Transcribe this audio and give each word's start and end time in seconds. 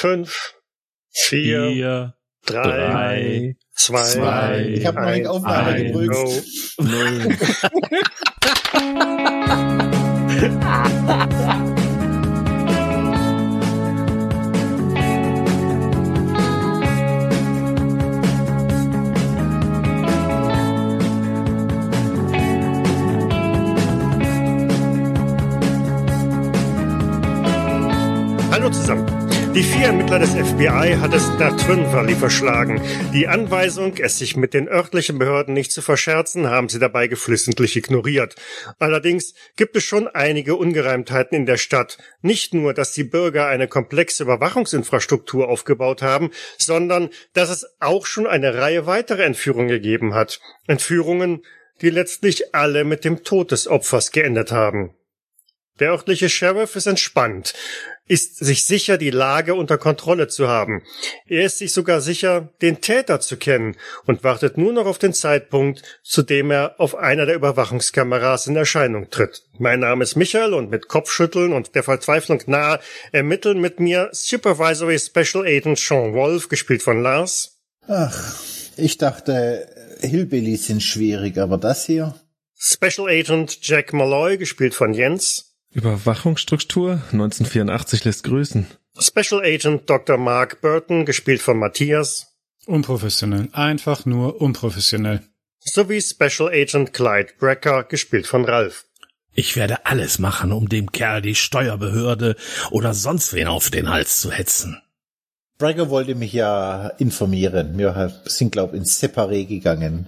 fünf, 0.00 0.54
vier, 1.10 1.68
Vier, 1.68 2.14
drei, 2.46 2.62
drei, 2.62 3.56
zwei, 3.74 4.02
zwei, 4.02 4.66
Ich 4.68 4.86
habe 4.86 4.98
eins, 5.00 5.28
Aufnahme 5.28 5.74
gedrückt. 5.76 6.12
go. 6.12 6.42
null. 6.78 7.36
Die 29.80 29.86
Ermittler 29.86 30.18
des 30.18 30.34
FBI 30.34 30.98
hat 31.00 31.14
es 31.14 31.26
nach 31.38 31.56
Twin 31.56 31.90
Valley 31.90 32.14
verschlagen. 32.14 32.82
Die 33.14 33.28
Anweisung, 33.28 33.94
es 33.96 34.18
sich 34.18 34.36
mit 34.36 34.52
den 34.52 34.68
örtlichen 34.68 35.18
Behörden 35.18 35.54
nicht 35.54 35.72
zu 35.72 35.80
verscherzen, 35.80 36.50
haben 36.50 36.68
sie 36.68 36.78
dabei 36.78 37.06
geflissentlich 37.06 37.76
ignoriert. 37.76 38.34
Allerdings 38.78 39.32
gibt 39.56 39.74
es 39.76 39.84
schon 39.84 40.06
einige 40.06 40.56
Ungereimtheiten 40.56 41.34
in 41.34 41.46
der 41.46 41.56
Stadt. 41.56 41.96
Nicht 42.20 42.52
nur, 42.52 42.74
dass 42.74 42.92
die 42.92 43.04
Bürger 43.04 43.46
eine 43.46 43.68
komplexe 43.68 44.24
Überwachungsinfrastruktur 44.24 45.48
aufgebaut 45.48 46.02
haben, 46.02 46.28
sondern 46.58 47.08
dass 47.32 47.48
es 47.48 47.66
auch 47.80 48.04
schon 48.04 48.26
eine 48.26 48.56
Reihe 48.56 48.84
weiterer 48.84 49.24
Entführungen 49.24 49.68
gegeben 49.68 50.12
hat. 50.12 50.42
Entführungen, 50.66 51.40
die 51.80 51.88
letztlich 51.88 52.54
alle 52.54 52.84
mit 52.84 53.06
dem 53.06 53.24
Tod 53.24 53.50
des 53.50 53.66
Opfers 53.66 54.12
geendet 54.12 54.52
haben. 54.52 54.94
Der 55.80 55.90
örtliche 55.90 56.28
Sheriff 56.28 56.76
ist 56.76 56.86
entspannt, 56.86 57.54
ist 58.06 58.36
sich 58.36 58.64
sicher, 58.66 58.98
die 58.98 59.10
Lage 59.10 59.54
unter 59.54 59.78
Kontrolle 59.78 60.28
zu 60.28 60.48
haben. 60.48 60.82
Er 61.26 61.46
ist 61.46 61.58
sich 61.58 61.72
sogar 61.72 62.00
sicher, 62.00 62.50
den 62.60 62.80
Täter 62.80 63.20
zu 63.20 63.36
kennen 63.36 63.76
und 64.04 64.22
wartet 64.22 64.58
nur 64.58 64.72
noch 64.72 64.86
auf 64.86 64.98
den 64.98 65.14
Zeitpunkt, 65.14 65.82
zu 66.02 66.22
dem 66.22 66.50
er 66.50 66.74
auf 66.78 66.94
einer 66.94 67.24
der 67.24 67.36
Überwachungskameras 67.36 68.46
in 68.46 68.56
Erscheinung 68.56 69.10
tritt. 69.10 69.42
Mein 69.58 69.80
Name 69.80 70.04
ist 70.04 70.16
Michael 70.16 70.54
und 70.54 70.70
mit 70.70 70.88
Kopfschütteln 70.88 71.52
und 71.52 71.74
der 71.74 71.82
Verzweiflung 71.82 72.42
nahe 72.46 72.80
ermitteln 73.12 73.60
mit 73.60 73.80
mir 73.80 74.10
Supervisory 74.12 74.98
Special 74.98 75.46
Agent 75.46 75.78
Sean 75.78 76.12
Wolf, 76.14 76.48
gespielt 76.48 76.82
von 76.82 77.02
Lars, 77.02 77.56
Ach, 77.92 78.36
ich 78.76 78.98
dachte, 78.98 79.66
Hillbillies 80.00 80.66
sind 80.66 80.82
schwierig, 80.82 81.38
aber 81.38 81.58
das 81.58 81.86
hier? 81.86 82.14
Special 82.56 83.08
Agent 83.08 83.58
Jack 83.62 83.92
Malloy, 83.92 84.36
gespielt 84.36 84.74
von 84.74 84.94
Jens, 84.94 85.49
Überwachungsstruktur 85.72 87.00
1984 87.12 88.04
lässt 88.04 88.24
grüßen. 88.24 88.66
Special 88.98 89.40
Agent 89.42 89.88
Dr. 89.88 90.18
Mark 90.18 90.60
Burton, 90.60 91.04
gespielt 91.06 91.40
von 91.40 91.58
Matthias, 91.58 92.26
Unprofessionell. 92.66 93.48
Einfach 93.52 94.04
nur 94.04 94.40
unprofessionell. 94.40 95.22
sowie 95.60 96.00
Special 96.02 96.48
Agent 96.50 96.92
Clyde 96.92 97.30
Brecker, 97.38 97.84
gespielt 97.84 98.26
von 98.26 98.44
Ralph. 98.44 98.84
Ich 99.32 99.56
werde 99.56 99.86
alles 99.86 100.18
machen, 100.18 100.52
um 100.52 100.68
dem 100.68 100.90
Kerl 100.92 101.22
die 101.22 101.34
Steuerbehörde 101.34 102.36
oder 102.70 102.92
sonst 102.94 103.32
wen 103.32 103.46
auf 103.46 103.70
den 103.70 103.88
Hals 103.88 104.20
zu 104.20 104.30
hetzen. 104.32 104.80
Bragger 105.58 105.88
wollte 105.90 106.14
mich 106.14 106.32
ja 106.32 106.88
informieren. 106.98 107.78
Wir 107.78 108.20
sind, 108.24 108.50
glaube 108.52 108.76
ich, 108.76 108.80
ins 108.82 109.00
Separé 109.02 109.46
gegangen, 109.46 110.06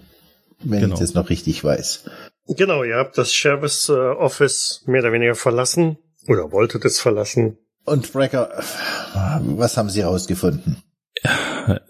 wenn 0.61 0.81
Genau. 0.81 0.95
ich 0.95 1.01
das 1.01 1.15
noch 1.15 1.31
richtig 1.31 1.63
weiß. 1.63 2.05
Genau, 2.47 2.83
ihr 2.83 2.97
habt 2.97 3.17
das 3.19 3.33
Sheriff's 3.33 3.89
äh, 3.89 3.93
Office 3.93 4.83
mehr 4.87 5.01
oder 5.03 5.13
weniger 5.13 5.35
verlassen 5.35 5.99
oder 6.27 6.53
wolltet 6.53 6.85
es 6.85 7.01
verlassen. 7.01 7.59
Und 7.85 8.13
Bragger, 8.13 8.63
was 9.41 9.77
haben 9.77 9.91
Sie 9.91 10.03
herausgefunden? 10.03 10.83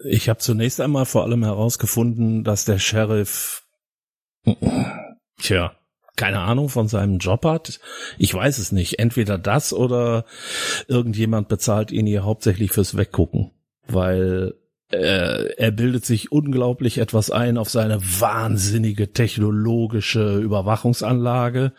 Ich 0.05 0.29
habe 0.29 0.39
zunächst 0.39 0.81
einmal 0.81 1.05
vor 1.05 1.23
allem 1.23 1.43
herausgefunden, 1.43 2.43
dass 2.43 2.65
der 2.65 2.79
Sheriff, 2.79 3.63
tja, 5.39 5.75
keine 6.15 6.39
Ahnung 6.39 6.69
von 6.69 6.87
seinem 6.87 7.17
Job 7.17 7.45
hat. 7.45 7.79
Ich 8.17 8.33
weiß 8.33 8.59
es 8.59 8.71
nicht. 8.71 8.99
Entweder 8.99 9.37
das 9.37 9.73
oder 9.73 10.25
irgendjemand 10.87 11.47
bezahlt 11.47 11.91
ihn 11.91 12.05
hier 12.05 12.23
hauptsächlich 12.23 12.71
fürs 12.71 12.97
Weggucken, 12.97 13.51
weil 13.87 14.53
äh, 14.93 15.55
er 15.57 15.71
bildet 15.71 16.05
sich 16.05 16.31
unglaublich 16.31 16.99
etwas 16.99 17.31
ein 17.31 17.57
auf 17.57 17.69
seine 17.69 17.99
wahnsinnige 18.01 19.11
technologische 19.11 20.37
Überwachungsanlage 20.37 21.73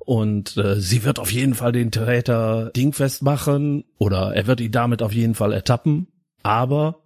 und 0.00 0.56
äh, 0.56 0.78
sie 0.80 1.04
wird 1.04 1.18
auf 1.18 1.32
jeden 1.32 1.54
Fall 1.54 1.72
den 1.72 1.90
Täter 1.90 2.70
dingfest 2.76 3.22
machen 3.22 3.84
oder 3.98 4.34
er 4.34 4.46
wird 4.46 4.60
ihn 4.60 4.72
damit 4.72 5.02
auf 5.02 5.12
jeden 5.12 5.34
Fall 5.34 5.52
ertappen. 5.52 6.08
Aber 6.42 7.02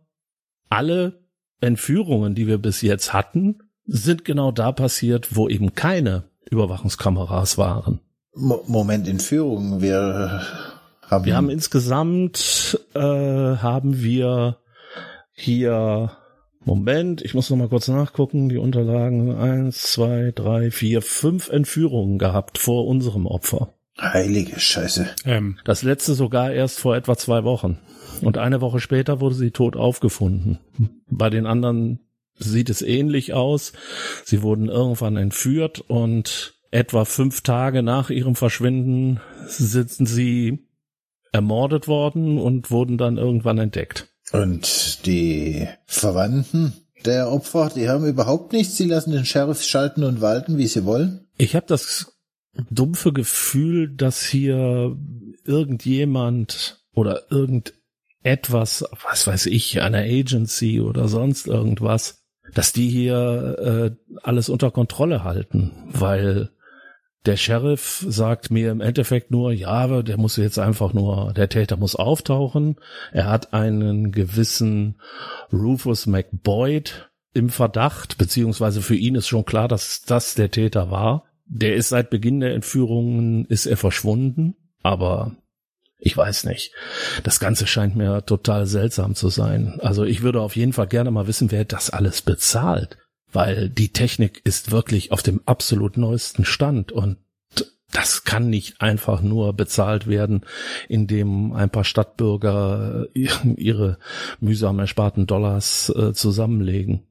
alle 0.69 1.25
Entführungen, 1.61 2.35
die 2.35 2.47
wir 2.47 2.59
bis 2.59 2.83
jetzt 2.83 3.13
hatten, 3.13 3.59
sind 3.87 4.25
genau 4.25 4.53
da 4.53 4.73
passiert, 4.73 5.37
wo 5.37 5.49
eben 5.49 5.75
keine 5.75 6.25
Überwachungskameras 6.51 7.59
waren. 7.59 8.01
Mo 8.35 8.65
Moment, 8.67 9.07
Entführung. 9.07 9.81
Wir 9.81 10.43
haben, 11.09 11.25
Wir 11.25 11.37
haben 11.37 11.51
insgesamt 11.51 12.81
äh, 12.95 13.01
haben 13.01 14.03
wir 14.03 14.57
hier 15.35 16.17
Moment, 16.65 17.21
ich 17.23 17.35
muss 17.35 17.51
noch 17.51 17.59
mal 17.59 17.69
kurz 17.69 17.89
nachgucken, 17.89 18.49
die 18.49 18.57
Unterlagen 18.57 19.35
eins, 19.35 19.83
zwei, 19.93 20.33
drei, 20.35 20.71
vier, 20.71 21.03
fünf 21.03 21.51
Entführungen 21.51 22.19
gehabt 22.19 22.57
vor 22.57 22.87
unserem 22.87 23.27
Opfer. 23.27 23.75
heilige 24.01 24.59
Scheiße. 24.59 25.09
Ähm, 25.27 25.59
Das 25.65 25.83
letzte 25.83 26.15
sogar 26.15 26.53
erst 26.53 26.79
vor 26.81 26.97
etwa 26.97 27.17
zwei 27.17 27.45
Wochen. 27.45 27.79
Und 28.23 28.39
eine 28.39 28.61
Woche 28.63 28.81
später 28.81 29.21
wurde 29.21 29.35
sie 29.35 29.51
tot 29.51 29.77
aufgefunden. 29.77 30.59
Bei 31.11 31.29
den 31.29 31.47
anderen 31.47 32.01
sieht 32.39 32.71
es 32.71 32.81
ähnlich 32.81 33.35
aus. 33.35 33.73
Sie 34.25 34.41
wurden 34.43 34.69
irgendwann 34.69 35.17
entführt 35.17 35.81
und 35.81 36.55
etwa 36.71 37.05
fünf 37.05 37.43
Tage 37.43 37.83
nach 37.83 38.11
ihrem 38.11 38.37
Verschwinden 38.37 39.21
sind 39.47 39.91
sie 40.09 40.67
ermordet 41.31 41.89
worden 41.89 42.39
und 42.39 42.71
wurden 42.71 42.97
dann 42.97 43.19
irgendwann 43.19 43.59
entdeckt. 43.59 44.14
Und 44.33 45.07
die 45.07 45.69
Verwandten 45.87 46.73
der 47.05 47.31
Opfer, 47.31 47.71
die 47.75 47.89
haben 47.89 48.07
überhaupt 48.07 48.53
nichts. 48.53 48.77
Sie 48.77 48.87
lassen 48.87 49.13
den 49.13 49.25
Sheriff 49.25 49.63
schalten 49.63 50.05
und 50.05 50.21
walten, 50.21 50.59
wie 50.59 50.67
sie 50.67 50.85
wollen. 50.85 51.27
Ich 51.37 51.55
habe 51.55 51.67
das 51.67 52.15
dumpfe 52.71 53.13
Gefühl, 53.13 53.95
dass 53.95 54.23
hier 54.23 54.97
irgendjemand 55.45 56.85
oder 56.93 57.31
irgendetwas, 57.31 58.85
was 59.03 59.27
weiß 59.27 59.47
ich, 59.47 59.83
eine 59.83 59.99
Agency 59.99 60.81
oder 60.81 61.09
sonst 61.09 61.47
irgendwas, 61.47 62.25
dass 62.55 62.73
die 62.73 62.89
hier 62.89 63.97
äh, 63.99 64.17
alles 64.23 64.49
unter 64.49 64.71
Kontrolle 64.71 65.25
halten, 65.25 65.73
weil 65.91 66.51
der 67.27 67.37
Sheriff 67.37 68.05
sagt 68.07 68.51
mir 68.51 68.71
im 68.71 68.81
Endeffekt 68.81 69.31
nur, 69.31 69.53
ja, 69.53 70.03
der 70.03 70.19
muss 70.19 70.37
jetzt 70.37 70.59
einfach 70.59 70.93
nur, 70.93 71.33
der 71.33 71.49
Täter 71.49 71.77
muss 71.77 71.97
auftauchen. 71.97 72.77
Er 73.13 73.27
hat 73.27 73.55
einen 73.55 74.13
gewissen 74.13 75.01
Rufus 75.53 76.07
McBoyd 76.07 77.11
im 77.33 77.49
Verdacht, 77.49 78.19
beziehungsweise 78.19 78.83
für 78.83 78.95
ihn 78.95 79.15
ist 79.15 79.29
schon 79.29 79.45
klar, 79.45 79.69
dass 79.69 80.03
das 80.03 80.35
der 80.35 80.51
Täter 80.51 80.91
war. 80.91 81.25
Der 81.47 81.75
ist 81.77 81.89
seit 81.89 82.11
Beginn 82.11 82.41
der 82.41 82.55
Entführungen, 82.55 83.47
ist 83.47 83.67
er 83.67 83.77
verschwunden, 83.77 84.55
aber 84.83 85.37
ich 85.99 86.17
weiß 86.17 86.45
nicht. 86.45 86.73
Das 87.23 87.41
Ganze 87.41 87.67
scheint 87.67 87.97
mir 87.97 88.25
total 88.27 88.67
seltsam 88.67 89.15
zu 89.15 89.31
sein. 89.31 89.79
Also 89.81 90.05
ich 90.05 90.23
würde 90.23 90.43
auf 90.43 90.57
jeden 90.57 90.75
Fall 90.75 90.87
gerne 90.87 91.11
mal 91.11 91.27
wissen, 91.27 91.51
wer 91.51 91.65
das 91.65 91.89
alles 91.89 92.21
bezahlt, 92.21 92.99
weil 93.35 93.69
die 93.69 93.93
Technik 93.93 94.41
ist 94.45 94.71
wirklich 94.71 95.13
auf 95.13 95.23
dem 95.23 95.41
absolut 95.45 95.97
neuesten 95.99 96.45
Stand 96.47 96.91
und 96.93 97.19
das 97.93 98.25
kann 98.25 98.51
nicht 98.51 98.81
einfach 98.81 99.21
nur 99.21 99.53
bezahlt 99.53 100.09
werden, 100.09 100.41
indem 100.89 101.53
ein 101.53 101.71
paar 101.71 101.85
Stadtbürger 101.85 103.07
ihre 103.15 103.99
mühsam 104.41 104.81
ersparten 104.81 105.27
Dollars 105.29 105.91
äh, 105.95 106.13
zusammenlegen. 106.13 107.05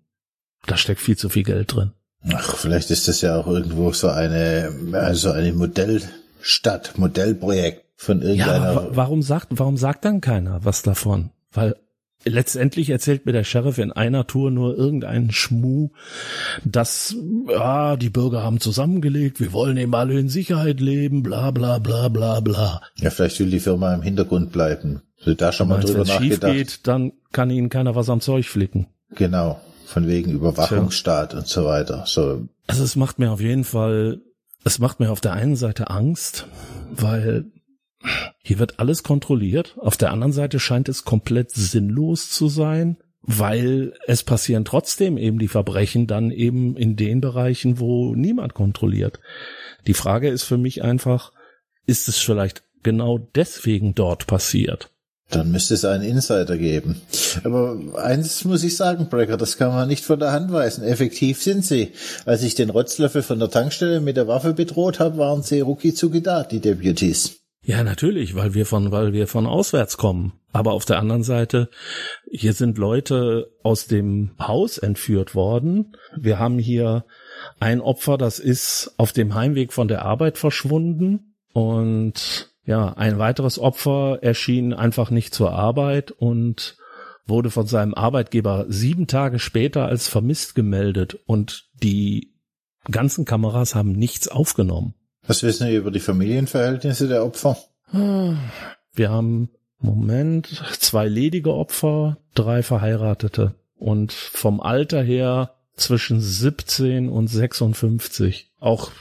Da 0.65 0.75
steckt 0.75 0.99
viel 0.99 1.15
zu 1.17 1.29
viel 1.29 1.43
Geld 1.43 1.73
drin. 1.73 1.91
Ach, 2.33 2.55
vielleicht 2.57 2.89
ist 2.91 3.07
das 3.07 3.21
ja 3.21 3.37
auch 3.37 3.47
irgendwo 3.47 3.93
so 3.93 4.09
eine, 4.09 4.71
also 4.93 5.31
eine 5.31 5.53
Modellstadt, 5.53 6.97
Modellprojekt 6.97 7.83
von 7.95 8.21
Ja, 8.21 8.27
irgendeiner. 8.27 8.75
wa- 8.75 8.87
warum 8.91 9.21
sagt, 9.21 9.47
warum 9.51 9.77
sagt 9.77 10.03
dann 10.05 10.19
keiner 10.21 10.65
was 10.65 10.81
davon? 10.81 11.31
Weil 11.51 11.75
letztendlich 12.25 12.89
erzählt 12.89 13.25
mir 13.25 13.31
der 13.31 13.43
Sheriff 13.43 13.77
in 13.77 13.91
einer 13.91 14.27
Tour 14.27 14.51
nur 14.51 14.77
irgendeinen 14.77 15.31
Schmuh, 15.31 15.89
dass 16.63 17.15
ja, 17.49 17.95
die 17.95 18.09
Bürger 18.09 18.43
haben 18.43 18.59
zusammengelegt, 18.59 19.39
wir 19.39 19.53
wollen 19.53 19.77
eben 19.77 19.93
alle 19.95 20.19
in 20.19 20.29
Sicherheit 20.29 20.79
leben, 20.79 21.23
bla 21.23 21.51
bla 21.51 21.79
bla 21.79 22.07
bla 22.09 22.39
bla. 22.39 22.81
ja, 22.97 23.09
vielleicht 23.09 23.39
will 23.39 23.49
die 23.49 23.59
Firma 23.59 23.93
im 23.93 24.01
Hintergrund 24.01 24.51
bleiben. 24.51 25.01
So 25.17 25.33
da 25.33 25.51
schon 25.51 25.69
mal 25.69 25.75
Meinst, 25.75 25.89
drüber 25.89 25.99
wenn 26.07 26.17
schief 26.17 26.41
nachgedacht. 26.41 26.53
geht, 26.53 26.87
dann 26.87 27.13
kann 27.31 27.49
ihnen 27.49 27.69
keiner 27.69 27.95
was 27.95 28.09
am 28.09 28.19
Zeug 28.21 28.45
flicken. 28.45 28.87
Genau. 29.15 29.59
Von 29.85 30.07
wegen 30.07 30.31
Überwachungsstaat 30.31 31.33
und 31.35 31.47
so 31.47 31.65
weiter. 31.65 32.03
So, 32.07 32.47
Also 32.67 32.83
es 32.83 32.95
macht 32.95 33.19
mir 33.19 33.31
auf 33.31 33.39
jeden 33.41 33.63
Fall, 33.63 34.21
es 34.63 34.79
macht 34.79 34.99
mir 34.99 35.11
auf 35.11 35.21
der 35.21 35.33
einen 35.33 35.55
Seite 35.55 35.89
Angst, 35.89 36.47
weil 36.91 37.45
hier 38.41 38.59
wird 38.59 38.79
alles 38.79 39.03
kontrolliert. 39.03 39.75
Auf 39.77 39.97
der 39.97 40.11
anderen 40.11 40.33
Seite 40.33 40.59
scheint 40.59 40.89
es 40.89 41.05
komplett 41.05 41.51
sinnlos 41.51 42.29
zu 42.29 42.49
sein, 42.49 42.97
weil 43.21 43.93
es 44.05 44.23
passieren 44.23 44.65
trotzdem 44.65 45.17
eben 45.17 45.39
die 45.39 45.47
Verbrechen 45.47 46.07
dann 46.07 46.29
eben 46.29 46.75
in 46.75 46.95
den 46.95 47.21
Bereichen, 47.21 47.79
wo 47.79 48.15
niemand 48.15 48.53
kontrolliert. 48.53 49.19
Die 49.87 49.93
Frage 49.93 50.29
ist 50.29 50.43
für 50.43 50.57
mich 50.57 50.83
einfach, 50.83 51.31
ist 51.85 52.07
es 52.07 52.17
vielleicht 52.17 52.63
genau 52.83 53.17
deswegen 53.17 53.95
dort 53.95 54.27
passiert? 54.27 54.89
Dann 55.29 55.51
müsste 55.51 55.73
es 55.73 55.85
einen 55.85 56.03
Insider 56.03 56.57
geben. 56.57 57.01
Aber 57.43 57.77
eins 57.95 58.43
muss 58.43 58.63
ich 58.63 58.75
sagen, 58.75 59.07
Brecker, 59.09 59.37
das 59.37 59.57
kann 59.57 59.69
man 59.69 59.87
nicht 59.87 60.03
von 60.03 60.19
der 60.19 60.31
Hand 60.31 60.51
weisen. 60.51 60.83
Effektiv 60.83 61.41
sind 61.41 61.65
sie. 61.65 61.93
Als 62.25 62.43
ich 62.43 62.55
den 62.55 62.69
Rotzlöffel 62.69 63.23
von 63.23 63.39
der 63.39 63.49
Tankstelle 63.49 63.99
mit 63.99 64.17
der 64.17 64.27
Waffe 64.27 64.53
bedroht 64.53 64.99
habe, 64.99 65.17
waren 65.17 65.41
sie 65.41 65.61
rucki 65.61 65.93
zucki 65.93 66.21
da, 66.21 66.43
die 66.43 66.59
Deputies. 66.59 67.42
Ja, 67.65 67.81
natürlich, 67.83 68.35
weil 68.35 68.53
wir 68.53 68.65
von, 68.65 68.91
weil 68.91 69.13
wir 69.13 69.25
von 69.25 69.47
auswärts 69.47 69.95
kommen. 69.97 70.33
Aber 70.51 70.73
auf 70.73 70.83
der 70.83 70.99
anderen 70.99 71.23
Seite, 71.23 71.69
hier 72.29 72.53
sind 72.53 72.77
Leute 72.77 73.51
aus 73.63 73.87
dem 73.87 74.31
Haus 74.37 74.77
entführt 74.77 75.33
worden. 75.33 75.95
Wir 76.17 76.39
haben 76.39 76.59
hier 76.59 77.05
ein 77.59 77.79
Opfer, 77.79 78.17
das 78.17 78.39
ist 78.39 78.93
auf 78.97 79.13
dem 79.13 79.33
Heimweg 79.33 79.71
von 79.71 79.87
der 79.87 80.03
Arbeit 80.03 80.37
verschwunden 80.37 81.35
und 81.53 82.51
ja, 82.65 82.93
ein 82.93 83.17
weiteres 83.17 83.59
Opfer 83.59 84.19
erschien 84.21 84.73
einfach 84.73 85.09
nicht 85.09 85.33
zur 85.33 85.53
Arbeit 85.53 86.11
und 86.11 86.77
wurde 87.25 87.49
von 87.49 87.65
seinem 87.65 87.93
Arbeitgeber 87.93 88.65
sieben 88.67 89.07
Tage 89.07 89.39
später 89.39 89.85
als 89.85 90.07
vermisst 90.07 90.53
gemeldet 90.55 91.17
und 91.25 91.69
die 91.81 92.33
ganzen 92.91 93.23
Kameras 93.25 93.73
haben 93.73 93.93
nichts 93.93 94.27
aufgenommen. 94.27 94.95
Was 95.25 95.43
wissen 95.43 95.67
wir 95.67 95.77
über 95.77 95.91
die 95.91 95.99
Familienverhältnisse 95.99 97.07
der 97.07 97.25
Opfer? 97.25 97.57
Wir 97.91 99.09
haben, 99.09 99.49
Moment, 99.79 100.47
zwei 100.79 101.07
ledige 101.07 101.53
Opfer, 101.53 102.17
drei 102.35 102.63
verheiratete 102.63 103.55
und 103.77 104.11
vom 104.11 104.59
Alter 104.59 105.01
her 105.01 105.51
zwischen 105.75 106.19
17 106.19 107.09
und 107.09 107.27
56. 107.27 108.51
Auch 108.59 108.91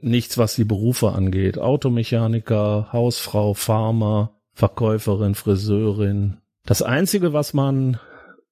nichts, 0.00 0.38
was 0.38 0.54
die 0.54 0.64
Berufe 0.64 1.12
angeht. 1.12 1.58
Automechaniker, 1.58 2.88
Hausfrau, 2.92 3.54
Farmer, 3.54 4.32
Verkäuferin, 4.54 5.34
Friseurin. 5.34 6.38
Das 6.64 6.82
Einzige, 6.82 7.32
was 7.32 7.54
man, 7.54 7.98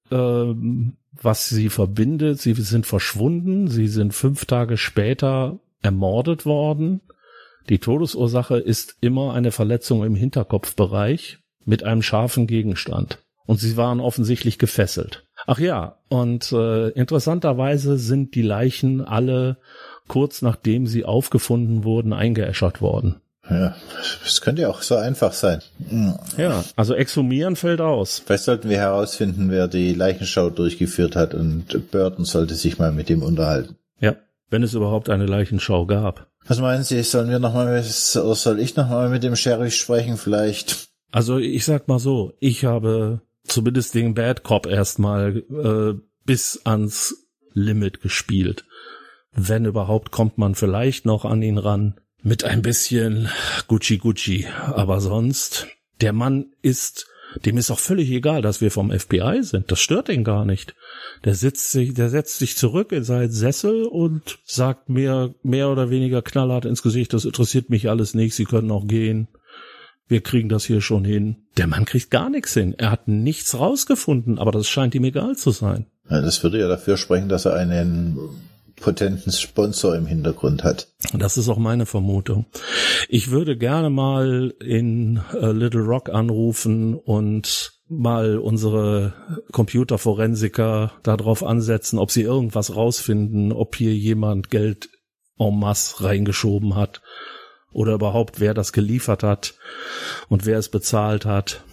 äh, 0.09 0.15
was 0.15 1.49
sie 1.49 1.69
verbindet, 1.69 2.39
sie 2.39 2.53
sind 2.53 2.85
verschwunden, 2.85 3.67
sie 3.67 3.87
sind 3.87 4.13
fünf 4.13 4.45
Tage 4.45 4.77
später 4.77 5.59
ermordet 5.81 6.45
worden. 6.45 7.01
Die 7.69 7.79
Todesursache 7.79 8.57
ist 8.57 8.97
immer 9.01 9.33
eine 9.33 9.51
Verletzung 9.51 10.03
im 10.03 10.15
Hinterkopfbereich 10.15 11.39
mit 11.65 11.83
einem 11.83 12.01
scharfen 12.01 12.47
Gegenstand. 12.47 13.19
Und 13.45 13.59
sie 13.59 13.75
waren 13.75 13.99
offensichtlich 13.99 14.59
gefesselt. 14.59 15.25
Ach 15.47 15.59
ja, 15.59 15.97
und 16.09 16.51
äh, 16.51 16.89
interessanterweise 16.89 17.97
sind 17.97 18.35
die 18.35 18.43
Leichen 18.43 19.01
alle 19.01 19.57
kurz 20.07 20.41
nachdem 20.41 20.87
sie 20.87 21.05
aufgefunden 21.05 21.83
wurden, 21.83 22.13
eingeäschert 22.13 22.81
worden. 22.81 23.21
Ja, 23.49 23.75
das 24.23 24.41
könnte 24.41 24.63
ja 24.63 24.69
auch 24.69 24.81
so 24.81 24.95
einfach 24.95 25.33
sein. 25.33 25.61
Ja, 26.37 26.63
also 26.75 26.93
exhumieren 26.93 27.55
fällt 27.55 27.81
aus. 27.81 28.21
Vielleicht 28.25 28.43
sollten 28.43 28.69
wir 28.69 28.77
herausfinden, 28.77 29.49
wer 29.49 29.67
die 29.67 29.93
Leichenschau 29.93 30.49
durchgeführt 30.49 31.15
hat 31.15 31.33
und 31.33 31.91
Burton 31.91 32.25
sollte 32.25 32.55
sich 32.55 32.77
mal 32.77 32.91
mit 32.91 33.09
ihm 33.09 33.23
unterhalten. 33.23 33.77
Ja, 33.99 34.15
wenn 34.49 34.63
es 34.63 34.73
überhaupt 34.73 35.09
eine 35.09 35.25
Leichenschau 35.25 35.85
gab. 35.85 36.30
Was 36.45 36.59
meinen 36.59 36.83
Sie, 36.83 37.01
sollen 37.03 37.29
wir 37.29 37.39
nochmal, 37.39 37.83
soll 37.83 38.59
ich 38.59 38.75
nochmal 38.75 39.09
mit 39.09 39.23
dem 39.23 39.35
Sheriff 39.35 39.73
sprechen 39.73 40.17
vielleicht? 40.17 40.89
Also 41.11 41.37
ich 41.37 41.65
sag 41.65 41.87
mal 41.87 41.99
so, 41.99 42.33
ich 42.39 42.65
habe 42.65 43.21
zumindest 43.43 43.93
den 43.93 44.13
Bad 44.13 44.43
Cop 44.43 44.65
erstmal 44.65 45.37
äh, 45.37 45.99
bis 46.25 46.61
ans 46.63 47.27
Limit 47.53 48.01
gespielt. 48.01 48.65
Wenn 49.33 49.65
überhaupt, 49.65 50.11
kommt 50.11 50.37
man 50.37 50.55
vielleicht 50.55 51.05
noch 51.05 51.25
an 51.25 51.41
ihn 51.41 51.57
ran. 51.57 51.99
Mit 52.23 52.43
ein 52.43 52.61
bisschen 52.61 53.29
Gucci 53.67 53.97
Gucci. 53.97 54.47
Aber 54.65 55.01
sonst, 55.01 55.67
der 56.01 56.13
Mann 56.13 56.53
ist, 56.61 57.07
dem 57.45 57.57
ist 57.57 57.71
auch 57.71 57.79
völlig 57.79 58.09
egal, 58.11 58.41
dass 58.41 58.61
wir 58.61 58.71
vom 58.71 58.91
FBI 58.91 59.39
sind. 59.41 59.71
Das 59.71 59.79
stört 59.79 60.09
ihn 60.09 60.23
gar 60.23 60.45
nicht. 60.45 60.75
Der 61.23 61.35
sitzt 61.35 61.71
sich, 61.71 61.93
der 61.93 62.09
setzt 62.09 62.39
sich 62.39 62.57
zurück 62.57 62.91
in 62.91 63.03
seinen 63.03 63.31
Sessel 63.31 63.85
und 63.85 64.39
sagt 64.43 64.89
mir 64.89 65.33
mehr 65.43 65.69
oder 65.69 65.89
weniger 65.89 66.21
knallhart 66.21 66.65
ins 66.65 66.81
Gesicht, 66.81 67.13
das 67.13 67.25
interessiert 67.25 67.69
mich 67.69 67.89
alles 67.89 68.13
nicht, 68.13 68.35
Sie 68.35 68.45
können 68.45 68.71
auch 68.71 68.87
gehen. 68.87 69.27
Wir 70.07 70.21
kriegen 70.21 70.49
das 70.49 70.65
hier 70.65 70.81
schon 70.81 71.05
hin. 71.05 71.37
Der 71.55 71.67
Mann 71.67 71.85
kriegt 71.85 72.11
gar 72.11 72.29
nichts 72.29 72.53
hin. 72.53 72.75
Er 72.77 72.91
hat 72.91 73.07
nichts 73.07 73.57
rausgefunden, 73.57 74.39
aber 74.39 74.51
das 74.51 74.67
scheint 74.67 74.93
ihm 74.93 75.05
egal 75.05 75.37
zu 75.37 75.51
sein. 75.51 75.85
Das 76.09 76.43
würde 76.43 76.59
ja 76.59 76.67
dafür 76.67 76.97
sprechen, 76.97 77.29
dass 77.29 77.45
er 77.45 77.53
einen 77.53 78.17
potenten 78.81 79.31
Sponsor 79.31 79.95
im 79.95 80.05
Hintergrund 80.05 80.63
hat. 80.63 80.89
Das 81.13 81.37
ist 81.37 81.47
auch 81.47 81.57
meine 81.57 81.85
Vermutung. 81.85 82.45
Ich 83.07 83.31
würde 83.31 83.57
gerne 83.57 83.89
mal 83.89 84.53
in 84.59 85.21
äh, 85.33 85.51
Little 85.51 85.81
Rock 85.81 86.09
anrufen 86.09 86.95
und 86.95 87.79
mal 87.87 88.37
unsere 88.37 89.13
Computerforensiker 89.51 90.93
darauf 91.03 91.43
ansetzen, 91.43 91.99
ob 91.99 92.11
sie 92.11 92.21
irgendwas 92.21 92.75
rausfinden, 92.75 93.51
ob 93.51 93.75
hier 93.75 93.93
jemand 93.93 94.49
Geld 94.49 94.89
en 95.37 95.59
masse 95.59 96.03
reingeschoben 96.03 96.75
hat 96.75 97.01
oder 97.73 97.93
überhaupt 97.93 98.39
wer 98.39 98.53
das 98.53 98.73
geliefert 98.73 99.23
hat 99.23 99.55
und 100.29 100.45
wer 100.45 100.57
es 100.57 100.69
bezahlt 100.69 101.25
hat. 101.25 101.63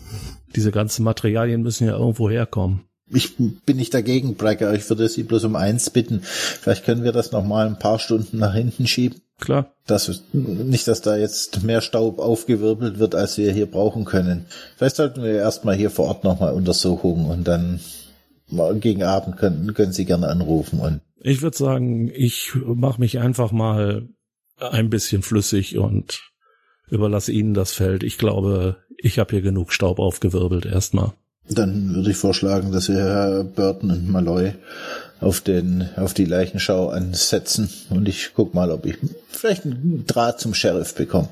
Diese 0.57 0.71
ganzen 0.71 1.05
Materialien 1.05 1.63
müssen 1.63 1.87
ja 1.87 1.97
irgendwo 1.97 2.31
herkommen 2.31 2.88
ich 3.11 3.37
bin 3.37 3.77
nicht 3.77 3.95
dagegen, 3.95 4.35
Brecker. 4.35 4.75
Ich 4.75 4.89
würde 4.89 5.09
Sie 5.09 5.23
bloß 5.23 5.45
um 5.45 5.57
eins 5.57 5.91
bitten. 5.91 6.21
Vielleicht 6.23 6.85
können 6.85 7.05
wir 7.05 7.13
das 7.13 7.33
noch 7.33 7.45
mal 7.45 7.67
ein 7.67 7.79
paar 7.79 7.99
Stunden 7.99 8.39
nach 8.39 8.55
hinten 8.55 8.87
schieben. 8.87 9.21
Klar. 9.41 9.73
Das, 9.87 10.23
nicht, 10.33 10.89
dass 10.89 11.01
da 11.01 11.17
jetzt 11.17 11.63
mehr 11.63 11.81
Staub 11.81 12.19
aufgewirbelt 12.19 12.99
wird, 12.99 13.15
als 13.15 13.39
wir 13.39 13.53
hier 13.53 13.67
brauchen 13.67 14.05
können. 14.05 14.47
Vielleicht 14.77 14.97
sollten 14.97 15.23
wir 15.23 15.33
erstmal 15.33 15.77
hier 15.77 15.91
vor 15.91 16.07
Ort 16.07 16.25
nochmal 16.25 16.53
untersuchen 16.53 17.27
und 17.27 17.47
dann 17.47 17.81
gegen 18.81 19.03
Abend 19.03 19.37
können, 19.37 19.75
können 19.75 19.93
Sie 19.93 20.07
gerne 20.07 20.29
anrufen. 20.29 20.81
Und 20.81 21.01
ich 21.21 21.43
würde 21.43 21.57
sagen, 21.57 22.11
ich 22.13 22.53
mache 22.55 23.01
mich 23.01 23.19
einfach 23.19 23.53
mal 23.53 24.09
ein 24.57 24.91
bisschen 24.91 25.23
flüssig 25.23 25.79
und 25.79 26.33
überlasse 26.91 27.33
Ihnen 27.33 27.55
das 27.55 27.73
Feld. 27.73 28.03
Ich 28.03 28.19
glaube, 28.19 28.77
ich 28.97 29.19
habe 29.19 29.31
hier 29.31 29.43
genug 29.43 29.73
Staub 29.73 29.99
aufgewirbelt 29.99 30.67
erstmal. 30.67 31.13
Dann 31.51 31.95
würde 31.95 32.11
ich 32.11 32.17
vorschlagen, 32.17 32.73
dass 32.73 32.89
wir 32.89 32.97
Herr 32.97 33.45
Burton 33.45 33.91
und 33.91 34.11
Malloy 34.11 34.53
auf 35.21 35.41
den, 35.41 35.89
auf 35.97 36.15
die 36.15 36.25
Leichenschau 36.25 36.91
ansetzen 36.91 37.69
und 37.91 38.09
ich 38.09 38.31
guck 38.35 38.55
mal, 38.55 38.71
ob 38.71 38.87
ich 38.87 38.97
vielleicht 39.29 39.65
einen 39.65 40.05
Draht 40.07 40.41
zum 40.41 40.55
Sheriff 40.55 40.95
bekomme. 40.95 41.29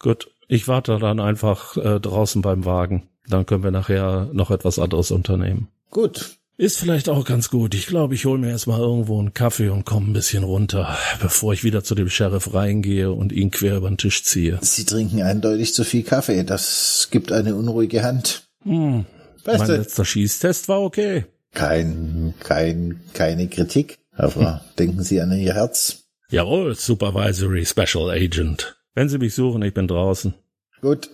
Gut, 0.00 0.28
ich 0.48 0.66
warte 0.68 0.98
dann 0.98 1.20
einfach 1.20 1.76
äh, 1.76 2.00
draußen 2.00 2.42
beim 2.42 2.64
Wagen. 2.64 3.08
Dann 3.28 3.46
können 3.46 3.62
wir 3.62 3.70
nachher 3.70 4.28
noch 4.32 4.50
etwas 4.50 4.78
anderes 4.78 5.10
unternehmen. 5.10 5.68
Gut. 5.90 6.38
Ist 6.60 6.78
vielleicht 6.78 7.08
auch 7.08 7.24
ganz 7.24 7.50
gut. 7.50 7.72
Ich 7.74 7.86
glaube, 7.86 8.14
ich 8.14 8.24
hole 8.24 8.40
mir 8.40 8.50
erstmal 8.50 8.80
irgendwo 8.80 9.20
einen 9.20 9.32
Kaffee 9.32 9.68
und 9.68 9.84
komme 9.84 10.10
ein 10.10 10.12
bisschen 10.12 10.42
runter, 10.42 10.98
bevor 11.22 11.52
ich 11.52 11.62
wieder 11.62 11.84
zu 11.84 11.94
dem 11.94 12.10
Sheriff 12.10 12.52
reingehe 12.52 13.12
und 13.12 13.30
ihn 13.30 13.52
quer 13.52 13.76
über 13.76 13.88
den 13.88 13.96
Tisch 13.96 14.24
ziehe. 14.24 14.58
Sie 14.60 14.84
trinken 14.84 15.22
eindeutig 15.22 15.72
zu 15.72 15.84
viel 15.84 16.02
Kaffee. 16.02 16.42
Das 16.42 17.08
gibt 17.12 17.30
eine 17.30 17.54
unruhige 17.54 18.02
Hand. 18.02 18.48
Hm, 18.64 19.06
Beste. 19.48 19.72
Mein 19.72 19.80
letzter 19.80 20.04
Schießtest 20.04 20.68
war 20.68 20.82
okay. 20.82 21.24
Kein, 21.54 22.34
kein, 22.40 23.00
keine 23.14 23.48
Kritik, 23.48 23.98
aber 24.12 24.62
denken 24.78 25.02
Sie 25.02 25.20
an 25.22 25.32
Ihr 25.32 25.54
Herz. 25.54 26.04
Jawohl, 26.30 26.74
Supervisory 26.74 27.64
Special 27.64 28.10
Agent. 28.10 28.76
Wenn 28.94 29.08
Sie 29.08 29.16
mich 29.16 29.34
suchen, 29.34 29.62
ich 29.62 29.72
bin 29.72 29.88
draußen. 29.88 30.34
Gut, 30.82 31.08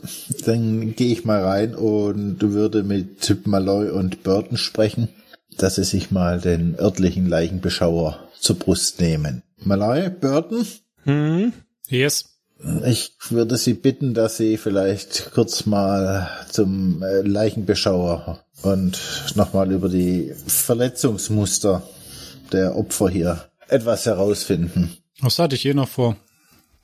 dann 0.47 0.97
gehe 0.97 1.13
ich 1.13 1.25
mal 1.25 1.45
rein 1.45 1.77
und 1.77 2.41
würde 2.43 2.83
mit 2.83 3.47
Malloy 3.47 3.91
und 3.91 4.25
Burton 4.25 4.57
sprechen, 4.59 5.11
dass 5.57 5.77
sie 5.77 5.85
sich 5.85 6.11
mal 6.11 6.41
den 6.41 6.75
örtlichen 6.77 7.27
Leichenbeschauer 7.27 8.29
zur 8.39 8.59
Brust 8.59 9.01
nehmen. 9.01 9.45
Malloy, 9.59 10.11
Burton? 10.11 10.67
Hm? 11.05 11.53
Yes. 11.89 12.34
Ich 12.87 13.13
würde 13.31 13.57
Sie 13.57 13.75
bitten, 13.75 14.15
dass 14.15 14.37
Sie 14.37 14.57
vielleicht 14.57 15.33
kurz 15.33 15.67
mal 15.67 16.31
zum 16.51 17.03
äh, 17.03 17.21
Leichenbeschauer 17.21 18.45
und 18.63 19.01
nochmal 19.35 19.73
über 19.73 19.89
die 19.89 20.33
Verletzungsmuster 20.47 21.83
der 22.53 22.77
Opfer 22.77 23.09
hier 23.09 23.51
etwas 23.69 24.07
herausfinden. 24.07 24.97
Das 25.21 25.39
hatte 25.39 25.57
ich 25.57 25.67
eh 25.67 25.75
noch 25.75 25.89
vor. 25.89 26.17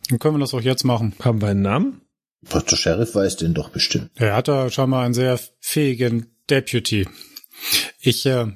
Dann 0.08 0.18
können 0.18 0.36
wir 0.36 0.40
das 0.40 0.54
auch 0.54 0.60
jetzt 0.60 0.84
machen. 0.84 1.14
Haben 1.20 1.40
wir 1.40 1.48
einen 1.48 1.62
Namen? 1.62 2.00
Der 2.42 2.76
Sheriff 2.76 3.14
weiß 3.14 3.36
den 3.36 3.54
doch 3.54 3.68
bestimmt. 3.68 4.10
Er 4.16 4.34
hat 4.34 4.48
da 4.48 4.70
schon 4.70 4.90
mal 4.90 5.04
einen 5.04 5.14
sehr 5.14 5.38
fähigen 5.60 6.34
Deputy. 6.48 7.06
Ich, 8.00 8.26
äh, 8.26 8.46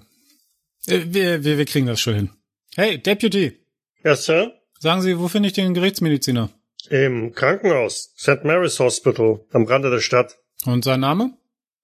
wir, 0.86 1.44
wir, 1.44 1.58
wir 1.58 1.64
kriegen 1.66 1.86
das 1.86 2.00
schon 2.00 2.14
hin. 2.14 2.30
Hey, 2.74 2.98
Deputy! 2.98 3.60
Ja, 4.02 4.16
Sir? 4.16 4.52
Sagen 4.80 5.02
Sie, 5.02 5.18
wo 5.18 5.28
finde 5.28 5.48
ich 5.48 5.52
den 5.52 5.74
Gerichtsmediziner? 5.74 6.50
Im 6.90 7.32
Krankenhaus. 7.32 8.12
St. 8.16 8.44
Mary's 8.44 8.78
Hospital. 8.78 9.40
Am 9.52 9.64
Rande 9.64 9.90
der 9.90 10.00
Stadt. 10.00 10.38
Und 10.64 10.84
sein 10.84 11.00
Name? 11.00 11.36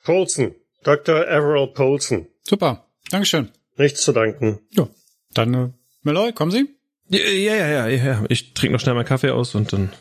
Polson. 0.04 0.54
Dr. 0.84 1.26
Everall 1.28 1.68
Polson. 1.68 2.26
Super. 2.42 2.86
Dankeschön. 3.10 3.50
Nichts 3.76 4.02
zu 4.02 4.12
danken. 4.12 4.60
Ja. 4.70 4.88
Dann, 5.34 5.54
äh, 5.54 5.68
Malloy, 6.02 6.32
kommen 6.32 6.50
Sie? 6.50 6.68
Ja, 7.08 7.18
ja, 7.18 7.54
ja, 7.54 7.88
ja, 7.88 8.04
ja. 8.04 8.24
Ich 8.28 8.54
trinke 8.54 8.72
noch 8.72 8.80
schnell 8.80 8.94
meinen 8.94 9.04
Kaffee 9.06 9.30
aus 9.30 9.54
und 9.54 9.72
dann 9.72 9.92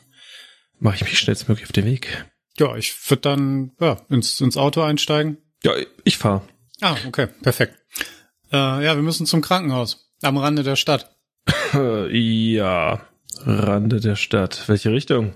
mache 0.79 0.96
ich 0.96 1.03
mich 1.03 1.18
schnellstmöglich 1.18 1.65
auf 1.65 1.72
den 1.72 1.86
Weg. 1.86 2.25
Ja, 2.58 2.75
ich 2.75 2.94
würde 3.10 3.22
dann 3.22 3.72
ja, 3.79 4.01
ins, 4.10 4.39
ins 4.41 4.58
Auto 4.58 4.82
einsteigen. 4.82 5.38
Ja, 5.63 5.74
ich 6.03 6.18
fahr. 6.18 6.48
Ah, 6.82 6.96
okay, 7.08 7.27
perfekt. 7.41 7.75
Äh, 8.51 8.58
ja, 8.58 8.96
wir 8.96 9.01
müssen 9.01 9.25
zum 9.25 9.41
Krankenhaus. 9.41 10.12
Am 10.22 10.38
Rande 10.38 10.63
der 10.63 10.75
Stadt. 10.75 11.15
Ja, 12.12 13.01
Rande 13.46 14.00
der 14.00 14.15
Stadt. 14.15 14.63
Welche 14.67 14.91
Richtung? 14.91 15.34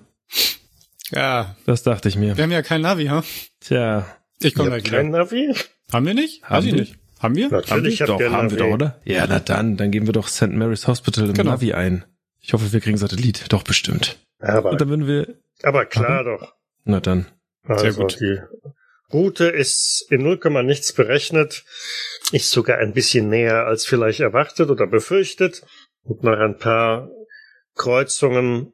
Ja, 1.12 1.56
Das 1.66 1.84
dachte 1.84 2.10
ich 2.10 2.16
mir. 2.16 2.38
wir 2.38 2.44
haben 2.44 2.52
ja 2.52 2.62
kein 2.62 2.82
Navi, 2.82 3.06
ha? 3.06 3.24
Tja, 3.60 4.06
Ich 4.40 4.56
komme 4.56 4.70
gleich 4.70 4.84
kein. 4.84 5.10
Navi? 5.12 5.54
Haben 5.92 6.06
wir 6.06 6.14
nicht? 6.14 6.44
Haben 6.44 6.66
wir? 6.66 6.74
nicht. 6.74 6.96
Haben 7.20 7.36
wir? 7.36 7.50
Natürlich 7.50 8.02
haben 8.02 8.20
wir 8.20 8.28
doch, 8.30 8.34
haben 8.36 8.52
wir 8.52 8.58
doch, 8.58 8.68
oder? 8.68 9.00
Ja, 9.06 9.26
na 9.28 9.40
dann, 9.40 9.78
dann 9.78 9.92
geben 9.92 10.08
wir 10.08 10.14
doch 10.14 10.28
St. 10.28 10.50
Mary's 10.50 10.88
Hospital 10.88 11.26
im 11.30 11.34
Genau. 11.34 11.52
Navi 11.52 11.74
ein. 11.74 12.04
Ich 12.42 12.52
hoffe, 12.54 12.74
wir 12.74 12.82
kriegen 12.82 12.98
Satellit. 12.98 13.46
Doch, 13.50 13.64
bestimmt. 13.64 14.18
Aber, 14.40 14.72
Und 14.72 14.82
dann 14.82 14.90
würden 14.90 15.08
wir, 15.08 15.36
aber 15.62 15.86
klar 15.86 16.26
doch. 16.26 16.54
na 16.84 17.00
dann. 17.00 17.28
Also 17.66 17.84
Sehr 17.84 17.94
gut. 17.94 18.18
die 18.20 18.40
Route 19.14 19.46
ist 19.46 20.06
in 20.10 20.24
0, 20.24 20.40
nichts 20.64 20.92
berechnet. 20.92 21.64
Ist 22.34 22.52
sogar 22.52 22.80
ein 22.80 22.92
bisschen 22.94 23.30
näher 23.30 23.68
als 23.68 23.86
vielleicht 23.86 24.20
erwartet 24.20 24.70
oder 24.70 24.88
befürchtet. 24.88 25.62
Und 26.04 26.24
nach 26.24 26.40
ein 26.40 26.58
paar 26.58 27.10
Kreuzungen 27.76 28.74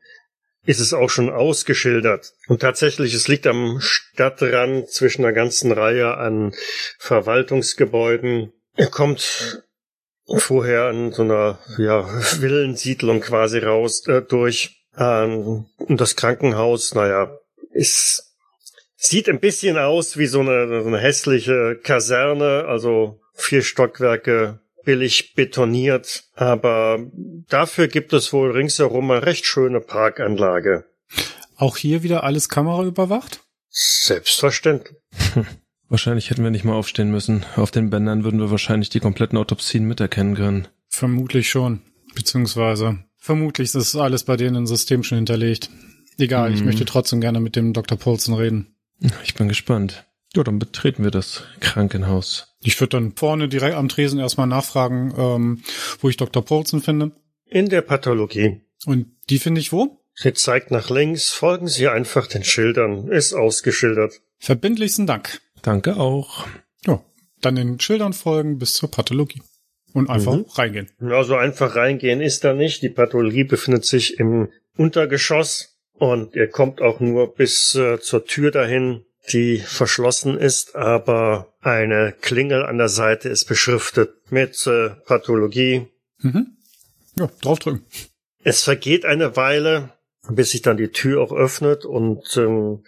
ist 0.66 0.80
es 0.80 0.94
auch 0.94 1.10
schon 1.10 1.30
ausgeschildert. 1.30 2.34
Und 2.48 2.62
tatsächlich, 2.62 3.14
es 3.14 3.28
liegt 3.28 3.48
am 3.48 3.80
Stadtrand 3.80 4.90
zwischen 4.90 5.24
einer 5.24 5.34
ganzen 5.34 5.72
Reihe 5.72 6.18
an 6.18 6.54
Verwaltungsgebäuden. 7.00 8.54
Er 8.76 8.88
kommt 8.88 9.64
vorher 10.26 10.84
an 10.84 11.12
so 11.12 11.24
einer 11.24 11.60
ja, 11.78 12.08
Villensiedlung 12.40 13.22
quasi 13.22 13.60
raus 13.60 14.06
äh, 14.08 14.22
durch. 14.22 14.84
Ähm, 14.98 15.66
und 15.78 16.02
das 16.02 16.16
Krankenhaus, 16.16 16.94
naja, 16.94 17.36
ist 17.72 18.30
Sieht 19.02 19.30
ein 19.30 19.40
bisschen 19.40 19.78
aus 19.78 20.18
wie 20.18 20.26
so 20.26 20.42
eine, 20.42 20.82
so 20.84 20.88
eine 20.90 20.98
hässliche 20.98 21.80
Kaserne, 21.82 22.66
also 22.68 23.22
vier 23.34 23.62
Stockwerke 23.62 24.60
billig 24.84 25.34
betoniert, 25.36 26.24
aber 26.36 27.00
dafür 27.48 27.88
gibt 27.88 28.14
es 28.14 28.32
wohl 28.34 28.52
ringsherum 28.52 29.12
eine 29.12 29.26
recht 29.26 29.46
schöne 29.46 29.82
Parkanlage. 29.82 30.86
Auch 31.58 31.78
hier 31.78 32.04
wieder 32.04 32.24
alles 32.24 32.50
Kamera 32.50 32.84
überwacht? 32.84 33.42
Selbstverständlich. 33.70 34.96
Wahrscheinlich 35.90 36.30
hätten 36.30 36.44
wir 36.44 36.52
nicht 36.52 36.66
mal 36.66 36.74
aufstehen 36.74 37.10
müssen. 37.12 37.46
Auf 37.56 37.72
den 37.72 37.90
Bändern 37.90 38.24
würden 38.24 38.40
wir 38.40 38.52
wahrscheinlich 38.52 38.90
die 38.90 39.00
kompletten 39.00 39.38
Autopsien 39.38 39.86
miterkennen 39.86 40.36
können. 40.36 40.68
Vermutlich 40.88 41.50
schon. 41.50 41.82
Beziehungsweise, 42.14 43.00
vermutlich 43.18 43.74
ist 43.74 43.96
alles 43.96 44.24
bei 44.24 44.36
denen 44.38 44.56
im 44.56 44.68
System 44.68 45.04
schon 45.04 45.18
hinterlegt. 45.18 45.70
Egal, 46.20 46.54
ich 46.54 46.60
Mhm. 46.60 46.66
möchte 46.68 46.86
trotzdem 46.86 47.22
gerne 47.22 47.40
mit 47.40 47.56
dem 47.56 47.74
Dr. 47.74 47.98
Paulson 47.98 48.36
reden. 48.36 48.76
Ich 49.24 49.34
bin 49.34 49.48
gespannt. 49.48 50.06
Ja, 50.36 50.44
dann 50.44 50.60
betreten 50.60 51.04
wir 51.04 51.12
das 51.12 51.44
Krankenhaus. 51.60 52.49
Ich 52.62 52.80
würde 52.80 52.98
dann 52.98 53.14
vorne 53.16 53.48
direkt 53.48 53.76
am 53.76 53.90
Tresen 53.90 54.20
erstmal 54.20 54.48
nachfragen, 54.48 55.14
ähm, 55.18 55.64
wo 56.02 56.10
ich 56.10 56.18
Dr. 56.18 56.44
Paulson 56.44 56.82
finde. 56.82 57.12
In 57.46 57.70
der 57.70 57.82
Pathologie. 57.82 58.62
Und 58.86 59.08
die 59.30 59.40
finde 59.40 59.62
ich 59.62 59.72
wo? 59.72 59.98
Sie 60.14 60.34
zeigt 60.34 60.70
nach 60.72 60.90
links, 60.90 61.30
folgen 61.30 61.68
Sie 61.68 61.88
einfach 61.88 62.28
den 62.28 62.44
Schildern, 62.44 63.08
ist 63.08 63.34
ausgeschildert. 63.34 64.22
Verbindlichsten 64.38 65.08
Dank. 65.08 65.40
Danke 65.62 65.96
auch. 65.98 66.46
Ja, 66.86 67.02
dann 67.42 67.56
den 67.56 67.80
Schildern 67.80 68.12
folgen 68.14 68.58
bis 68.60 68.74
zur 68.74 68.92
Pathologie. 68.92 69.42
Und 69.94 70.10
einfach 70.10 70.36
Mhm. 70.36 70.46
reingehen. 70.54 70.90
Also 71.00 71.36
einfach 71.36 71.76
reingehen 71.76 72.22
ist 72.22 72.44
da 72.44 72.54
nicht. 72.54 72.84
Die 72.84 72.90
Pathologie 72.90 73.44
befindet 73.46 73.86
sich 73.86 74.20
im 74.20 74.50
Untergeschoss 74.78 75.80
und 75.94 76.36
ihr 76.36 76.48
kommt 76.48 76.82
auch 76.82 77.00
nur 77.00 77.34
bis 77.34 77.74
äh, 77.76 78.00
zur 78.00 78.26
Tür 78.26 78.52
dahin, 78.52 79.04
die 79.32 79.58
verschlossen 79.60 80.38
ist, 80.38 80.76
aber 80.76 81.49
eine 81.62 82.14
Klingel 82.22 82.66
an 82.66 82.78
der 82.78 82.90
Seite 82.90 83.30
ist 83.30 83.46
beschriftet 83.46 84.32
mit 84.32 84.66
äh, 84.68 84.90
Pathologie. 85.06 85.88
Mhm. 86.20 86.58
Ja, 87.18 87.30
draufdrücken. 87.42 87.86
Es 88.44 88.64
vergeht 88.64 89.06
eine 89.06 89.36
Weile, 89.36 89.94
bis 90.30 90.52
sich 90.52 90.62
dann 90.62 90.78
die 90.78 90.92
Tür 90.92 91.22
auch 91.22 91.34
öffnet 91.34 91.86
und 91.86 92.38
ähm, 92.38 92.86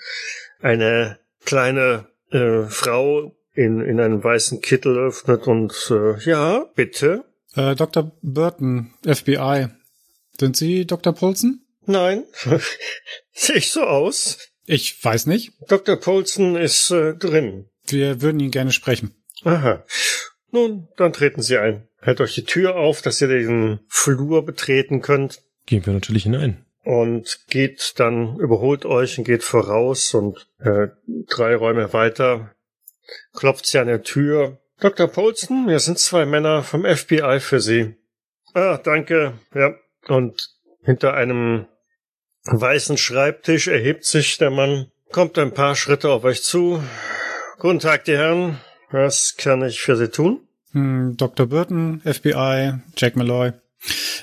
eine 0.61 1.19
kleine 1.43 2.07
äh, 2.31 2.63
Frau 2.63 3.35
in, 3.53 3.81
in 3.81 3.99
einem 3.99 4.23
weißen 4.23 4.61
Kittel 4.61 4.97
öffnet 4.97 5.47
und 5.47 5.73
äh, 5.91 6.17
ja, 6.23 6.65
bitte. 6.75 7.25
Äh, 7.55 7.75
Dr. 7.75 8.11
Burton, 8.21 8.93
FBI. 9.03 9.67
Sind 10.39 10.55
Sie 10.55 10.85
Dr. 10.85 11.13
Paulson? 11.13 11.61
Nein, 11.85 12.23
sehe 13.33 13.57
ich 13.57 13.71
so 13.71 13.83
aus? 13.83 14.37
Ich 14.65 15.03
weiß 15.03 15.25
nicht. 15.25 15.53
Dr. 15.67 15.97
Polson 15.97 16.55
ist 16.55 16.91
äh, 16.91 17.13
drin. 17.15 17.70
Wir 17.87 18.21
würden 18.21 18.39
ihn 18.39 18.51
gerne 18.51 18.71
sprechen. 18.71 19.13
Aha. 19.43 19.83
Nun, 20.51 20.87
dann 20.97 21.13
treten 21.13 21.41
Sie 21.41 21.57
ein. 21.57 21.87
Hält 21.99 22.21
euch 22.21 22.35
die 22.35 22.43
Tür 22.45 22.75
auf, 22.75 23.01
dass 23.01 23.21
ihr 23.21 23.27
den 23.27 23.79
Flur 23.87 24.43
betreten 24.45 25.01
könnt 25.01 25.41
Gehen 25.65 25.85
wir 25.85 25.93
natürlich 25.93 26.23
hinein. 26.23 26.65
und 26.83 27.41
geht 27.47 27.93
dann, 27.97 28.37
überholt 28.37 28.85
euch 28.85 29.17
und 29.17 29.23
geht 29.23 29.43
voraus 29.43 30.13
und 30.13 30.47
äh, 30.59 30.87
drei 31.29 31.55
Räume 31.55 31.93
weiter 31.93 32.53
klopft 33.33 33.65
sie 33.67 33.77
an 33.79 33.87
der 33.87 34.01
Tür. 34.03 34.59
Dr. 34.79 35.07
Polson, 35.07 35.67
wir 35.67 35.79
sind 35.79 35.99
zwei 35.99 36.25
Männer 36.25 36.63
vom 36.63 36.85
FBI 36.85 37.39
für 37.39 37.59
Sie. 37.59 37.95
Ah, 38.53 38.77
danke. 38.77 39.33
Ja. 39.53 39.75
Und 40.07 40.49
hinter 40.83 41.13
einem 41.13 41.67
weißen 42.45 42.97
Schreibtisch 42.97 43.67
erhebt 43.67 44.03
sich 44.05 44.39
der 44.39 44.49
Mann, 44.49 44.91
kommt 45.11 45.37
ein 45.37 45.53
paar 45.53 45.75
Schritte 45.75 46.09
auf 46.09 46.23
euch 46.23 46.41
zu. 46.41 46.83
Guten 47.61 47.77
Tag, 47.77 48.05
die 48.05 48.13
Herren. 48.17 48.57
Was 48.89 49.35
kann 49.37 49.61
ich 49.63 49.81
für 49.81 49.95
Sie 49.95 50.07
tun? 50.09 50.39
Hm, 50.71 51.15
Dr. 51.15 51.45
Burton, 51.45 52.01
FBI, 52.03 52.73
Jack 52.97 53.15
Malloy. 53.15 53.51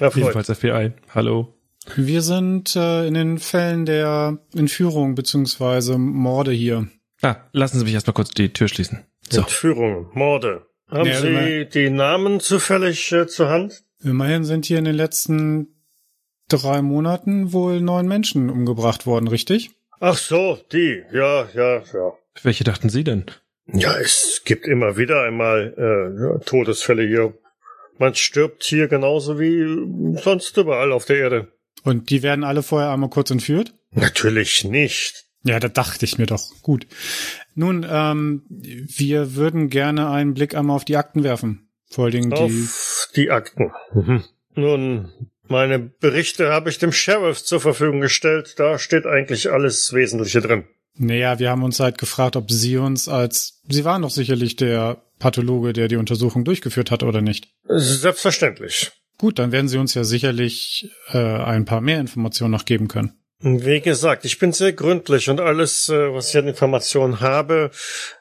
Ebenfalls 0.00 0.50
FBI. 0.50 0.90
Hallo. 1.14 1.54
Wir 1.95 2.23
sind 2.23 2.75
äh, 2.75 3.07
in 3.07 3.14
den 3.14 3.38
Fällen 3.38 3.87
der 3.87 4.38
Entführung 4.57 5.14
beziehungsweise 5.14 5.99
Morde 5.99 6.50
hier. 6.50 6.88
Ah, 7.23 7.37
lassen 7.52 7.78
Sie 7.78 7.85
mich 7.85 7.95
erstmal 7.95 8.14
kurz 8.14 8.30
die 8.30 8.52
Tür 8.52 8.66
schließen. 8.66 9.04
So. 9.30 9.42
Entführung, 9.42 10.11
Morde. 10.14 10.66
Haben 10.90 11.09
Ja, 11.09 11.21
Sie 11.21 11.28
immer- 11.28 11.64
die 11.64 11.90
Namen 11.90 12.40
zufällig 12.40 13.12
äh, 13.12 13.28
zur 13.28 13.50
Hand? 13.50 13.85
Immerhin 14.02 14.45
sind 14.45 14.66
hier 14.66 14.78
in 14.80 14.85
den 14.85 14.97
letzten 14.97 15.76
drei 16.49 16.83
Monaten 16.83 17.52
wohl 17.52 17.80
neun 17.80 18.09
Menschen 18.09 18.50
umgebracht 18.50 19.07
worden, 19.07 19.28
richtig? 19.28 19.71
Ach 20.00 20.16
so, 20.18 20.59
die. 20.73 21.04
Ja, 21.12 21.47
ja, 21.54 21.76
ja. 21.95 22.12
Welche 22.42 22.64
dachten 22.64 22.88
Sie 22.88 23.04
denn? 23.04 23.26
Ja, 23.73 23.97
es 23.99 24.42
gibt 24.45 24.66
immer 24.66 24.97
wieder 24.97 25.23
einmal 25.23 25.75
äh, 25.76 26.45
Todesfälle 26.45 27.07
hier. 27.07 27.35
Man 27.99 28.14
stirbt 28.14 28.64
hier 28.64 28.88
genauso 28.88 29.38
wie 29.38 30.21
sonst 30.23 30.57
überall 30.57 30.92
auf 30.92 31.04
der 31.04 31.16
Erde. 31.18 31.52
Und 31.83 32.11
die 32.11 32.23
werden 32.23 32.45
alle 32.45 32.62
vorher 32.62 32.90
einmal 32.90 33.11
kurz 33.11 33.30
entführt? 33.30 33.75
Natürlich 33.90 34.64
nicht. 34.64 35.26
Ja, 35.45 35.61
da 35.61 35.68
dachte 35.68 36.04
ich 36.04 36.18
mir 36.18 36.26
doch. 36.26 36.50
Gut. 36.62 36.87
Nun, 37.54 37.87
ähm, 37.88 38.42
wir 38.49 39.35
würden 39.35 39.68
gerne 39.68 40.11
einen 40.11 40.35
Blick 40.35 40.54
einmal 40.54 40.76
auf 40.76 40.85
die 40.85 40.97
Akten 40.97 41.25
werfen. 41.25 41.68
Vor 41.90 42.04
allen 42.04 42.12
Dingen 42.12 42.30
die. 42.30 42.37
Auf 42.37 43.09
die 43.14 43.30
Akten. 43.30 43.73
Mhm. 43.92 44.25
Nun, 44.54 45.12
meine 45.47 45.78
Berichte 45.78 46.50
habe 46.50 46.71
ich 46.71 46.78
dem 46.78 46.92
Sheriff 46.92 47.42
zur 47.42 47.61
Verfügung 47.61 48.00
gestellt. 48.00 48.54
Da 48.59 48.78
steht 48.78 49.07
eigentlich 49.07 49.50
alles 49.50 49.92
Wesentliche 49.92 50.40
drin. 50.40 50.64
Naja, 50.99 51.38
wir 51.38 51.50
haben 51.50 51.62
uns 51.62 51.81
halt 51.81 51.97
gefragt, 51.97 52.37
ob 52.37 52.50
Sie 52.50 52.76
uns 52.76 53.09
als. 53.09 53.62
Sie 53.69 53.85
waren 53.85 54.02
doch 54.02 54.11
sicherlich 54.11 54.57
der 54.57 55.02
Pathologe, 55.19 55.73
der 55.73 55.88
die 55.88 55.97
Untersuchung 55.97 56.45
durchgeführt 56.45 56.90
hat, 56.90 57.02
oder 57.02 57.21
nicht? 57.21 57.49
Selbstverständlich. 57.69 58.90
Gut, 59.17 59.38
dann 59.38 59.52
werden 59.52 59.69
Sie 59.69 59.78
uns 59.78 59.95
ja 59.95 60.05
sicherlich 60.05 60.90
äh, 61.12 61.19
ein 61.19 61.64
paar 61.64 61.81
mehr 61.81 62.00
Informationen 62.00 62.52
noch 62.52 62.64
geben 62.64 62.88
können. 62.88 63.14
Wie 63.40 63.81
gesagt, 63.81 64.25
ich 64.25 64.40
bin 64.40 64.52
sehr 64.52 64.73
gründlich 64.73 65.31
und 65.31 65.40
alles, 65.40 65.88
äh, 65.88 66.12
was 66.12 66.31
ich 66.31 66.37
an 66.38 66.49
Informationen 66.49 67.21
habe, 67.21 67.71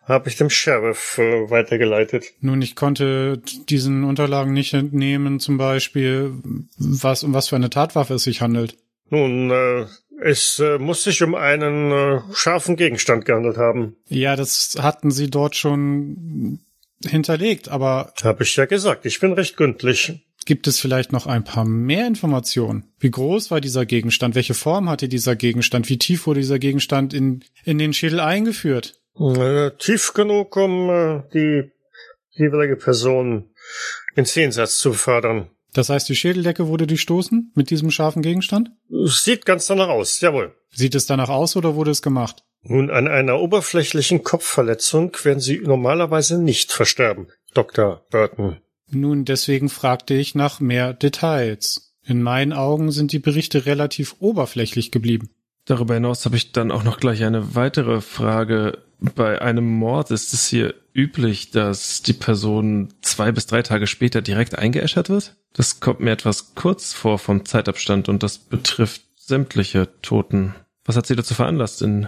habe 0.03 0.29
ich 0.29 0.35
dem 0.35 0.51
Sheriff 0.51 1.17
äh, 1.17 1.49
weitergeleitet. 1.49 2.25
Nun, 2.39 2.61
ich 2.61 2.75
konnte 2.75 3.41
diesen 3.67 4.03
Unterlagen 4.03 4.53
nicht 4.53 4.75
entnehmen, 4.75 5.39
zum 5.39 5.57
Beispiel, 5.57 6.33
was 6.77 7.23
um 7.23 7.33
was 7.33 7.47
für 7.47 7.55
eine 7.55 7.71
Tatwaffe 7.71 8.13
es 8.13 8.23
sich 8.23 8.41
handelt. 8.41 8.77
Nun, 9.09 9.49
äh, 9.49 9.85
es 10.21 10.59
äh, 10.59 10.77
muss 10.77 11.03
sich 11.03 11.21
um 11.23 11.35
einen 11.35 11.91
äh, 11.91 12.21
scharfen 12.33 12.75
Gegenstand 12.75 13.25
gehandelt 13.25 13.57
haben. 13.57 13.95
Ja, 14.07 14.35
das 14.35 14.75
hatten 14.79 15.11
Sie 15.11 15.29
dort 15.29 15.55
schon 15.55 16.59
hinterlegt, 17.05 17.69
aber 17.69 18.13
Habe 18.23 18.43
ich 18.43 18.55
ja 18.55 18.65
gesagt, 18.65 19.05
ich 19.05 19.19
bin 19.19 19.33
recht 19.33 19.57
gründlich. 19.57 20.19
Gibt 20.45 20.67
es 20.67 20.79
vielleicht 20.79 21.11
noch 21.11 21.27
ein 21.27 21.43
paar 21.43 21.65
mehr 21.65 22.07
Informationen? 22.07 22.85
Wie 22.99 23.11
groß 23.11 23.51
war 23.51 23.59
dieser 23.59 23.85
Gegenstand? 23.85 24.33
Welche 24.33 24.53
Form 24.53 24.89
hatte 24.89 25.09
dieser 25.09 25.35
Gegenstand? 25.35 25.89
Wie 25.89 25.97
tief 25.97 26.25
wurde 26.25 26.39
dieser 26.39 26.57
Gegenstand 26.57 27.13
in, 27.13 27.43
in 27.65 27.77
den 27.77 27.93
Schädel 27.93 28.21
eingeführt? 28.21 28.99
Äh, 29.19 29.71
tief 29.77 30.13
genug, 30.13 30.55
um 30.55 30.89
äh, 30.89 31.23
die 31.33 31.71
jeweilige 32.31 32.77
Person 32.77 33.49
ins 34.15 34.35
Jenseits 34.35 34.77
zu 34.77 34.91
befördern. 34.91 35.49
Das 35.77 35.89
heißt, 35.89 36.09
die 36.09 36.15
Schädeldecke 36.15 36.69
wurde 36.69 36.87
durchstoßen 36.87 37.51
mit 37.53 37.69
diesem 37.69 37.91
scharfen 37.91 38.23
Gegenstand? 38.23 38.71
Sieht 38.89 39.45
ganz 39.45 39.67
danach 39.67 39.89
aus, 39.89 40.19
jawohl. 40.21 40.55
Sieht 40.71 40.95
es 40.95 41.05
danach 41.05 41.29
aus 41.29 41.55
oder 41.55 41.75
wurde 41.75 41.91
es 41.91 42.01
gemacht? 42.01 42.43
Nun, 42.63 42.89
an 42.89 43.07
einer 43.07 43.39
oberflächlichen 43.39 44.23
Kopfverletzung 44.23 45.15
werden 45.21 45.39
Sie 45.39 45.59
normalerweise 45.59 46.41
nicht 46.41 46.71
versterben, 46.71 47.27
Dr. 47.53 48.07
Burton. 48.09 48.57
Nun, 48.89 49.23
deswegen 49.23 49.69
fragte 49.69 50.15
ich 50.15 50.33
nach 50.33 50.59
mehr 50.59 50.93
Details. 50.93 51.93
In 52.03 52.23
meinen 52.23 52.53
Augen 52.53 52.89
sind 52.89 53.11
die 53.11 53.19
Berichte 53.19 53.67
relativ 53.67 54.15
oberflächlich 54.17 54.89
geblieben. 54.89 55.29
Darüber 55.65 55.93
hinaus 55.93 56.25
habe 56.25 56.37
ich 56.37 56.53
dann 56.53 56.71
auch 56.71 56.83
noch 56.83 56.99
gleich 56.99 57.23
eine 57.23 57.53
weitere 57.53 58.01
Frage. 58.01 58.79
Bei 58.99 59.43
einem 59.43 59.69
Mord 59.69 60.09
ist 60.09 60.33
es 60.33 60.47
hier 60.47 60.73
üblich, 60.97 61.51
dass 61.51 62.01
die 62.01 62.13
Person 62.13 62.93
zwei 63.01 63.31
bis 63.31 63.45
drei 63.45 63.61
Tage 63.61 63.87
später 63.87 64.21
direkt 64.21 64.57
eingeäschert 64.57 65.09
wird? 65.09 65.35
Das 65.53 65.79
kommt 65.79 65.99
mir 65.99 66.11
etwas 66.11 66.55
kurz 66.55 66.93
vor 66.93 67.19
vom 67.19 67.45
Zeitabstand 67.45 68.09
und 68.09 68.23
das 68.23 68.39
betrifft 68.39 69.03
sämtliche 69.15 69.89
Toten. 70.01 70.55
Was 70.85 70.97
hat 70.97 71.05
Sie 71.05 71.15
dazu 71.15 71.35
veranlasst, 71.35 71.81
in 71.81 72.07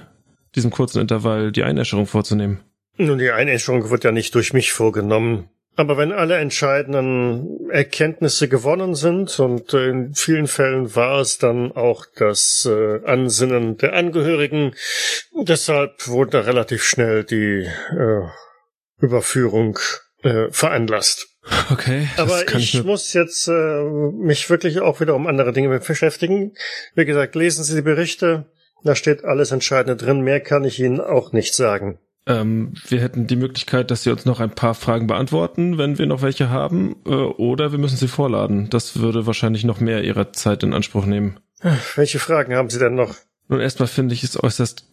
diesem 0.56 0.72
kurzen 0.72 1.00
Intervall 1.00 1.52
die 1.52 1.64
Einäscherung 1.64 2.08
vorzunehmen? 2.08 2.60
Nun, 2.98 3.20
die 3.20 3.32
Einäscherung 3.32 3.90
wird 3.90 4.04
ja 4.04 4.12
nicht 4.12 4.34
durch 4.36 4.54
mich 4.54 4.74
vorgenommen. 4.74 5.50
Aber 5.76 5.96
wenn 5.98 6.12
alle 6.12 6.36
entscheidenden 6.36 7.70
Erkenntnisse 7.70 8.50
gewonnen 8.50 8.96
sind, 8.96 9.40
und 9.40 9.74
in 9.74 10.14
vielen 10.14 10.48
Fällen 10.48 10.94
war 10.96 11.22
es 11.22 11.38
dann 11.38 11.72
auch 11.72 12.06
das 12.18 12.68
äh, 12.70 13.00
Ansinnen 13.06 13.78
der 13.78 13.94
Angehörigen, 13.94 14.76
deshalb 15.34 16.08
wurde 16.08 16.32
da 16.32 16.40
relativ 16.42 16.84
schnell 16.84 17.24
die 17.24 17.66
äh, 17.98 18.28
Überführung 19.00 19.80
äh, 20.24 20.48
veranlasst. 20.52 21.28
Okay. 21.72 22.08
Aber 22.18 22.44
ich, 22.56 22.76
ich 22.76 22.84
muss 22.84 23.14
jetzt 23.14 23.48
äh, 23.48 23.84
mich 23.84 24.50
wirklich 24.50 24.82
auch 24.82 25.00
wieder 25.00 25.16
um 25.16 25.28
andere 25.28 25.54
Dinge 25.54 25.80
beschäftigen. 25.80 26.54
Wie 26.96 27.06
gesagt, 27.06 27.36
lesen 27.36 27.64
Sie 27.64 27.76
die 27.76 27.82
Berichte. 27.82 28.46
Da 28.84 28.96
steht 28.96 29.24
alles 29.24 29.52
Entscheidende 29.52 29.96
drin. 29.96 30.22
Mehr 30.22 30.40
kann 30.40 30.64
ich 30.64 30.80
Ihnen 30.80 31.00
auch 31.00 31.32
nicht 31.32 31.54
sagen. 31.54 32.00
Ähm, 32.28 32.74
wir 32.88 33.02
hätten 33.02 33.28
die 33.28 33.36
Möglichkeit, 33.36 33.92
dass 33.92 34.04
Sie 34.04 34.12
uns 34.12 34.26
noch 34.26 34.40
ein 34.40 34.52
paar 34.52 34.76
Fragen 34.76 35.08
beantworten, 35.08 35.78
wenn 35.78 35.98
wir 35.98 36.06
noch 36.06 36.22
welche 36.22 36.50
haben, 36.50 36.98
äh, 37.06 37.10
oder 37.10 37.72
wir 37.72 37.80
müssen 37.80 37.98
sie 37.98 38.08
vorladen. 38.08 38.70
Das 38.70 39.00
würde 39.00 39.26
wahrscheinlich 39.26 39.64
noch 39.64 39.80
mehr 39.80 40.04
Ihrer 40.04 40.32
Zeit 40.32 40.64
in 40.64 40.74
Anspruch 40.74 41.06
nehmen. 41.06 41.40
Welche 41.96 42.20
Fragen 42.20 42.56
haben 42.56 42.70
Sie 42.70 42.80
denn 42.80 42.96
noch? 42.96 43.16
Nun, 43.48 43.60
erstmal 43.60 43.88
finde 43.88 44.14
ich 44.14 44.24
es 44.24 44.42
äußerst 44.42 44.86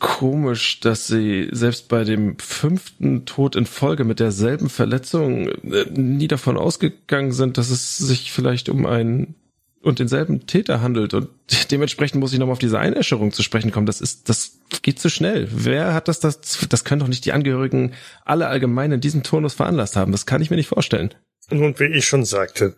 komisch, 0.00 0.80
dass 0.80 1.06
Sie 1.06 1.48
selbst 1.52 1.88
bei 1.88 2.02
dem 2.04 2.38
fünften 2.38 3.26
Tod 3.26 3.54
in 3.54 3.66
Folge 3.66 4.04
mit 4.04 4.18
derselben 4.18 4.68
Verletzung 4.68 5.48
äh, 5.48 5.84
nie 5.92 6.26
davon 6.26 6.56
ausgegangen 6.56 7.32
sind, 7.32 7.58
dass 7.58 7.70
es 7.70 7.98
sich 7.98 8.32
vielleicht 8.32 8.68
um 8.68 8.86
einen 8.86 9.36
und 9.82 9.98
denselben 9.98 10.46
Täter 10.46 10.82
handelt 10.82 11.14
und 11.14 11.28
dementsprechend 11.70 12.20
muss 12.20 12.32
ich 12.32 12.38
nochmal 12.38 12.52
auf 12.54 12.58
diese 12.58 12.78
Einäscherung 12.78 13.32
zu 13.32 13.42
sprechen 13.42 13.70
kommen. 13.70 13.86
Das 13.86 14.00
ist, 14.00 14.28
das 14.28 14.58
geht 14.82 14.98
zu 14.98 15.08
schnell. 15.08 15.48
Wer 15.50 15.94
hat 15.94 16.08
das, 16.08 16.20
das, 16.20 16.66
das 16.68 16.84
können 16.84 17.00
doch 17.00 17.08
nicht 17.08 17.24
die 17.24 17.32
Angehörigen 17.32 17.94
alle 18.24 18.48
allgemein 18.48 18.92
in 18.92 19.00
diesem 19.00 19.22
Turnus 19.22 19.54
veranlasst 19.54 19.96
haben. 19.96 20.12
Das 20.12 20.26
kann 20.26 20.42
ich 20.42 20.50
mir 20.50 20.56
nicht 20.56 20.68
vorstellen. 20.68 21.14
Nun, 21.50 21.78
wie 21.78 21.86
ich 21.86 22.04
schon 22.04 22.24
sagte, 22.24 22.76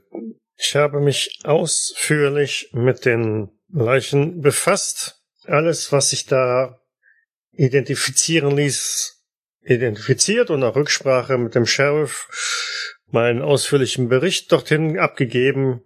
ich 0.57 0.77
habe 0.77 1.01
mich 1.01 1.41
ausführlich 1.45 2.71
mit 2.73 3.05
den 3.05 3.51
Leichen 3.69 4.41
befasst. 4.41 5.23
Alles, 5.45 5.91
was 5.91 6.11
sich 6.11 6.27
da 6.27 6.79
identifizieren 7.53 8.57
ließ, 8.57 9.23
identifiziert 9.63 10.51
und 10.51 10.61
nach 10.61 10.75
Rücksprache 10.75 11.39
mit 11.39 11.55
dem 11.55 11.67
Sheriff 11.67 12.29
meinen 13.11 13.43
ausführlichen 13.43 14.09
Bericht 14.09 14.51
dorthin 14.53 14.99
abgegeben 14.99 15.83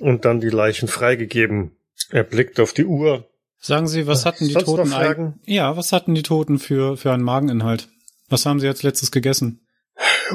und 0.00 0.24
dann 0.24 0.40
die 0.40 0.48
Leichen 0.50 0.88
freigegeben. 0.88 1.76
Er 2.10 2.24
blickt 2.24 2.58
auf 2.60 2.72
die 2.72 2.84
Uhr. 2.84 3.28
Sagen 3.58 3.86
Sie, 3.88 4.06
was 4.06 4.24
hatten 4.24 4.48
die 4.48 4.54
Toten 4.54 4.92
eig- 4.92 5.34
Ja, 5.44 5.76
was 5.76 5.92
hatten 5.92 6.14
die 6.14 6.22
Toten 6.22 6.58
für, 6.58 6.96
für 6.96 7.12
einen 7.12 7.22
Mageninhalt? 7.22 7.88
Was 8.28 8.46
haben 8.46 8.58
Sie 8.58 8.68
als 8.68 8.82
letztes 8.82 9.10
gegessen? 9.10 9.66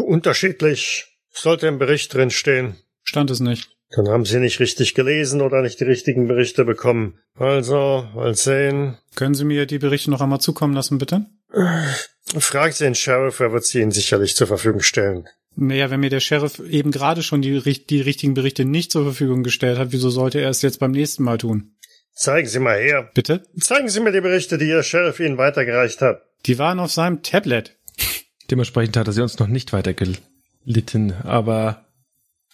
Unterschiedlich. 0.06 1.06
Sollte 1.32 1.68
im 1.68 1.80
Bericht 1.80 2.14
drin 2.14 2.30
stehen. 2.32 2.76
Stand 3.04 3.30
es 3.32 3.40
nicht. 3.40 3.75
Dann 3.92 4.10
haben 4.10 4.26
Sie 4.26 4.40
nicht 4.40 4.60
richtig 4.60 4.94
gelesen 4.96 5.42
oder 5.42 5.62
nicht 5.62 5.80
die 5.80 5.86
richtigen 5.86 6.28
Berichte 6.28 6.66
bekommen. 6.66 7.20
Also, 7.38 8.08
mal 8.16 8.36
sehen. 8.36 8.98
Können 9.16 9.36
Sie 9.36 9.46
mir 9.46 9.66
die 9.66 9.80
Berichte 9.80 10.12
noch 10.12 10.22
einmal 10.22 10.42
zukommen 10.42 10.74
lassen, 10.74 10.98
bitte? 10.98 11.26
Fragen 12.38 12.74
Sie 12.74 12.84
den 12.84 12.96
Sheriff, 12.96 13.40
er 13.40 13.54
wird 13.54 13.66
sie 13.66 13.82
Ihnen 13.82 13.92
sicherlich 13.92 14.36
zur 14.36 14.48
Verfügung 14.48 14.82
stellen. 14.82 15.28
Naja, 15.56 15.90
wenn 15.90 16.02
mir 16.02 16.10
der 16.10 16.20
Sheriff 16.20 16.60
eben 16.60 16.92
gerade 16.92 17.24
schon 17.24 17.42
die, 17.42 17.62
die 17.62 18.02
richtigen 18.02 18.34
Berichte 18.34 18.66
nicht 18.66 18.92
zur 18.92 19.04
Verfügung 19.04 19.44
gestellt 19.44 19.78
hat, 19.78 19.92
wieso 19.92 20.10
sollte 20.10 20.42
er 20.42 20.50
es 20.50 20.62
jetzt 20.62 20.80
beim 20.80 20.92
nächsten 20.92 21.24
Mal 21.24 21.38
tun? 21.38 21.76
Zeigen 22.14 22.48
Sie 22.48 22.60
mal 22.60 22.78
her. 22.78 23.10
Bitte? 23.14 23.44
Zeigen 23.60 23.88
Sie 23.88 24.00
mir 24.00 24.12
die 24.12 24.22
Berichte, 24.22 24.58
die 24.58 24.68
Ihr 24.68 24.84
Sheriff 24.84 25.20
Ihnen 25.20 25.38
weitergereicht 25.38 26.02
hat. 26.02 26.24
Die 26.46 26.58
waren 26.58 26.80
auf 26.80 26.92
seinem 26.92 27.24
Tablet. 27.24 27.78
Dementsprechend 28.52 28.98
hat 28.98 29.08
er 29.08 29.14
sie 29.14 29.22
uns 29.22 29.40
noch 29.40 29.48
nicht 29.48 29.74
weitergelitten, 29.74 31.14
aber 31.24 31.85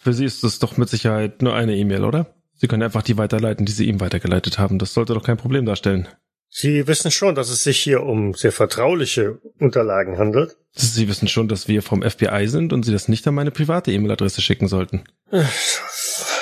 für 0.02 0.14
Sie 0.14 0.26
ist 0.26 0.44
es 0.44 0.60
doch 0.60 0.78
mit 0.78 0.90
Sicherheit 0.90 1.42
nur 1.42 1.56
eine 1.56 1.76
E-Mail, 1.76 2.04
oder? 2.04 2.34
Sie 2.56 2.68
können 2.68 2.84
einfach 2.84 3.04
die 3.04 3.18
weiterleiten, 3.18 3.66
die 3.66 3.72
Sie 3.72 3.86
ihm 3.86 4.00
weitergeleitet 4.00 4.60
haben. 4.60 4.80
Das 4.80 4.94
sollte 4.94 5.14
doch 5.14 5.24
kein 5.24 5.38
Problem 5.38 5.66
darstellen. 5.66 6.08
Sie 6.50 6.86
wissen 6.88 7.12
schon, 7.12 7.36
dass 7.36 7.50
es 7.50 7.64
sich 7.64 7.80
hier 7.80 8.04
um 8.04 8.34
sehr 8.34 8.52
vertrauliche 8.52 9.40
Unterlagen 9.60 10.18
handelt. 10.18 10.58
Sie 10.74 11.08
wissen 11.08 11.28
schon, 11.28 11.48
dass 11.48 11.68
wir 11.68 11.82
vom 11.82 12.02
FBI 12.02 12.48
sind 12.48 12.74
und 12.74 12.84
Sie 12.84 12.92
das 12.92 13.08
nicht 13.08 13.26
an 13.28 13.36
meine 13.36 13.52
private 13.52 13.92
E-Mail-Adresse 13.92 14.42
schicken 14.42 14.68
sollten. 14.68 15.04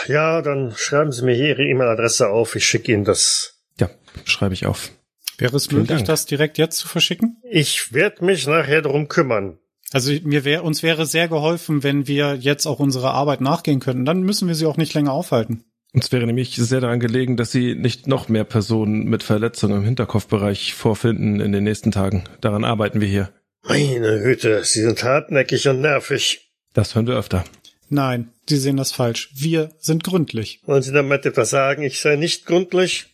Ja, 0.08 0.42
dann 0.42 0.74
schreiben 0.76 1.12
Sie 1.12 1.24
mir 1.24 1.36
hier 1.36 1.50
Ihre 1.50 1.64
E-Mail-Adresse 1.64 2.30
auf. 2.30 2.56
Ich 2.56 2.66
schicke 2.66 2.92
Ihnen 2.92 3.04
das. 3.04 3.60
Ja, 3.80 3.90
schreibe 4.26 4.56
ich 4.56 4.66
auf. 4.66 4.92
Wäre 5.38 5.56
es 5.56 5.72
möglich, 5.72 6.04
das 6.04 6.26
direkt 6.26 6.58
jetzt 6.58 6.78
zu 6.78 6.88
verschicken? 6.88 7.38
Ich 7.50 7.94
werde 7.94 8.26
mich 8.26 8.48
nachher 8.48 8.82
darum 8.82 9.08
kümmern. 9.08 9.60
Also 9.92 10.12
mir 10.24 10.46
wäre 10.46 10.64
uns 10.64 10.84
wäre 10.84 11.06
sehr 11.06 11.28
geholfen, 11.28 11.84
wenn 11.84 12.08
wir 12.08 12.36
jetzt 12.36 12.66
auch 12.66 12.80
unserer 12.80 13.14
Arbeit 13.14 13.42
nachgehen 13.42 13.80
könnten. 13.80 14.06
Dann 14.06 14.22
müssen 14.22 14.48
wir 14.48 14.56
sie 14.56 14.66
auch 14.66 14.78
nicht 14.78 14.94
länger 14.94 15.14
aufhalten. 15.14 15.64
Uns 15.92 16.12
wäre 16.12 16.28
nämlich 16.28 16.56
sehr 16.56 16.82
daran 16.82 17.00
gelegen, 17.00 17.36
dass 17.36 17.52
Sie 17.52 17.74
nicht 17.74 18.06
noch 18.06 18.30
mehr 18.30 18.44
Personen 18.44 19.06
mit 19.06 19.24
Verletzungen 19.24 19.78
im 19.78 19.84
Hinterkopfbereich 19.84 20.76
vorfinden 20.76 21.40
in 21.40 21.52
den 21.52 21.64
nächsten 21.64 21.90
Tagen. 21.90 22.26
Daran 22.42 22.64
arbeiten 22.64 23.02
wir 23.02 23.08
hier. 23.08 23.30
Meine 23.64 24.22
Hüte, 24.22 24.64
Sie 24.64 24.82
sind 24.82 25.04
hartnäckig 25.04 25.68
und 25.68 25.82
nervig. 25.82 26.52
Das 26.74 26.94
hören 26.94 27.08
wir 27.08 27.18
öfter. 27.18 27.44
Nein, 27.90 28.30
Sie 28.48 28.58
sehen 28.58 28.78
das 28.78 28.92
falsch. 28.92 29.32
Wir 29.34 29.72
sind 29.80 30.04
gründlich. 30.04 30.62
Wollen 30.66 30.84
Sie 30.84 30.94
damit 30.94 31.26
etwas 31.26 31.50
sagen? 31.50 31.82
Ich 31.82 32.00
sei 32.00 32.18
nicht 32.18 32.46
gründlich? 32.46 33.08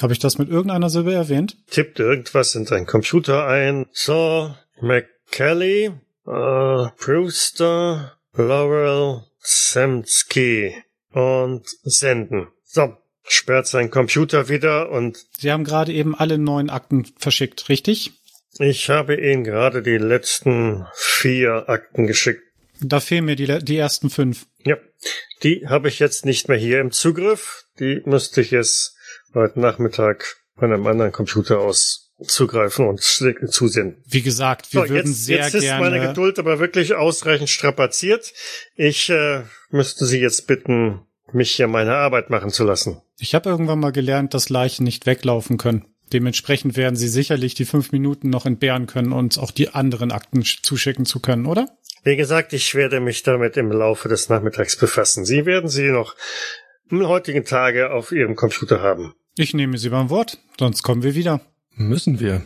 Habe 0.00 0.14
ich 0.14 0.18
das 0.18 0.38
mit 0.38 0.48
irgendeiner 0.48 0.88
Silbe 0.88 1.12
erwähnt? 1.12 1.58
Tippt 1.70 2.00
irgendwas 2.00 2.54
in 2.54 2.64
deinen 2.64 2.86
Computer 2.86 3.46
ein. 3.46 3.86
So, 3.92 4.54
McKelly, 4.80 5.92
äh, 6.26 6.88
Brewster, 6.98 8.16
Laurel, 8.34 9.24
Semsky 9.38 10.74
und 11.12 11.66
senden. 11.82 12.48
So, 12.64 12.96
sperrt 13.24 13.66
seinen 13.66 13.90
Computer 13.90 14.48
wieder 14.48 14.90
und 14.90 15.18
Sie 15.38 15.50
haben 15.50 15.64
gerade 15.64 15.92
eben 15.92 16.14
alle 16.14 16.38
neun 16.38 16.70
Akten 16.70 17.06
verschickt, 17.18 17.68
richtig? 17.68 18.12
ich 18.58 18.88
habe 18.88 19.16
Ihnen 19.16 19.44
gerade 19.44 19.82
die 19.82 19.98
letzten 19.98 20.86
vier 20.94 21.68
Akten 21.68 22.06
geschickt. 22.06 22.42
Da 22.80 23.00
fehlen 23.00 23.24
mir 23.24 23.36
die, 23.36 23.58
die 23.64 23.76
ersten 23.76 24.10
fünf. 24.10 24.46
Ja, 24.64 24.76
die 25.42 25.66
habe 25.68 25.88
ich 25.88 25.98
jetzt 25.98 26.24
nicht 26.24 26.48
mehr 26.48 26.58
hier 26.58 26.80
im 26.80 26.90
Zugriff. 26.90 27.64
Die 27.78 28.02
müsste 28.04 28.40
ich 28.40 28.50
jetzt 28.50 28.96
heute 29.34 29.60
Nachmittag 29.60 30.36
von 30.58 30.72
einem 30.72 30.86
anderen 30.86 31.12
Computer 31.12 31.60
aus 31.60 32.05
zugreifen 32.24 32.86
und 32.86 33.00
zusenden. 33.00 34.02
Wie 34.06 34.22
gesagt, 34.22 34.72
wir 34.72 34.82
So, 34.82 34.88
würden 34.88 35.08
jetzt, 35.08 35.24
sehr 35.26 35.38
jetzt 35.38 35.54
ist 35.54 35.68
meine 35.78 35.96
gerne. 35.96 36.08
Geduld 36.08 36.38
aber 36.38 36.58
wirklich 36.58 36.94
ausreichend 36.94 37.50
strapaziert. 37.50 38.32
Ich 38.74 39.10
äh, 39.10 39.42
müsste 39.70 40.06
Sie 40.06 40.20
jetzt 40.20 40.46
bitten, 40.46 41.00
mich 41.32 41.52
hier 41.52 41.68
meine 41.68 41.94
Arbeit 41.94 42.30
machen 42.30 42.50
zu 42.50 42.64
lassen. 42.64 43.02
Ich 43.18 43.34
habe 43.34 43.50
irgendwann 43.50 43.80
mal 43.80 43.92
gelernt, 43.92 44.32
dass 44.34 44.48
Leichen 44.48 44.84
nicht 44.84 45.06
weglaufen 45.06 45.58
können. 45.58 45.84
Dementsprechend 46.12 46.76
werden 46.76 46.96
Sie 46.96 47.08
sicherlich 47.08 47.54
die 47.54 47.64
fünf 47.64 47.90
Minuten 47.92 48.30
noch 48.30 48.46
entbehren 48.46 48.86
können, 48.86 49.12
uns 49.12 49.38
auch 49.38 49.50
die 49.50 49.70
anderen 49.70 50.12
Akten 50.12 50.42
sch- 50.42 50.62
zuschicken 50.62 51.04
zu 51.04 51.20
können, 51.20 51.46
oder? 51.46 51.68
Wie 52.04 52.16
gesagt, 52.16 52.52
ich 52.52 52.74
werde 52.76 53.00
mich 53.00 53.24
damit 53.24 53.56
im 53.56 53.72
Laufe 53.72 54.08
des 54.08 54.28
Nachmittags 54.28 54.76
befassen. 54.78 55.24
Sie 55.24 55.44
werden 55.44 55.68
sie 55.68 55.90
noch 55.90 56.14
im 56.88 57.06
heutigen 57.08 57.44
Tage 57.44 57.90
auf 57.90 58.12
Ihrem 58.12 58.36
Computer 58.36 58.80
haben. 58.80 59.14
Ich 59.36 59.52
nehme 59.52 59.76
Sie 59.76 59.88
beim 59.88 60.08
Wort, 60.08 60.38
sonst 60.58 60.84
kommen 60.84 61.02
wir 61.02 61.16
wieder. 61.16 61.40
Müssen 61.76 62.20
wir. 62.20 62.42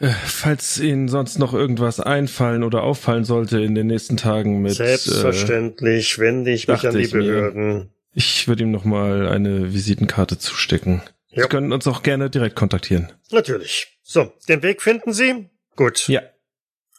Äh, 0.00 0.08
falls 0.08 0.78
Ihnen 0.78 1.08
sonst 1.08 1.38
noch 1.38 1.54
irgendwas 1.54 2.00
einfallen 2.00 2.64
oder 2.64 2.82
auffallen 2.82 3.24
sollte 3.24 3.60
in 3.60 3.74
den 3.74 3.86
nächsten 3.86 4.16
Tagen 4.16 4.60
mit. 4.60 4.74
Selbstverständlich 4.74 6.18
wende 6.18 6.50
ich 6.50 6.68
mich 6.68 6.86
an 6.86 6.96
die 6.96 7.06
Behörden. 7.06 7.68
Mir, 7.68 7.88
ich 8.12 8.48
würde 8.48 8.64
ihm 8.64 8.70
nochmal 8.70 9.28
eine 9.28 9.72
Visitenkarte 9.72 10.38
zustecken. 10.38 11.02
Ja. 11.30 11.44
Sie 11.44 11.48
können 11.48 11.72
uns 11.72 11.86
auch 11.86 12.02
gerne 12.02 12.30
direkt 12.30 12.56
kontaktieren. 12.56 13.12
Natürlich. 13.30 13.98
So, 14.02 14.32
den 14.48 14.62
Weg 14.62 14.82
finden 14.82 15.12
Sie? 15.12 15.48
Gut. 15.76 16.08
Ja. 16.08 16.22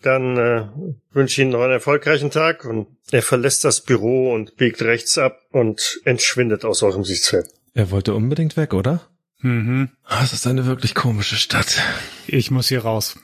Dann 0.02 0.38
äh, 0.38 0.68
wünsche 1.12 1.34
ich 1.34 1.40
Ihnen 1.40 1.52
noch 1.52 1.62
einen 1.62 1.74
erfolgreichen 1.74 2.32
Tag 2.32 2.66
und 2.66 2.88
er 3.12 3.22
verlässt 3.22 3.64
das 3.64 3.82
Büro 3.82 4.34
und 4.34 4.58
biegt 4.58 4.82
rechts 4.82 5.18
ab 5.18 5.40
und 5.52 6.02
entschwindet 6.04 6.66
aus 6.66 6.84
eurem 6.84 7.04
Sichtfeld. 7.04 7.48
Er 7.74 7.92
wollte 7.92 8.14
unbedingt 8.14 8.58
weg, 8.58 8.74
oder? 8.74 9.08
Mhm. 9.44 9.90
Das 10.10 10.34
ist 10.34 10.48
eine 10.48 10.66
wirklich 10.66 10.96
komische 10.96 11.36
Stadt. 11.36 11.80
Ich 12.28 12.50
muss 12.50 12.70
hier 12.70 12.84
raus. 12.84 13.18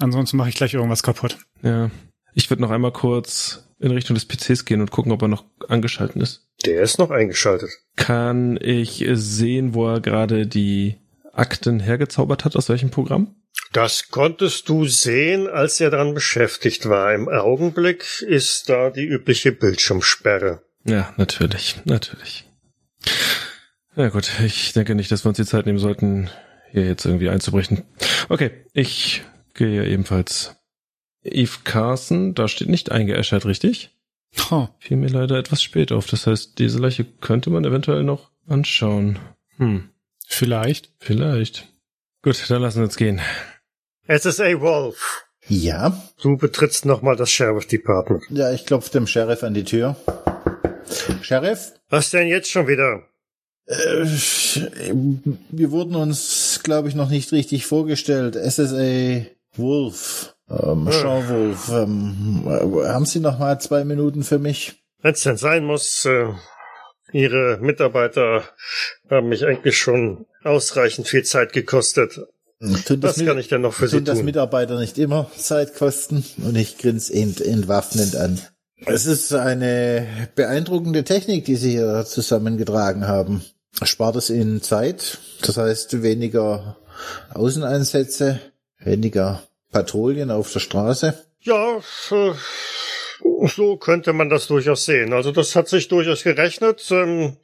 Ansonsten 0.00 0.36
mache 0.36 0.48
ich 0.48 0.54
gleich 0.54 0.74
irgendwas 0.74 1.02
kaputt. 1.02 1.38
Ja. 1.62 1.90
Ich 2.34 2.50
würde 2.50 2.62
noch 2.62 2.70
einmal 2.70 2.92
kurz 2.92 3.64
in 3.78 3.90
Richtung 3.90 4.14
des 4.14 4.26
PCs 4.26 4.64
gehen 4.64 4.80
und 4.80 4.90
gucken, 4.90 5.12
ob 5.12 5.22
er 5.22 5.28
noch 5.28 5.44
angeschalten 5.68 6.20
ist. 6.20 6.46
Der 6.66 6.82
ist 6.82 6.98
noch 6.98 7.10
eingeschaltet. 7.10 7.70
Kann 7.96 8.58
ich 8.60 9.04
sehen, 9.12 9.74
wo 9.74 9.88
er 9.88 10.00
gerade 10.00 10.46
die 10.46 10.98
Akten 11.32 11.80
hergezaubert 11.80 12.44
hat, 12.44 12.56
aus 12.56 12.68
welchem 12.68 12.90
Programm? 12.90 13.34
Das 13.72 14.08
konntest 14.08 14.68
du 14.68 14.84
sehen, 14.86 15.48
als 15.48 15.80
er 15.80 15.90
daran 15.90 16.14
beschäftigt 16.14 16.88
war. 16.88 17.14
Im 17.14 17.28
Augenblick 17.28 18.22
ist 18.22 18.68
da 18.68 18.90
die 18.90 19.04
übliche 19.04 19.52
Bildschirmsperre. 19.52 20.62
Ja, 20.84 21.14
natürlich, 21.16 21.76
natürlich. 21.84 22.46
Ja 24.00 24.08
gut, 24.08 24.40
ich 24.40 24.72
denke 24.72 24.94
nicht, 24.94 25.12
dass 25.12 25.26
wir 25.26 25.28
uns 25.28 25.36
die 25.36 25.44
Zeit 25.44 25.66
nehmen 25.66 25.78
sollten, 25.78 26.30
hier 26.70 26.86
jetzt 26.86 27.04
irgendwie 27.04 27.28
einzubrechen. 27.28 27.84
Okay, 28.30 28.50
ich 28.72 29.22
gehe 29.52 29.86
ebenfalls. 29.86 30.56
Eve 31.22 31.58
Carson, 31.64 32.34
da 32.34 32.48
steht 32.48 32.70
nicht 32.70 32.90
eingeäschert, 32.90 33.44
richtig? 33.44 33.90
Oh. 34.50 34.68
Fiel 34.78 34.96
mir 34.96 35.08
leider 35.08 35.36
etwas 35.36 35.62
spät 35.62 35.92
auf. 35.92 36.06
Das 36.06 36.26
heißt, 36.26 36.58
diese 36.58 36.78
Leiche 36.78 37.04
könnte 37.04 37.50
man 37.50 37.62
eventuell 37.62 38.02
noch 38.02 38.30
anschauen. 38.46 39.18
Hm. 39.58 39.90
Vielleicht. 40.26 40.94
Vielleicht. 40.98 41.68
Gut, 42.22 42.42
dann 42.48 42.62
lassen 42.62 42.78
wir 42.78 42.84
uns 42.84 42.96
gehen. 42.96 43.20
SSA 44.08 44.62
Wolf. 44.62 45.26
Ja. 45.46 46.02
Du 46.22 46.38
betrittst 46.38 46.86
nochmal 46.86 47.16
das 47.16 47.30
Sheriff 47.30 47.66
Department. 47.66 48.24
Ja, 48.30 48.50
ich 48.50 48.64
klopfe 48.64 48.92
dem 48.92 49.06
Sheriff 49.06 49.42
an 49.42 49.52
die 49.52 49.64
Tür. 49.64 49.94
Sheriff? 51.20 51.74
Was 51.90 52.08
denn 52.08 52.28
jetzt 52.28 52.50
schon 52.50 52.66
wieder? 52.66 53.09
Äh, 53.66 54.04
wir 55.50 55.70
wurden 55.70 55.94
uns, 55.94 56.60
glaube 56.62 56.88
ich, 56.88 56.94
noch 56.94 57.08
nicht 57.10 57.32
richtig 57.32 57.66
vorgestellt. 57.66 58.34
SSA 58.36 59.26
Wolf. 59.56 60.34
Ähm. 60.48 60.88
Sean 60.90 61.28
Wolf. 61.28 61.68
Ähm, 61.70 62.42
äh, 62.46 62.88
haben 62.88 63.06
Sie 63.06 63.20
noch 63.20 63.38
mal 63.38 63.60
zwei 63.60 63.84
Minuten 63.84 64.22
für 64.24 64.38
mich? 64.38 64.82
Wenn 65.02 65.14
es 65.14 65.22
denn 65.22 65.36
sein 65.36 65.64
muss, 65.64 66.04
äh, 66.04 66.26
Ihre 67.12 67.58
Mitarbeiter 67.60 68.44
haben 69.08 69.28
mich 69.28 69.44
eigentlich 69.44 69.76
schon 69.78 70.26
ausreichend 70.44 71.08
viel 71.08 71.24
Zeit 71.24 71.52
gekostet. 71.52 72.20
Tun 72.86 73.02
Was 73.02 73.16
mit- 73.16 73.26
kann 73.26 73.38
ich 73.38 73.48
denn 73.48 73.62
noch 73.62 73.72
für 73.72 73.88
Sie 73.88 73.96
tun 73.96 74.04
das? 74.04 74.22
Mitarbeiter 74.22 74.78
nicht 74.78 74.98
immer 74.98 75.30
Zeit 75.36 75.74
kosten? 75.74 76.24
Und 76.44 76.56
ich 76.56 76.76
grinse 76.78 77.12
ent 77.12 77.40
entwaffnend 77.40 78.16
an. 78.16 78.40
Es 78.86 79.06
ist 79.06 79.32
eine 79.32 80.28
beeindruckende 80.34 81.04
Technik, 81.04 81.44
die 81.44 81.56
Sie 81.56 81.72
hier 81.72 82.04
zusammengetragen 82.06 83.06
haben. 83.06 83.44
Spart 83.82 84.16
es 84.16 84.30
Ihnen 84.30 84.62
Zeit? 84.62 85.18
Das 85.42 85.56
heißt 85.56 86.02
weniger 86.02 86.76
Außeneinsätze, 87.34 88.40
weniger 88.78 89.42
Patrouillen 89.70 90.30
auf 90.30 90.52
der 90.52 90.60
Straße? 90.60 91.14
Ja, 91.40 91.80
so 91.82 93.76
könnte 93.76 94.12
man 94.12 94.28
das 94.28 94.46
durchaus 94.46 94.84
sehen. 94.84 95.12
Also 95.12 95.32
das 95.32 95.56
hat 95.56 95.68
sich 95.68 95.88
durchaus 95.88 96.22
gerechnet. 96.22 96.86
Ähm, 96.90 97.36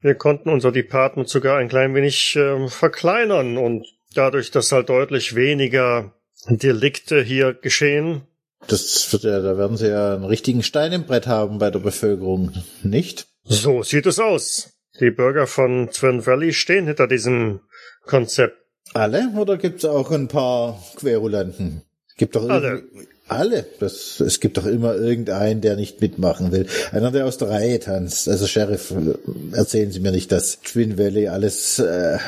wir 0.00 0.14
konnten 0.14 0.50
unser 0.50 0.72
Department 0.72 1.28
sogar 1.28 1.58
ein 1.58 1.68
klein 1.68 1.94
wenig 1.94 2.36
ähm, 2.36 2.68
verkleinern 2.68 3.56
und 3.56 3.86
dadurch, 4.14 4.50
dass 4.50 4.72
halt 4.72 4.88
deutlich 4.88 5.34
weniger 5.34 6.12
Delikte 6.48 7.22
hier 7.22 7.54
geschehen, 7.54 8.22
Das 8.68 9.12
wird 9.12 9.24
ja, 9.24 9.40
da 9.40 9.58
werden 9.58 9.76
Sie 9.76 9.88
ja 9.88 10.14
einen 10.14 10.24
richtigen 10.24 10.62
Stein 10.62 10.92
im 10.92 11.04
Brett 11.04 11.26
haben 11.26 11.58
bei 11.58 11.70
der 11.70 11.80
Bevölkerung, 11.80 12.52
nicht? 12.82 13.26
so 13.44 13.82
sieht 13.82 14.06
es 14.06 14.18
aus. 14.18 14.70
Die 15.00 15.10
Bürger 15.10 15.46
von 15.46 15.90
Twin 15.92 16.24
Valley 16.24 16.52
stehen 16.52 16.86
hinter 16.86 17.06
diesem 17.06 17.60
Konzept. 18.06 18.56
Alle? 18.92 19.30
Oder 19.36 19.56
gibt 19.56 19.78
es 19.78 19.84
auch 19.84 20.10
ein 20.10 20.28
paar 20.28 20.80
Querulanten? 20.96 21.82
Gibt 22.16 22.36
doch 22.36 22.48
Alle. 22.48 22.84
Alle. 23.26 23.66
Das, 23.80 24.20
es 24.20 24.38
gibt 24.38 24.56
doch 24.56 24.66
immer 24.66 24.94
irgendeinen, 24.94 25.60
der 25.60 25.76
nicht 25.76 26.00
mitmachen 26.00 26.52
will. 26.52 26.66
Einer, 26.92 27.10
der 27.10 27.26
aus 27.26 27.38
der 27.38 27.48
Reihe 27.48 27.80
tanzt. 27.80 28.28
Also 28.28 28.46
Sheriff, 28.46 28.92
äh, 28.92 29.56
erzählen 29.56 29.90
Sie 29.90 30.00
mir 30.00 30.12
nicht, 30.12 30.30
dass 30.30 30.60
Twin 30.60 30.98
Valley 30.98 31.28
alles 31.28 31.78
äh, 31.78 32.18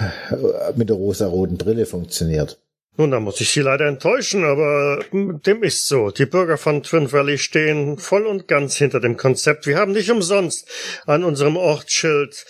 mit 0.75 0.89
der 0.89 0.97
rosa-roten 0.97 1.59
Brille 1.59 1.87
funktioniert. 1.87 2.59
Nun, 2.99 3.11
da 3.11 3.21
muss 3.21 3.41
ich 3.41 3.51
Sie 3.51 3.61
leider 3.61 3.87
enttäuschen, 3.87 4.45
aber 4.45 5.05
dem 5.13 5.63
ist 5.63 5.87
so. 5.87 6.11
Die 6.11 6.25
Bürger 6.25 6.57
von 6.57 6.83
Twin 6.83 7.13
Valley 7.13 7.37
stehen 7.37 7.99
voll 7.99 8.27
und 8.27 8.49
ganz 8.49 8.77
hinter 8.77 9.01
dem 9.01 9.19
Konzept. 9.19 9.67
Wir 9.67 9.77
haben 9.77 9.93
nicht 9.93 10.11
umsonst 10.11 10.67
an 11.05 11.23
unserem 11.23 11.57
Ortsschild 11.57 12.47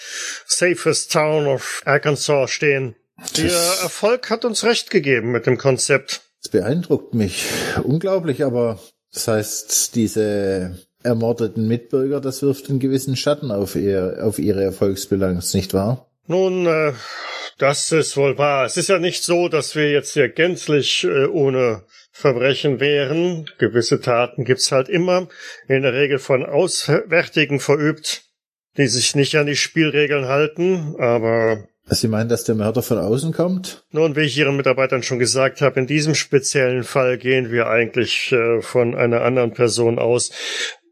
Safest 0.46 1.12
Town 1.12 1.46
of 1.46 1.82
Arkansas 1.85 2.50
stehen. 2.50 2.94
Der 3.37 3.52
Erfolg 3.82 4.30
hat 4.30 4.44
uns 4.44 4.62
recht 4.62 4.90
gegeben 4.90 5.32
mit 5.32 5.46
dem 5.46 5.59
Konzept. 5.59 6.22
Das 6.42 6.52
beeindruckt 6.52 7.14
mich 7.14 7.46
unglaublich, 7.82 8.44
aber 8.44 8.78
das 9.12 9.26
heißt, 9.26 9.94
diese 9.96 10.78
ermordeten 11.02 11.66
Mitbürger, 11.66 12.20
das 12.20 12.42
wirft 12.42 12.68
einen 12.68 12.78
gewissen 12.78 13.16
Schatten 13.16 13.50
auf, 13.50 13.74
ihr, 13.74 14.18
auf 14.22 14.38
ihre 14.38 14.62
Erfolgsbilanz, 14.62 15.54
nicht 15.54 15.72
wahr? 15.72 16.06
Nun, 16.26 16.66
äh, 16.66 16.92
das 17.59 17.90
ist 17.92 18.16
wohl 18.16 18.38
wahr. 18.38 18.66
Es 18.66 18.77
ist 18.77 18.88
ja 18.88 18.99
nicht 18.99 19.25
so, 19.25 19.49
dass 19.49 19.75
wir 19.75 19.90
jetzt 19.90 20.12
hier 20.12 20.29
gänzlich 20.29 21.05
äh, 21.05 21.27
ohne 21.27 21.85
Verbrechen 22.12 22.81
wären. 22.81 23.51
Gewisse 23.59 24.01
Taten 24.01 24.45
gibt's 24.45 24.73
halt 24.73 24.88
immer, 24.88 25.29
in 25.69 25.83
der 25.83 25.95
Regel 25.95 26.19
von 26.19 26.45
Auswärtigen 26.45 27.61
verübt, 27.61 28.25
die 28.77 28.87
sich 28.87 29.14
nicht 29.14 29.37
an 29.37 29.47
die 29.47 29.57
Spielregeln 29.57 30.27
halten, 30.27 30.97
aber 30.99 31.64
Sie 31.88 32.09
meinen, 32.09 32.29
dass 32.29 32.42
der 32.42 32.57
Mörder 32.57 32.83
von 32.83 32.99
außen 32.99 33.33
kommt? 33.33 33.85
nun, 33.92 34.16
wie 34.16 34.23
ich 34.23 34.37
Ihren 34.37 34.57
Mitarbeitern 34.57 35.05
schon 35.05 35.21
gesagt 35.21 35.61
habe, 35.61 35.79
in 35.79 35.87
diesem 35.87 36.16
speziellen 36.16 36.83
Fall 36.83 37.16
gehen 37.16 37.53
wir 37.53 37.69
eigentlich 37.69 38.33
äh, 38.33 38.61
von 38.61 38.97
einer 38.97 39.23
anderen 39.23 39.53
Person 39.53 40.01
aus, 40.01 40.33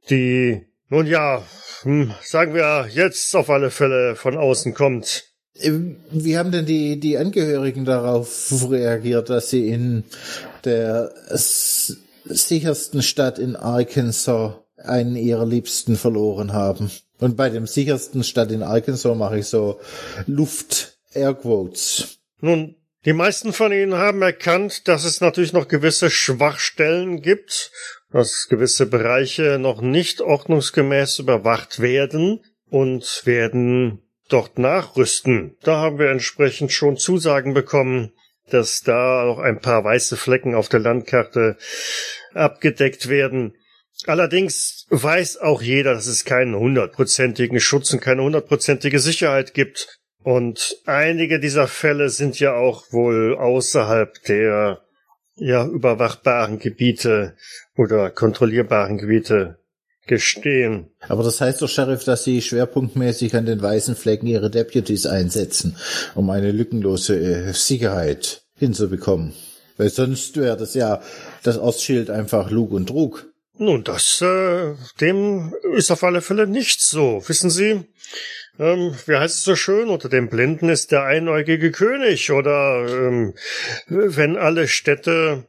die, 0.08 0.62
nun 0.90 1.06
ja, 1.06 1.42
hm, 1.82 2.14
sagen 2.22 2.54
wir 2.54 2.86
jetzt 2.90 3.34
auf 3.34 3.50
alle 3.50 3.70
Fälle 3.70 4.14
von 4.14 4.36
außen 4.36 4.72
kommt. 4.72 5.33
Wie 5.56 6.36
haben 6.36 6.50
denn 6.50 6.66
die, 6.66 6.98
die 6.98 7.16
Angehörigen 7.16 7.84
darauf 7.84 8.52
reagiert, 8.68 9.30
dass 9.30 9.50
sie 9.50 9.68
in 9.68 10.04
der 10.64 11.14
sichersten 12.24 13.02
Stadt 13.02 13.38
in 13.38 13.54
Arkansas 13.54 14.54
einen 14.76 15.14
ihrer 15.16 15.46
Liebsten 15.46 15.96
verloren 15.96 16.52
haben? 16.52 16.90
Und 17.18 17.36
bei 17.36 17.50
dem 17.50 17.66
sichersten 17.66 18.24
Stadt 18.24 18.50
in 18.50 18.64
Arkansas 18.64 19.16
mache 19.16 19.38
ich 19.38 19.46
so 19.46 19.78
Luft-Airquotes. 20.26 22.18
Nun, 22.40 22.74
die 23.04 23.12
meisten 23.12 23.52
von 23.52 23.70
Ihnen 23.70 23.94
haben 23.94 24.22
erkannt, 24.22 24.88
dass 24.88 25.04
es 25.04 25.20
natürlich 25.20 25.52
noch 25.52 25.68
gewisse 25.68 26.10
Schwachstellen 26.10 27.20
gibt, 27.22 27.70
dass 28.10 28.48
gewisse 28.48 28.86
Bereiche 28.86 29.58
noch 29.60 29.82
nicht 29.82 30.20
ordnungsgemäß 30.20 31.18
überwacht 31.20 31.80
werden 31.80 32.40
und 32.70 33.22
werden 33.24 34.03
dort 34.34 34.58
nachrüsten. 34.58 35.56
Da 35.62 35.76
haben 35.76 35.98
wir 35.98 36.10
entsprechend 36.10 36.72
schon 36.72 36.96
Zusagen 36.96 37.54
bekommen, 37.54 38.12
dass 38.50 38.82
da 38.82 39.24
noch 39.24 39.38
ein 39.38 39.60
paar 39.60 39.84
weiße 39.84 40.16
Flecken 40.16 40.56
auf 40.56 40.68
der 40.68 40.80
Landkarte 40.80 41.56
abgedeckt 42.34 43.08
werden. 43.08 43.54
Allerdings 44.06 44.86
weiß 44.90 45.38
auch 45.38 45.62
jeder, 45.62 45.94
dass 45.94 46.08
es 46.08 46.24
keinen 46.24 46.56
hundertprozentigen 46.56 47.60
Schutz 47.60 47.92
und 47.92 48.00
keine 48.00 48.24
hundertprozentige 48.24 48.98
Sicherheit 48.98 49.54
gibt. 49.54 50.00
Und 50.24 50.78
einige 50.84 51.38
dieser 51.38 51.68
Fälle 51.68 52.08
sind 52.08 52.40
ja 52.40 52.54
auch 52.54 52.92
wohl 52.92 53.36
außerhalb 53.36 54.20
der 54.24 54.82
ja 55.36 55.64
überwachbaren 55.64 56.58
Gebiete 56.58 57.36
oder 57.76 58.10
kontrollierbaren 58.10 58.98
Gebiete 58.98 59.58
gestehen. 60.06 60.90
Aber 61.08 61.22
das 61.22 61.40
heißt 61.40 61.62
doch, 61.62 61.68
Sheriff, 61.68 62.04
dass 62.04 62.24
Sie 62.24 62.42
schwerpunktmäßig 62.42 63.34
an 63.36 63.46
den 63.46 63.60
weißen 63.60 63.96
Flecken 63.96 64.26
Ihre 64.26 64.50
Deputies 64.50 65.06
einsetzen, 65.06 65.76
um 66.14 66.30
eine 66.30 66.52
lückenlose 66.52 67.18
äh, 67.18 67.52
Sicherheit 67.52 68.42
hinzubekommen. 68.56 69.34
Weil 69.76 69.90
sonst 69.90 70.36
wäre 70.36 70.56
das 70.56 70.74
ja 70.74 71.02
das 71.42 71.58
Ortsschild 71.58 72.10
einfach 72.10 72.50
Lug 72.50 72.72
und 72.72 72.86
Trug. 72.86 73.26
Nun, 73.56 73.84
das, 73.84 74.20
äh, 74.20 74.74
dem 75.00 75.54
ist 75.76 75.90
auf 75.90 76.02
alle 76.02 76.20
Fälle 76.20 76.46
nicht 76.46 76.80
so. 76.80 77.22
Wissen 77.26 77.50
Sie, 77.50 77.84
ähm, 78.58 78.94
wie 79.06 79.16
heißt 79.16 79.38
es 79.38 79.44
so 79.44 79.56
schön, 79.56 79.88
unter 79.88 80.08
den 80.08 80.28
Blinden 80.28 80.68
ist 80.68 80.92
der 80.92 81.04
einäugige 81.04 81.70
König 81.70 82.30
oder 82.30 82.86
ähm, 82.88 83.34
wenn 83.86 84.36
alle 84.36 84.68
Städte 84.68 85.46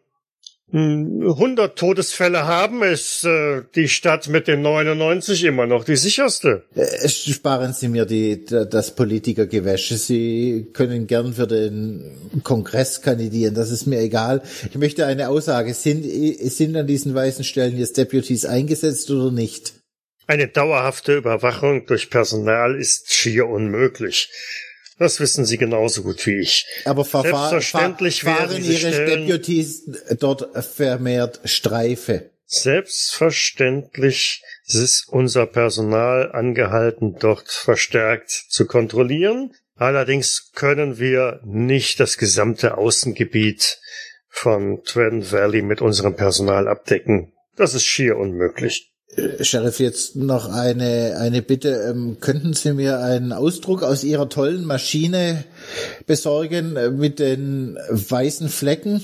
100 0.73 1.77
Todesfälle 1.77 2.47
haben, 2.47 2.81
ist 2.81 3.23
äh, 3.23 3.61
die 3.75 3.87
Stadt 3.87 4.27
mit 4.29 4.47
den 4.47 4.63
99 4.63 5.43
immer 5.43 5.67
noch 5.67 5.83
die 5.83 5.95
sicherste. 5.95 6.63
Äh, 6.75 7.07
sparen 7.07 7.73
Sie 7.73 7.87
mir 7.87 8.05
die, 8.05 8.43
das 8.45 8.95
Politikergewäsche. 8.95 9.95
Sie 9.97 10.67
können 10.73 11.05
gern 11.05 11.33
für 11.33 11.45
den 11.45 12.41
Kongress 12.43 13.03
kandidieren, 13.03 13.53
das 13.53 13.69
ist 13.69 13.85
mir 13.85 13.99
egal. 13.99 14.41
Ich 14.67 14.75
möchte 14.75 15.05
eine 15.05 15.29
Aussage. 15.29 15.73
Sind, 15.75 16.03
sind 16.03 16.75
an 16.75 16.87
diesen 16.87 17.13
weißen 17.13 17.43
Stellen 17.43 17.77
jetzt 17.77 17.97
Deputies 17.97 18.45
eingesetzt 18.45 19.11
oder 19.11 19.31
nicht? 19.31 19.75
Eine 20.25 20.47
dauerhafte 20.47 21.15
Überwachung 21.15 21.85
durch 21.85 22.09
Personal 22.09 22.75
ist 22.75 23.13
schier 23.13 23.47
unmöglich. 23.47 24.31
Das 24.97 25.19
wissen 25.19 25.43
Sie 25.45 25.57
genauso 25.57 26.03
gut 26.03 26.25
wie 26.25 26.39
ich. 26.39 26.65
Aber 26.85 27.03
Selbstverständlich 27.03 28.23
fahren 28.23 28.63
Ihre 28.63 28.93
Stellen, 28.93 29.27
Deputies 29.27 29.83
dort 30.19 30.47
vermehrt 30.65 31.41
Streife. 31.43 32.29
Selbstverständlich 32.45 34.41
ist 34.67 35.09
unser 35.09 35.47
Personal 35.47 36.31
angehalten, 36.31 37.17
dort 37.19 37.49
verstärkt 37.49 38.29
zu 38.29 38.65
kontrollieren. 38.67 39.53
Allerdings 39.75 40.51
können 40.53 40.97
wir 40.99 41.41
nicht 41.43 41.99
das 41.99 42.17
gesamte 42.17 42.77
Außengebiet 42.77 43.79
von 44.29 44.83
Twin 44.83 45.29
Valley 45.31 45.61
mit 45.61 45.81
unserem 45.81 46.15
Personal 46.15 46.69
abdecken. 46.69 47.33
Das 47.55 47.73
ist 47.73 47.85
schier 47.85 48.17
unmöglich. 48.17 48.94
Sheriff, 49.41 49.79
jetzt 49.79 50.15
noch 50.15 50.49
eine, 50.49 51.17
eine 51.19 51.41
Bitte. 51.41 51.87
Ähm, 51.89 52.17
könnten 52.19 52.53
Sie 52.53 52.73
mir 52.73 52.99
einen 52.99 53.31
Ausdruck 53.31 53.83
aus 53.83 54.03
Ihrer 54.03 54.29
tollen 54.29 54.65
Maschine 54.65 55.45
besorgen 56.05 56.75
äh, 56.75 56.89
mit 56.89 57.19
den 57.19 57.77
weißen 57.89 58.49
Flecken 58.49 59.01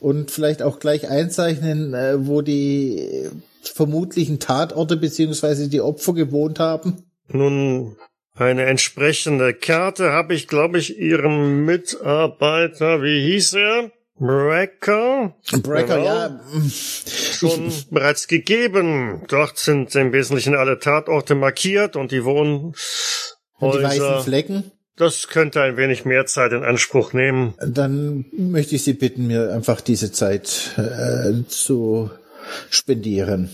und 0.00 0.30
vielleicht 0.30 0.62
auch 0.62 0.80
gleich 0.80 1.08
einzeichnen, 1.08 1.94
äh, 1.94 2.26
wo 2.26 2.42
die 2.42 3.28
vermutlichen 3.62 4.40
Tatorte 4.40 4.96
beziehungsweise 4.96 5.68
die 5.68 5.80
Opfer 5.80 6.14
gewohnt 6.14 6.58
haben? 6.58 7.04
Nun, 7.28 7.96
eine 8.34 8.64
entsprechende 8.64 9.54
Karte 9.54 10.10
habe 10.10 10.34
ich, 10.34 10.48
glaube 10.48 10.78
ich, 10.78 10.98
Ihrem 10.98 11.64
Mitarbeiter, 11.64 13.02
wie 13.02 13.20
hieß 13.32 13.54
er? 13.54 13.92
Brecker. 14.22 15.34
Brecker, 15.62 15.96
genau. 15.96 16.04
ja. 16.04 16.40
Schon 16.70 17.72
bereits 17.90 18.28
gegeben. 18.28 19.22
Dort 19.26 19.58
sind 19.58 19.92
im 19.96 20.12
Wesentlichen 20.12 20.54
alle 20.54 20.78
Tatorte 20.78 21.34
markiert 21.34 21.96
und 21.96 22.12
die 22.12 22.24
Wohnhäuser. 22.24 22.72
Und 23.58 23.74
die 23.74 23.82
weißen 23.82 24.22
Flecken? 24.22 24.70
Das 24.94 25.26
könnte 25.26 25.60
ein 25.62 25.76
wenig 25.76 26.04
mehr 26.04 26.26
Zeit 26.26 26.52
in 26.52 26.62
Anspruch 26.62 27.12
nehmen. 27.12 27.54
Dann 27.66 28.26
möchte 28.30 28.76
ich 28.76 28.84
Sie 28.84 28.92
bitten, 28.92 29.26
mir 29.26 29.52
einfach 29.52 29.80
diese 29.80 30.12
Zeit 30.12 30.76
äh, 30.76 31.44
zu 31.48 32.10
spendieren. 32.70 33.50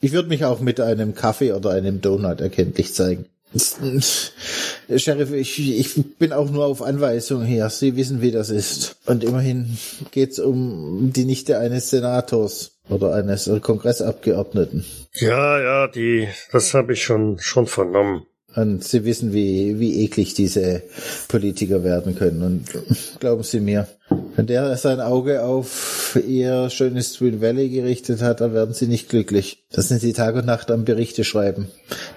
Ich 0.00 0.12
würde 0.12 0.28
mich 0.28 0.44
auch 0.44 0.60
mit 0.60 0.78
einem 0.78 1.14
Kaffee 1.16 1.52
oder 1.52 1.70
einem 1.70 2.00
Donut 2.00 2.40
erkenntlich 2.40 2.94
zeigen. 2.94 3.26
Sheriff, 3.56 5.32
ich, 5.32 5.78
ich 5.78 6.16
bin 6.18 6.32
auch 6.32 6.50
nur 6.50 6.66
auf 6.66 6.82
Anweisung 6.82 7.44
hier. 7.44 7.68
Sie 7.70 7.96
wissen, 7.96 8.20
wie 8.20 8.32
das 8.32 8.50
ist. 8.50 8.96
Und 9.06 9.22
immerhin 9.22 9.78
geht's 10.10 10.38
um 10.38 11.12
die 11.12 11.24
Nichte 11.24 11.58
eines 11.58 11.90
Senators 11.90 12.72
oder 12.88 13.14
eines 13.14 13.50
Kongressabgeordneten. 13.62 14.84
Ja, 15.14 15.60
ja, 15.60 15.88
die, 15.88 16.28
das 16.52 16.74
habe 16.74 16.94
ich 16.94 17.02
schon 17.02 17.38
schon 17.38 17.66
vernommen. 17.66 18.26
Und 18.54 18.84
Sie 18.84 19.04
wissen, 19.04 19.32
wie, 19.32 19.80
wie 19.80 20.04
eklig 20.04 20.34
diese 20.34 20.82
Politiker 21.28 21.82
werden 21.82 22.14
können. 22.14 22.42
Und 22.42 23.18
glauben 23.18 23.42
Sie 23.42 23.58
mir, 23.60 23.88
der 24.36 24.76
sein 24.76 25.00
Auge 25.00 25.42
auf 25.42 26.18
Ihr 26.26 26.70
schönes 26.70 27.14
Twin 27.14 27.40
Valley 27.40 27.68
gerichtet 27.68 28.22
hat, 28.22 28.40
dann 28.40 28.54
werden 28.54 28.74
Sie 28.74 28.86
nicht 28.86 29.08
glücklich. 29.08 29.64
Das 29.70 29.88
sind 29.88 30.00
Sie 30.00 30.12
Tag 30.12 30.34
und 30.34 30.46
Nacht 30.46 30.70
am 30.70 30.84
Berichte 30.84 31.24
schreiben. 31.24 31.70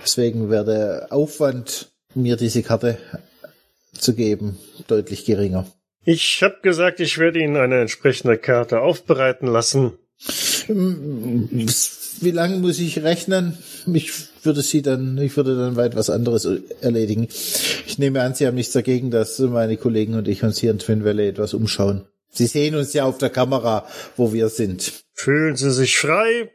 Deswegen 0.04 0.50
wäre 0.50 0.66
der 0.66 1.08
Aufwand, 1.12 1.92
mir 2.14 2.36
diese 2.36 2.64
Karte 2.64 2.98
zu 3.94 4.14
geben, 4.14 4.58
deutlich 4.88 5.26
geringer. 5.26 5.66
Ich 6.06 6.42
habe 6.42 6.58
gesagt, 6.62 7.00
ich 7.00 7.18
werde 7.18 7.40
Ihnen 7.40 7.58
eine 7.58 7.82
entsprechende 7.82 8.38
Karte 8.38 8.80
aufbereiten 8.80 9.48
lassen. 9.48 9.98
Wie 12.22 12.32
lange 12.32 12.58
muss 12.58 12.80
ich 12.80 13.04
rechnen? 13.04 13.58
Ich 13.92 14.12
würde 14.44 14.62
Sie 14.62 14.82
dann, 14.82 15.18
ich 15.18 15.36
würde 15.38 15.56
dann 15.56 15.76
weit 15.76 15.96
was 15.96 16.10
anderes 16.10 16.48
erledigen. 16.82 17.28
Ich 17.30 17.98
nehme 17.98 18.22
an, 18.22 18.34
Sie 18.34 18.48
haben 18.48 18.56
nichts 18.56 18.74
dagegen, 18.74 19.12
dass 19.12 19.40
meine 19.40 19.78
Kollegen 19.78 20.16
und 20.16 20.28
ich 20.28 20.44
uns 20.44 20.60
hier 20.60 20.72
in 20.72 20.80
Twin 20.80 21.04
Valley 21.04 21.28
etwas 21.30 21.54
umschauen. 21.54 22.06
Sie 22.30 22.48
sehen 22.48 22.76
uns 22.76 22.94
ja 22.94 23.06
auf 23.06 23.18
der 23.18 23.30
Kamera, 23.30 23.88
wo 24.16 24.34
wir 24.34 24.50
sind. 24.50 25.04
Fühlen 25.14 25.56
Sie 25.56 25.72
sich 25.72 25.98
frei. 25.98 26.52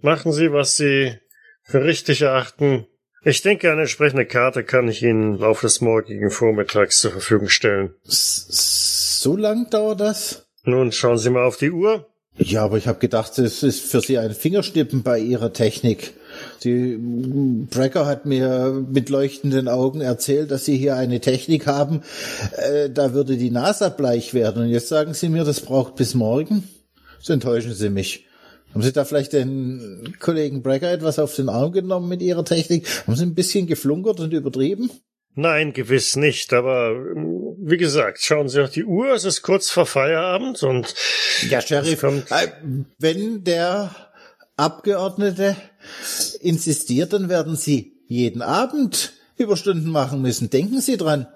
Machen 0.00 0.32
Sie, 0.32 0.52
was 0.52 0.76
Sie 0.76 1.18
für 1.62 1.84
richtig 1.84 2.22
erachten. 2.22 2.86
Ich 3.24 3.42
denke, 3.42 3.70
eine 3.70 3.82
entsprechende 3.82 4.26
Karte 4.26 4.64
kann 4.64 4.88
ich 4.88 5.02
Ihnen 5.02 5.34
im 5.34 5.40
Laufe 5.40 5.66
des 5.66 5.80
morgigen 5.80 6.30
Vormittags 6.30 7.00
zur 7.00 7.10
Verfügung 7.10 7.48
stellen. 7.48 7.94
So 8.04 9.36
lang 9.36 9.68
dauert 9.70 10.00
das? 10.00 10.46
Nun 10.64 10.92
schauen 10.92 11.18
Sie 11.18 11.30
mal 11.30 11.44
auf 11.44 11.56
die 11.56 11.70
Uhr. 11.70 12.08
Ja, 12.38 12.64
aber 12.64 12.78
ich 12.78 12.86
habe 12.86 13.00
gedacht, 13.00 13.36
es 13.38 13.62
ist 13.64 13.80
für 13.80 14.00
Sie 14.00 14.16
ein 14.16 14.32
Fingerschnippen 14.32 15.02
bei 15.02 15.18
Ihrer 15.18 15.52
Technik. 15.52 16.14
Die 16.62 16.96
Brecker 17.68 18.06
hat 18.06 18.26
mir 18.26 18.84
mit 18.88 19.08
leuchtenden 19.08 19.66
Augen 19.66 20.00
erzählt, 20.00 20.52
dass 20.52 20.64
Sie 20.64 20.76
hier 20.76 20.94
eine 20.94 21.20
Technik 21.20 21.66
haben, 21.66 22.02
äh, 22.56 22.90
da 22.90 23.12
würde 23.12 23.36
die 23.36 23.50
NASA 23.50 23.88
bleich 23.88 24.34
werden. 24.34 24.62
Und 24.62 24.68
jetzt 24.68 24.88
sagen 24.88 25.14
Sie 25.14 25.28
mir, 25.28 25.44
das 25.44 25.60
braucht 25.60 25.96
bis 25.96 26.14
morgen? 26.14 26.62
So 27.18 27.32
enttäuschen 27.32 27.74
Sie 27.74 27.90
mich. 27.90 28.26
Haben 28.72 28.82
Sie 28.82 28.92
da 28.92 29.04
vielleicht 29.04 29.32
den 29.32 30.14
Kollegen 30.20 30.62
Brecker 30.62 30.92
etwas 30.92 31.18
auf 31.18 31.34
den 31.34 31.48
Arm 31.48 31.72
genommen 31.72 32.08
mit 32.08 32.22
Ihrer 32.22 32.44
Technik? 32.44 32.86
Haben 33.06 33.16
Sie 33.16 33.24
ein 33.24 33.34
bisschen 33.34 33.66
geflunkert 33.66 34.20
und 34.20 34.32
übertrieben? 34.32 34.90
Nein, 35.34 35.72
gewiss 35.72 36.16
nicht, 36.16 36.52
aber 36.52 36.90
ähm, 36.90 37.47
wie 37.60 37.76
gesagt, 37.76 38.22
schauen 38.22 38.48
Sie 38.48 38.62
auf 38.62 38.70
die 38.70 38.84
Uhr, 38.84 39.12
es 39.12 39.24
ist 39.24 39.42
kurz 39.42 39.70
vor 39.70 39.86
Feierabend 39.86 40.62
und 40.62 40.94
Ja, 41.48 41.60
Sheriff, 41.60 42.02
äh, 42.02 42.48
wenn 42.98 43.44
der 43.44 43.94
Abgeordnete 44.56 45.56
insistiert, 46.40 47.12
dann 47.12 47.28
werden 47.28 47.56
Sie 47.56 47.94
jeden 48.06 48.42
Abend 48.42 49.12
Überstunden 49.36 49.90
machen 49.90 50.22
müssen. 50.22 50.50
Denken 50.50 50.80
Sie 50.80 50.96
dran. 50.96 51.26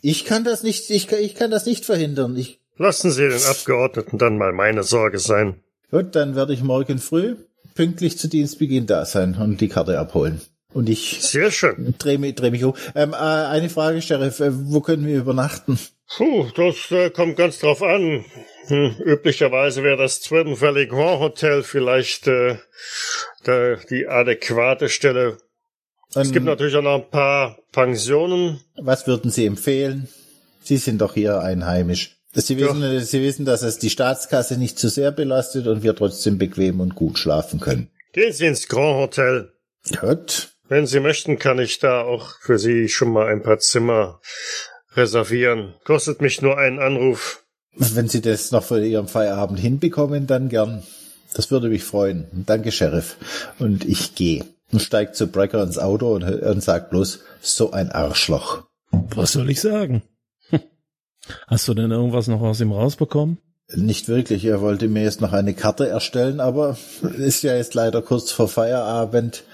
Ich 0.00 0.24
kann 0.24 0.44
das 0.44 0.62
nicht, 0.62 0.90
ich 0.90 1.08
kann, 1.08 1.20
ich 1.20 1.34
kann 1.34 1.50
das 1.50 1.66
nicht 1.66 1.84
verhindern. 1.84 2.36
Ich 2.36 2.60
Lassen 2.76 3.10
Sie 3.10 3.28
den 3.28 3.42
Abgeordneten 3.42 4.18
dann 4.18 4.38
mal 4.38 4.52
meine 4.52 4.82
Sorge 4.82 5.18
sein. 5.18 5.60
Gut, 5.90 6.16
dann 6.16 6.34
werde 6.34 6.54
ich 6.54 6.62
morgen 6.62 6.98
früh 6.98 7.36
pünktlich 7.74 8.18
zu 8.18 8.28
Dienstbeginn 8.28 8.86
da 8.86 9.04
sein 9.04 9.36
und 9.36 9.60
die 9.60 9.68
Karte 9.68 9.98
abholen. 9.98 10.40
Und 10.74 10.88
ich 10.88 11.20
Sehr 11.20 11.50
schön. 11.50 11.94
drehe 11.98 12.18
mich, 12.18 12.34
dreh 12.34 12.50
mich 12.50 12.64
um. 12.64 12.74
Ähm, 12.94 13.12
äh, 13.12 13.16
eine 13.16 13.68
Frage, 13.68 14.00
Sheriff, 14.00 14.40
äh, 14.40 14.50
wo 14.52 14.80
können 14.80 15.06
wir 15.06 15.18
übernachten? 15.18 15.78
Puh, 16.16 16.46
das 16.54 16.90
äh, 16.90 17.10
kommt 17.10 17.36
ganz 17.36 17.58
drauf 17.58 17.82
an. 17.82 18.24
Hm, 18.66 18.96
üblicherweise 19.04 19.82
wäre 19.82 19.96
das 19.96 20.20
Twin 20.20 20.60
Valley 20.60 20.86
Grand 20.86 21.20
Hotel 21.20 21.62
vielleicht 21.62 22.26
äh, 22.26 22.56
der, 23.46 23.76
die 23.90 24.06
adäquate 24.06 24.88
Stelle. 24.88 25.38
Und 26.14 26.22
es 26.22 26.32
gibt 26.32 26.44
natürlich 26.46 26.76
auch 26.76 26.82
noch 26.82 27.02
ein 27.02 27.10
paar 27.10 27.58
Pensionen. 27.72 28.60
was 28.76 29.06
würden 29.06 29.30
Sie 29.30 29.46
empfehlen? 29.46 30.08
Sie 30.62 30.76
sind 30.76 31.00
doch 31.00 31.14
hier 31.14 31.40
einheimisch. 31.40 32.18
Sie 32.34 32.56
wissen, 32.56 32.82
äh, 32.82 33.00
Sie 33.00 33.22
wissen, 33.22 33.44
dass 33.44 33.62
es 33.62 33.78
die 33.78 33.90
Staatskasse 33.90 34.58
nicht 34.58 34.78
zu 34.78 34.88
sehr 34.88 35.10
belastet 35.12 35.66
und 35.66 35.82
wir 35.82 35.94
trotzdem 35.94 36.38
bequem 36.38 36.80
und 36.80 36.94
gut 36.94 37.18
schlafen 37.18 37.60
können. 37.60 37.90
Gehen 38.12 38.32
Sie 38.32 38.46
ins 38.46 38.68
Grand 38.68 38.96
Hotel. 38.96 39.52
Gut. 40.00 40.51
Wenn 40.72 40.86
Sie 40.86 41.00
möchten, 41.00 41.38
kann 41.38 41.58
ich 41.58 41.80
da 41.80 42.00
auch 42.00 42.30
für 42.40 42.58
Sie 42.58 42.88
schon 42.88 43.10
mal 43.10 43.26
ein 43.26 43.42
paar 43.42 43.58
Zimmer 43.58 44.22
reservieren. 44.94 45.74
Kostet 45.84 46.22
mich 46.22 46.40
nur 46.40 46.56
einen 46.56 46.78
Anruf. 46.78 47.44
Wenn 47.76 48.08
Sie 48.08 48.22
das 48.22 48.52
noch 48.52 48.64
für 48.64 48.82
Ihren 48.82 49.06
Feierabend 49.06 49.60
hinbekommen, 49.60 50.26
dann 50.26 50.48
gern. 50.48 50.82
Das 51.34 51.50
würde 51.50 51.68
mich 51.68 51.84
freuen. 51.84 52.26
Danke, 52.46 52.72
Sheriff. 52.72 53.18
Und 53.58 53.84
ich 53.84 54.14
gehe. 54.14 54.46
Und 54.72 54.80
steigt 54.80 55.14
zu 55.14 55.26
Brecker 55.26 55.62
ins 55.62 55.78
Auto 55.78 56.14
und, 56.14 56.24
und 56.24 56.62
sagt 56.62 56.88
bloß, 56.88 57.20
so 57.42 57.72
ein 57.72 57.92
Arschloch. 57.92 58.64
Was 59.14 59.32
soll 59.32 59.50
ich 59.50 59.60
sagen? 59.60 60.02
Hm. 60.48 60.60
Hast 61.48 61.68
du 61.68 61.74
denn 61.74 61.90
irgendwas 61.90 62.28
noch 62.28 62.40
aus 62.40 62.62
ihm 62.62 62.72
rausbekommen? 62.72 63.36
Nicht 63.74 64.08
wirklich. 64.08 64.44
Er 64.44 64.60
wollte 64.60 64.88
mir 64.88 65.02
jetzt 65.02 65.20
noch 65.20 65.32
eine 65.32 65.54
Karte 65.54 65.88
erstellen, 65.88 66.40
aber 66.40 66.76
ist 67.18 67.42
ja 67.42 67.56
jetzt 67.56 67.74
leider 67.74 68.02
kurz 68.02 68.30
vor 68.30 68.48
Feierabend 68.48 69.44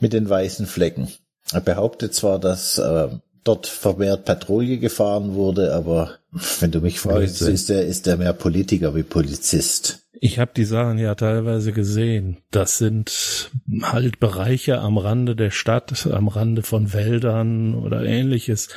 mit 0.00 0.12
den 0.12 0.28
weißen 0.28 0.66
Flecken. 0.66 1.08
Er 1.52 1.60
behauptet 1.60 2.14
zwar, 2.14 2.38
dass 2.38 2.78
äh, 2.78 3.08
dort 3.44 3.66
vermehrt 3.66 4.24
Patrouille 4.24 4.78
gefahren 4.78 5.34
wurde, 5.34 5.74
aber 5.74 6.18
wenn 6.60 6.70
du 6.70 6.80
mich 6.80 7.00
fragst, 7.00 7.40
ist 7.42 7.70
er 7.70 7.86
ist 7.86 8.06
er 8.06 8.18
mehr 8.18 8.34
Politiker 8.34 8.94
wie 8.94 9.02
Polizist. 9.02 10.00
Ich 10.20 10.38
habe 10.38 10.50
die 10.54 10.64
Sachen 10.64 10.98
ja 10.98 11.14
teilweise 11.14 11.72
gesehen. 11.72 12.38
Das 12.50 12.78
sind 12.78 13.50
halt 13.82 14.18
Bereiche 14.18 14.80
am 14.80 14.98
Rande 14.98 15.36
der 15.36 15.50
Stadt, 15.50 16.06
am 16.10 16.28
Rande 16.28 16.62
von 16.62 16.92
Wäldern 16.92 17.74
oder 17.74 18.04
ähnliches. 18.04 18.68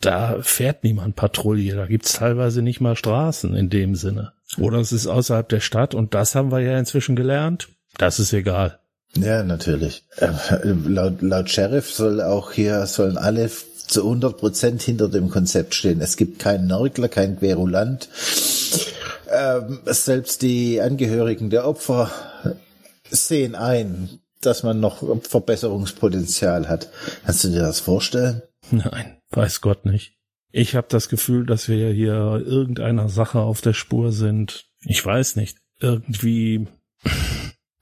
Da 0.00 0.38
fährt 0.42 0.84
niemand 0.84 1.16
Patrouille. 1.16 1.74
Da 1.74 1.86
gibt's 1.86 2.14
teilweise 2.14 2.62
nicht 2.62 2.80
mal 2.80 2.96
Straßen 2.96 3.54
in 3.54 3.70
dem 3.70 3.94
Sinne. 3.94 4.32
Oder 4.58 4.78
es 4.78 4.92
ist 4.92 5.06
außerhalb 5.06 5.48
der 5.48 5.60
Stadt 5.60 5.94
und 5.94 6.14
das 6.14 6.34
haben 6.34 6.52
wir 6.52 6.60
ja 6.60 6.78
inzwischen 6.78 7.16
gelernt. 7.16 7.68
Das 7.98 8.18
ist 8.18 8.32
egal. 8.32 8.78
Ja, 9.14 9.42
natürlich. 9.42 10.04
Äh, 10.18 10.28
laut, 10.62 11.22
laut 11.22 11.50
Sheriff 11.50 11.90
soll 11.90 12.20
auch 12.20 12.52
hier, 12.52 12.86
sollen 12.86 13.16
alle 13.16 13.50
zu 13.86 14.02
100 14.02 14.36
Prozent 14.36 14.82
hinter 14.82 15.08
dem 15.08 15.30
Konzept 15.30 15.74
stehen. 15.74 16.00
Es 16.00 16.16
gibt 16.16 16.38
keinen 16.38 16.66
Nörgler, 16.66 17.08
kein 17.08 17.38
Querulant. 17.38 18.08
Ähm, 19.30 19.80
selbst 19.86 20.42
die 20.42 20.80
Angehörigen 20.80 21.50
der 21.50 21.66
Opfer 21.66 22.10
sehen 23.10 23.54
ein, 23.54 24.20
dass 24.40 24.62
man 24.62 24.80
noch 24.80 25.02
Verbesserungspotenzial 25.22 26.68
hat. 26.68 26.88
Kannst 27.24 27.44
du 27.44 27.48
dir 27.48 27.60
das 27.60 27.80
vorstellen? 27.80 28.42
Nein, 28.70 29.15
weiß 29.30 29.60
Gott 29.60 29.84
nicht. 29.84 30.14
Ich 30.52 30.74
habe 30.74 30.86
das 30.88 31.08
Gefühl, 31.08 31.44
dass 31.44 31.68
wir 31.68 31.90
hier 31.90 32.42
irgendeiner 32.44 33.08
Sache 33.08 33.40
auf 33.40 33.60
der 33.60 33.74
Spur 33.74 34.12
sind. 34.12 34.66
Ich 34.80 35.04
weiß 35.04 35.36
nicht. 35.36 35.58
Irgendwie 35.80 36.66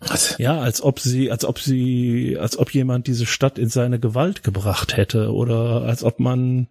was? 0.09 0.37
Ja, 0.39 0.61
als 0.61 0.83
ob 0.83 1.01
sie, 1.01 1.31
als 1.31 1.45
ob 1.45 1.59
sie, 1.59 2.37
als 2.39 2.59
ob 2.59 2.73
jemand 2.75 3.07
diese 3.07 3.27
Stadt 3.27 3.59
in 3.59 3.69
seine 3.69 3.99
Gewalt 3.99 4.43
gebracht 4.43 4.97
hätte 4.97 5.33
oder 5.33 5.83
als 5.83 6.03
ob 6.03 6.21
man 6.21 6.69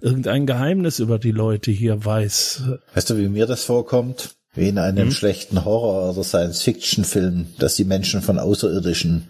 irgendein 0.00 0.46
Geheimnis 0.46 0.98
über 0.98 1.18
die 1.18 1.32
Leute 1.32 1.70
hier 1.70 2.04
weiß. 2.04 2.62
Weißt 2.94 3.10
du, 3.10 3.18
wie 3.18 3.28
mir 3.28 3.46
das 3.46 3.64
vorkommt? 3.64 4.36
Wie 4.54 4.68
in 4.68 4.78
einem 4.78 5.06
hm? 5.06 5.10
schlechten 5.10 5.64
Horror- 5.64 6.10
oder 6.10 6.24
Science-Fiction-Film, 6.24 7.48
dass 7.58 7.76
die 7.76 7.84
Menschen 7.84 8.22
von 8.22 8.38
Außerirdischen 8.38 9.28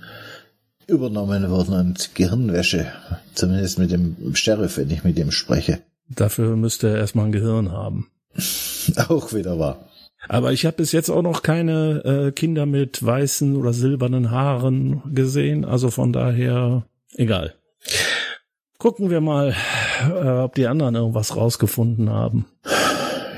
übernommen 0.87 1.51
wurden 1.51 1.75
und 1.75 2.14
Gehirnwäsche. 2.14 2.87
Zumindest 3.35 3.79
mit 3.79 3.90
dem 3.90 4.35
Sheriff, 4.35 4.77
wenn 4.77 4.90
ich 4.90 5.05
mit 5.05 5.18
ihm 5.18 5.31
spreche. 5.31 5.81
Dafür 6.09 6.57
müsste 6.57 6.88
er 6.88 6.96
erstmal 6.96 7.27
ein 7.27 7.33
Gehirn 7.33 7.72
haben. 7.72 8.11
Auch 9.09 9.33
wieder 9.33 9.59
wahr. 9.59 9.88
Aber 10.29 10.53
ich 10.53 10.66
habe 10.66 10.79
bis 10.79 10.92
jetzt 10.92 11.09
auch 11.09 11.22
noch 11.22 11.42
keine 11.42 12.03
äh, 12.05 12.33
Kinder 12.33 12.66
mit 12.66 13.05
weißen 13.05 13.55
oder 13.55 13.72
silbernen 13.72 14.31
Haaren 14.33 15.14
gesehen. 15.14 15.64
Also 15.64 15.90
von 15.90 16.12
daher 16.12 16.85
egal. 17.14 17.55
Gucken 18.79 19.11
wir 19.11 19.20
mal, 19.20 19.55
äh, 20.09 20.29
ob 20.29 20.55
die 20.55 20.66
anderen 20.66 20.96
irgendwas 20.96 21.37
rausgefunden 21.37 22.11
haben. 22.11 22.46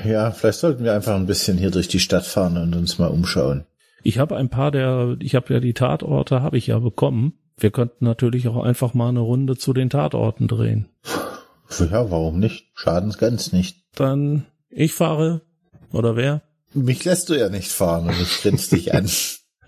Ja, 0.05 0.31
vielleicht 0.31 0.59
sollten 0.59 0.83
wir 0.83 0.93
einfach 0.93 1.15
ein 1.15 1.27
bisschen 1.27 1.57
hier 1.57 1.71
durch 1.71 1.87
die 1.87 1.99
Stadt 1.99 2.25
fahren 2.25 2.57
und 2.57 2.75
uns 2.75 2.97
mal 2.97 3.07
umschauen. 3.07 3.65
Ich 4.03 4.17
habe 4.17 4.37
ein 4.37 4.49
paar 4.49 4.71
der, 4.71 5.17
ich 5.19 5.35
habe 5.35 5.53
ja 5.53 5.59
die 5.59 5.73
Tatorte, 5.73 6.41
habe 6.41 6.57
ich 6.57 6.67
ja 6.67 6.79
bekommen. 6.79 7.33
Wir 7.57 7.71
könnten 7.71 8.05
natürlich 8.05 8.47
auch 8.47 8.63
einfach 8.63 8.93
mal 8.93 9.09
eine 9.09 9.19
Runde 9.19 9.57
zu 9.57 9.73
den 9.73 9.89
Tatorten 9.89 10.47
drehen. 10.47 10.87
Ja, 11.77 12.09
warum 12.09 12.39
nicht? 12.39 12.71
Schaden's 12.73 13.17
ganz 13.17 13.51
nicht. 13.51 13.83
Dann 13.95 14.45
ich 14.69 14.93
fahre 14.93 15.41
oder 15.91 16.15
wer? 16.15 16.41
Mich 16.73 17.03
lässt 17.03 17.29
du 17.29 17.35
ja 17.35 17.49
nicht 17.49 17.71
fahren 17.71 18.07
und 18.07 18.21
ich 18.21 18.41
grinst 18.41 18.71
dich 18.71 18.93
an. 18.93 19.09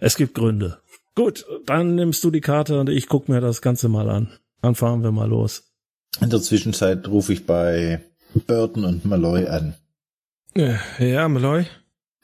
Es 0.03 0.15
gibt 0.15 0.33
Gründe. 0.33 0.79
Gut, 1.13 1.45
dann 1.67 1.93
nimmst 1.93 2.23
du 2.23 2.31
die 2.31 2.41
Karte 2.41 2.79
und 2.79 2.89
ich 2.89 3.07
guck 3.07 3.29
mir 3.29 3.39
das 3.39 3.61
Ganze 3.61 3.87
mal 3.87 4.09
an. 4.09 4.31
Dann 4.63 4.73
fahren 4.73 5.03
wir 5.03 5.11
mal 5.11 5.29
los. 5.29 5.71
In 6.19 6.31
der 6.31 6.41
Zwischenzeit 6.41 7.07
rufe 7.07 7.33
ich 7.33 7.45
bei 7.45 8.01
Burton 8.47 8.83
und 8.83 9.05
Malloy 9.05 9.47
an. 9.47 9.75
Ja, 10.55 11.27
Malloy? 11.27 11.67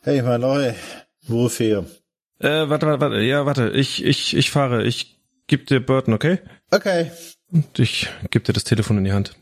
Hey 0.02 0.24
Malloy, 0.24 0.74
wofür? 1.28 1.86
Äh, 2.40 2.70
warte, 2.70 2.86
warte, 2.86 3.00
warte, 3.00 3.22
ja, 3.22 3.46
warte, 3.46 3.70
ich, 3.70 4.04
ich, 4.04 4.36
ich 4.36 4.52
fahre, 4.52 4.84
ich 4.84 5.20
geb 5.48 5.68
dir 5.68 5.80
Burton, 5.80 6.14
okay? 6.14 6.40
Okay. 6.72 7.12
Und 7.52 7.80
ich 7.80 8.10
geb 8.30 8.44
dir 8.44 8.54
das 8.54 8.64
Telefon 8.64 8.98
in 8.98 9.06
die 9.06 9.14
Hand. 9.14 9.36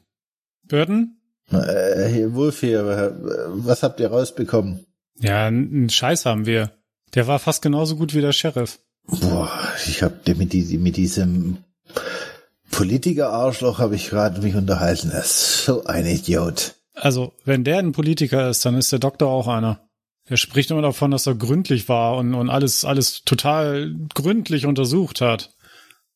Burton? 0.68 1.18
Äh, 1.52 2.28
wofür? 2.30 3.16
Was 3.50 3.84
habt 3.84 4.00
ihr 4.00 4.08
rausbekommen? 4.08 4.86
Ja, 5.20 5.46
einen 5.46 5.90
Scheiß 5.90 6.26
haben 6.26 6.46
wir. 6.46 6.72
Der 7.14 7.28
war 7.28 7.40
fast 7.40 7.62
genauso 7.62 7.96
gut 7.96 8.14
wie 8.14 8.22
der 8.22 8.34
Sheriff. 8.34 8.80
Boah, 9.08 9.52
ich 9.86 10.02
hab 10.02 10.28
mit, 10.28 10.54
die, 10.54 10.78
mit 10.78 10.98
diesem 10.98 11.58
Politiker-Arschloch 12.72 13.80
habe 13.80 13.96
ich 13.96 14.10
gerade 14.10 14.42
mich 14.42 14.56
unterhalten. 14.56 15.12
Er 15.12 15.22
ist 15.22 15.66
so 15.66 15.86
ein 15.86 16.06
Idiot. 16.06 16.76
Also, 16.96 17.34
wenn 17.46 17.64
der 17.64 17.80
ein 17.80 17.92
Politiker 17.92 18.50
ist, 18.50 18.66
dann 18.66 18.78
ist 18.78 18.92
der 18.92 19.00
Doktor 19.00 19.30
auch 19.30 19.48
einer. 19.48 19.85
Er 20.28 20.38
spricht 20.38 20.72
immer 20.72 20.82
davon, 20.82 21.12
dass 21.12 21.28
er 21.28 21.36
gründlich 21.36 21.88
war 21.88 22.18
und, 22.18 22.34
und 22.34 22.50
alles, 22.50 22.84
alles 22.84 23.24
total 23.24 23.94
gründlich 24.14 24.66
untersucht 24.66 25.22
hat. 25.22 25.52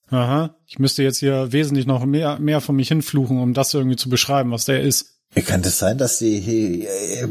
Aha. 0.09 0.55
Ich 0.65 0.79
müsste 0.79 1.03
jetzt 1.03 1.19
hier 1.19 1.51
wesentlich 1.51 1.85
noch 1.85 2.03
mehr, 2.05 2.39
mehr 2.39 2.61
von 2.61 2.75
mich 2.75 2.87
hinfluchen, 2.87 3.39
um 3.39 3.53
das 3.53 3.73
irgendwie 3.73 3.97
zu 3.97 4.09
beschreiben, 4.09 4.51
was 4.51 4.65
der 4.65 4.81
ist. 4.81 5.19
Kann 5.45 5.61
das 5.61 5.77
sein, 5.77 5.99
dass 5.99 6.17
sie, 6.17 6.87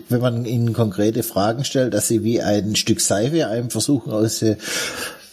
wenn 0.08 0.20
man 0.20 0.44
ihnen 0.44 0.72
konkrete 0.72 1.24
Fragen 1.24 1.64
stellt, 1.64 1.94
dass 1.94 2.06
sie 2.06 2.22
wie 2.22 2.40
ein 2.40 2.76
Stück 2.76 3.00
Seife 3.00 3.48
einem 3.48 3.70
versuchen 3.70 4.12
aus 4.12 4.38
der, 4.38 4.56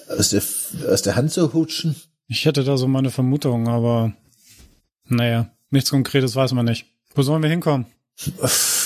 aus 0.09 0.29
der, 0.29 0.41
aus 0.89 1.03
der 1.03 1.15
Hand 1.15 1.31
zu 1.31 1.53
hutschen? 1.53 1.95
Ich 2.27 2.45
hätte 2.45 2.63
da 2.63 2.75
so 2.75 2.87
meine 2.87 3.11
Vermutung, 3.11 3.67
aber 3.67 4.13
naja, 5.07 5.51
nichts 5.69 5.91
Konkretes 5.91 6.35
weiß 6.35 6.53
man 6.53 6.65
nicht. 6.65 6.87
Wo 7.13 7.21
sollen 7.21 7.43
wir 7.43 7.49
hinkommen? 7.51 7.85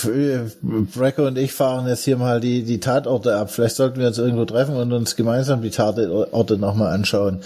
Brecker 0.03 1.27
und 1.27 1.37
ich 1.37 1.51
fahren 1.51 1.87
jetzt 1.87 2.05
hier 2.05 2.17
mal 2.17 2.39
die, 2.39 2.63
die 2.63 2.79
Tatorte 2.79 3.35
ab. 3.35 3.51
Vielleicht 3.51 3.75
sollten 3.75 3.99
wir 3.99 4.07
uns 4.07 4.17
irgendwo 4.17 4.45
treffen 4.45 4.75
und 4.75 4.91
uns 4.93 5.15
gemeinsam 5.15 5.61
die 5.61 5.69
Tatorte 5.69 6.57
nochmal 6.57 6.93
anschauen. 6.93 7.41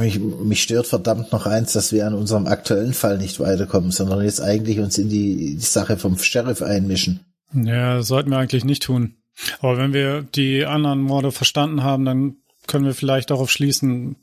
Mich, 0.00 0.18
mich 0.18 0.62
stört 0.62 0.86
verdammt 0.86 1.32
noch 1.32 1.46
eins, 1.46 1.72
dass 1.72 1.92
wir 1.92 2.06
an 2.06 2.14
unserem 2.14 2.46
aktuellen 2.46 2.94
Fall 2.94 3.18
nicht 3.18 3.40
weiterkommen, 3.40 3.90
sondern 3.90 4.22
jetzt 4.22 4.40
eigentlich 4.40 4.80
uns 4.80 4.98
in 4.98 5.08
die, 5.08 5.56
die 5.56 5.60
Sache 5.60 5.96
vom 5.96 6.18
Sheriff 6.18 6.62
einmischen. 6.62 7.20
Ja, 7.54 7.96
das 7.96 8.08
sollten 8.08 8.30
wir 8.30 8.38
eigentlich 8.38 8.64
nicht 8.64 8.82
tun. 8.82 9.16
Aber 9.60 9.78
wenn 9.78 9.92
wir 9.92 10.22
die 10.22 10.64
anderen 10.66 11.00
Morde 11.02 11.32
verstanden 11.32 11.82
haben, 11.82 12.04
dann 12.04 12.36
können 12.66 12.84
wir 12.84 12.94
vielleicht 12.94 13.30
darauf 13.30 13.50
schließen, 13.50 14.16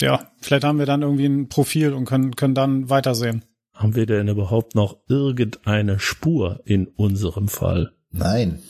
ja, 0.00 0.30
vielleicht 0.40 0.64
haben 0.64 0.78
wir 0.78 0.86
dann 0.86 1.02
irgendwie 1.02 1.26
ein 1.26 1.48
Profil 1.48 1.92
und 1.92 2.04
können, 2.04 2.36
können 2.36 2.54
dann 2.54 2.90
weitersehen. 2.90 3.44
Haben 3.76 3.94
wir 3.94 4.06
denn 4.06 4.28
überhaupt 4.28 4.74
noch 4.74 4.96
irgendeine 5.06 5.98
Spur 5.98 6.60
in 6.64 6.86
unserem 6.86 7.48
Fall? 7.48 7.92
Nein. 8.10 8.60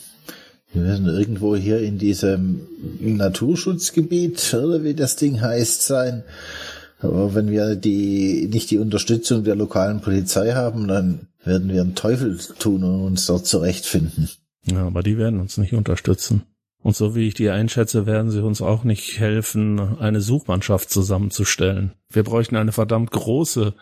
Wir 0.72 0.82
müssen 0.82 1.06
irgendwo 1.06 1.54
hier 1.54 1.78
in 1.78 1.96
diesem 1.96 2.66
Naturschutzgebiet, 3.00 4.52
oder 4.52 4.82
wie 4.82 4.94
das 4.94 5.14
Ding 5.14 5.40
heißt, 5.40 5.86
sein. 5.86 6.24
Aber 6.98 7.34
wenn 7.34 7.50
wir 7.50 7.76
die, 7.76 8.48
nicht 8.52 8.70
die 8.70 8.78
Unterstützung 8.78 9.44
der 9.44 9.54
lokalen 9.54 10.00
Polizei 10.00 10.52
haben, 10.52 10.88
dann 10.88 11.28
werden 11.44 11.68
wir 11.68 11.82
einen 11.82 11.94
Teufel 11.94 12.38
tun 12.58 12.82
und 12.82 13.00
uns 13.02 13.26
dort 13.26 13.46
zurechtfinden. 13.46 14.28
Ja, 14.64 14.86
aber 14.86 15.04
die 15.04 15.16
werden 15.16 15.40
uns 15.40 15.56
nicht 15.56 15.72
unterstützen. 15.72 16.42
Und 16.86 16.94
so 16.94 17.16
wie 17.16 17.26
ich 17.26 17.34
die 17.34 17.50
einschätze, 17.50 18.06
werden 18.06 18.30
sie 18.30 18.44
uns 18.44 18.62
auch 18.62 18.84
nicht 18.84 19.18
helfen, 19.18 19.98
eine 19.98 20.20
Suchmannschaft 20.20 20.88
zusammenzustellen. 20.88 21.94
Wir 22.10 22.22
bräuchten 22.22 22.54
eine 22.54 22.70
verdammt 22.70 23.10
große 23.10 23.74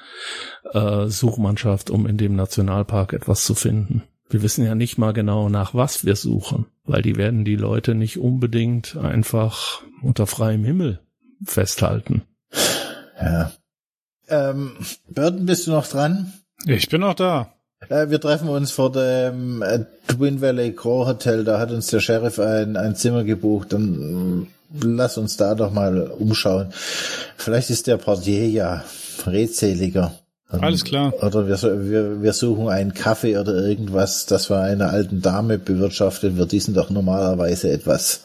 äh, 0.72 1.06
Suchmannschaft, 1.08 1.90
um 1.90 2.06
in 2.06 2.16
dem 2.16 2.34
Nationalpark 2.34 3.12
etwas 3.12 3.44
zu 3.44 3.54
finden. 3.54 4.04
Wir 4.30 4.40
wissen 4.40 4.64
ja 4.64 4.74
nicht 4.74 4.96
mal 4.96 5.12
genau, 5.12 5.50
nach 5.50 5.74
was 5.74 6.06
wir 6.06 6.16
suchen, 6.16 6.64
weil 6.84 7.02
die 7.02 7.16
werden 7.16 7.44
die 7.44 7.56
Leute 7.56 7.94
nicht 7.94 8.18
unbedingt 8.18 8.96
einfach 8.96 9.82
unter 10.00 10.26
freiem 10.26 10.64
Himmel 10.64 11.00
festhalten. 11.44 12.22
Ja. 13.20 13.52
Ähm, 14.28 14.78
Burton, 15.10 15.44
bist 15.44 15.66
du 15.66 15.72
noch 15.72 15.86
dran? 15.86 16.32
Ich 16.64 16.88
bin 16.88 17.02
noch 17.02 17.12
da. 17.12 17.53
Äh, 17.88 18.10
wir 18.10 18.20
treffen 18.20 18.48
uns 18.48 18.70
vor 18.70 18.92
dem 18.92 19.62
äh, 19.62 19.84
Twin 20.08 20.40
Valley 20.40 20.72
Crow 20.72 21.06
Hotel. 21.06 21.44
Da 21.44 21.58
hat 21.58 21.70
uns 21.70 21.88
der 21.88 22.00
Sheriff 22.00 22.38
ein, 22.38 22.76
ein 22.76 22.96
Zimmer 22.96 23.24
gebucht. 23.24 23.72
Dann 23.72 24.48
äh, 24.82 24.86
lass 24.86 25.18
uns 25.18 25.36
da 25.36 25.54
doch 25.54 25.72
mal 25.72 26.08
umschauen. 26.08 26.68
Vielleicht 27.36 27.70
ist 27.70 27.86
der 27.86 27.96
Portier 27.96 28.48
ja 28.48 28.84
redseliger. 29.26 30.14
Alles 30.48 30.84
klar. 30.84 31.12
Oder 31.22 31.48
wir, 31.48 31.90
wir, 31.90 32.22
wir 32.22 32.32
suchen 32.32 32.68
einen 32.68 32.94
Kaffee 32.94 33.38
oder 33.38 33.54
irgendwas, 33.54 34.26
das 34.26 34.46
von 34.46 34.58
einer 34.58 34.90
alten 34.90 35.20
Dame 35.20 35.58
bewirtschaftet 35.58 36.36
wird. 36.36 36.52
Die 36.52 36.60
sind 36.60 36.76
doch 36.76 36.90
normalerweise 36.90 37.70
etwas 37.70 38.24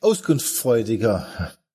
auskunftsfreudiger. 0.00 1.26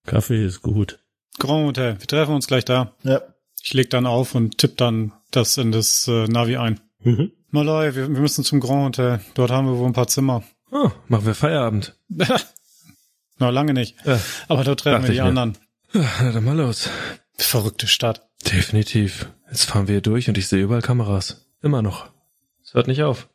Kaffee 0.06 0.46
ist 0.46 0.62
gut. 0.62 1.00
Grand 1.38 1.68
Hotel. 1.68 2.00
Wir 2.00 2.08
treffen 2.08 2.36
uns 2.36 2.48
gleich 2.48 2.66
da. 2.66 2.94
Ja. 3.04 3.22
Ich 3.62 3.74
leg 3.74 3.90
dann 3.90 4.06
auf 4.06 4.36
und 4.36 4.58
tipp 4.58 4.78
dann 4.78 5.12
das 5.32 5.58
in 5.58 5.72
das 5.72 6.08
äh, 6.08 6.28
Navi 6.28 6.58
ein. 6.58 6.80
Mhm. 7.04 7.32
Malloy, 7.52 7.96
wir, 7.96 8.08
wir 8.10 8.22
müssen 8.22 8.44
zum 8.44 8.60
Grand 8.60 8.98
Hotel. 8.98 9.19
Dort 9.34 9.52
haben 9.52 9.67
wir 9.67 9.78
wohl 9.78 9.88
ein 9.88 9.94
paar 9.94 10.08
Zimmer. 10.08 10.44
Oh, 10.71 10.92
machen 11.08 11.26
wir 11.26 11.36
Feierabend. 11.36 11.98
Na, 13.40 13.50
lange 13.50 13.73
nicht. 13.73 13.96
Ja, 14.06 14.19
Aber 14.48 14.63
dort 14.63 14.82
treffen 14.82 15.04
wir 15.04 15.12
die 15.12 15.21
anderen. 15.21 15.58
Ja, 15.94 16.32
dann 16.32 16.44
mal 16.44 16.58
los. 16.58 16.90
Verrückte 17.38 17.88
Stadt. 17.88 18.28
Definitiv. 18.52 19.30
Jetzt 19.48 19.65
fahren 19.65 19.88
wir 19.88 19.94
hier 19.94 20.02
durch 20.02 20.28
und 20.28 20.38
ich 20.38 20.48
sehe 20.48 20.62
überall 20.62 20.82
Kameras. 20.82 21.48
Immer 21.62 21.82
noch. 21.82 22.10
Es 22.63 22.73
hört 22.73 22.88
nicht 22.88 23.02
auf. 23.02 23.30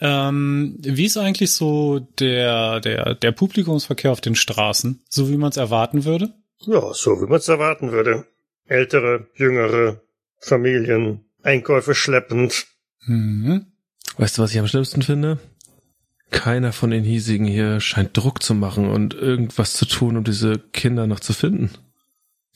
Ähm, 0.00 0.76
wie 0.78 1.06
ist 1.06 1.16
eigentlich 1.16 1.52
so 1.52 1.98
der, 1.98 2.80
der, 2.80 3.14
der 3.14 3.32
Publikumsverkehr 3.32 4.12
auf 4.12 4.20
den 4.20 4.36
Straßen? 4.36 5.02
So 5.08 5.28
wie 5.30 5.36
man 5.36 5.50
es 5.50 5.56
erwarten 5.56 6.04
würde? 6.04 6.34
Ja, 6.60 6.92
so 6.92 7.20
wie 7.20 7.26
man 7.26 7.38
es 7.38 7.48
erwarten 7.48 7.90
würde. 7.90 8.26
Ältere, 8.66 9.26
jüngere, 9.34 10.00
Familien, 10.38 11.24
Einkäufe 11.42 11.94
schleppend. 11.94 12.66
Mhm. 13.06 13.66
Weißt 14.16 14.38
du, 14.38 14.42
was 14.42 14.52
ich 14.52 14.58
am 14.58 14.68
schlimmsten 14.68 15.02
finde? 15.02 15.38
Keiner 16.30 16.72
von 16.72 16.90
den 16.90 17.04
hiesigen 17.04 17.46
hier 17.46 17.80
scheint 17.80 18.16
Druck 18.16 18.42
zu 18.42 18.54
machen 18.54 18.88
und 18.88 19.14
irgendwas 19.14 19.74
zu 19.74 19.84
tun, 19.84 20.16
um 20.16 20.24
diese 20.24 20.58
Kinder 20.58 21.06
noch 21.06 21.20
zu 21.20 21.32
finden. 21.32 21.70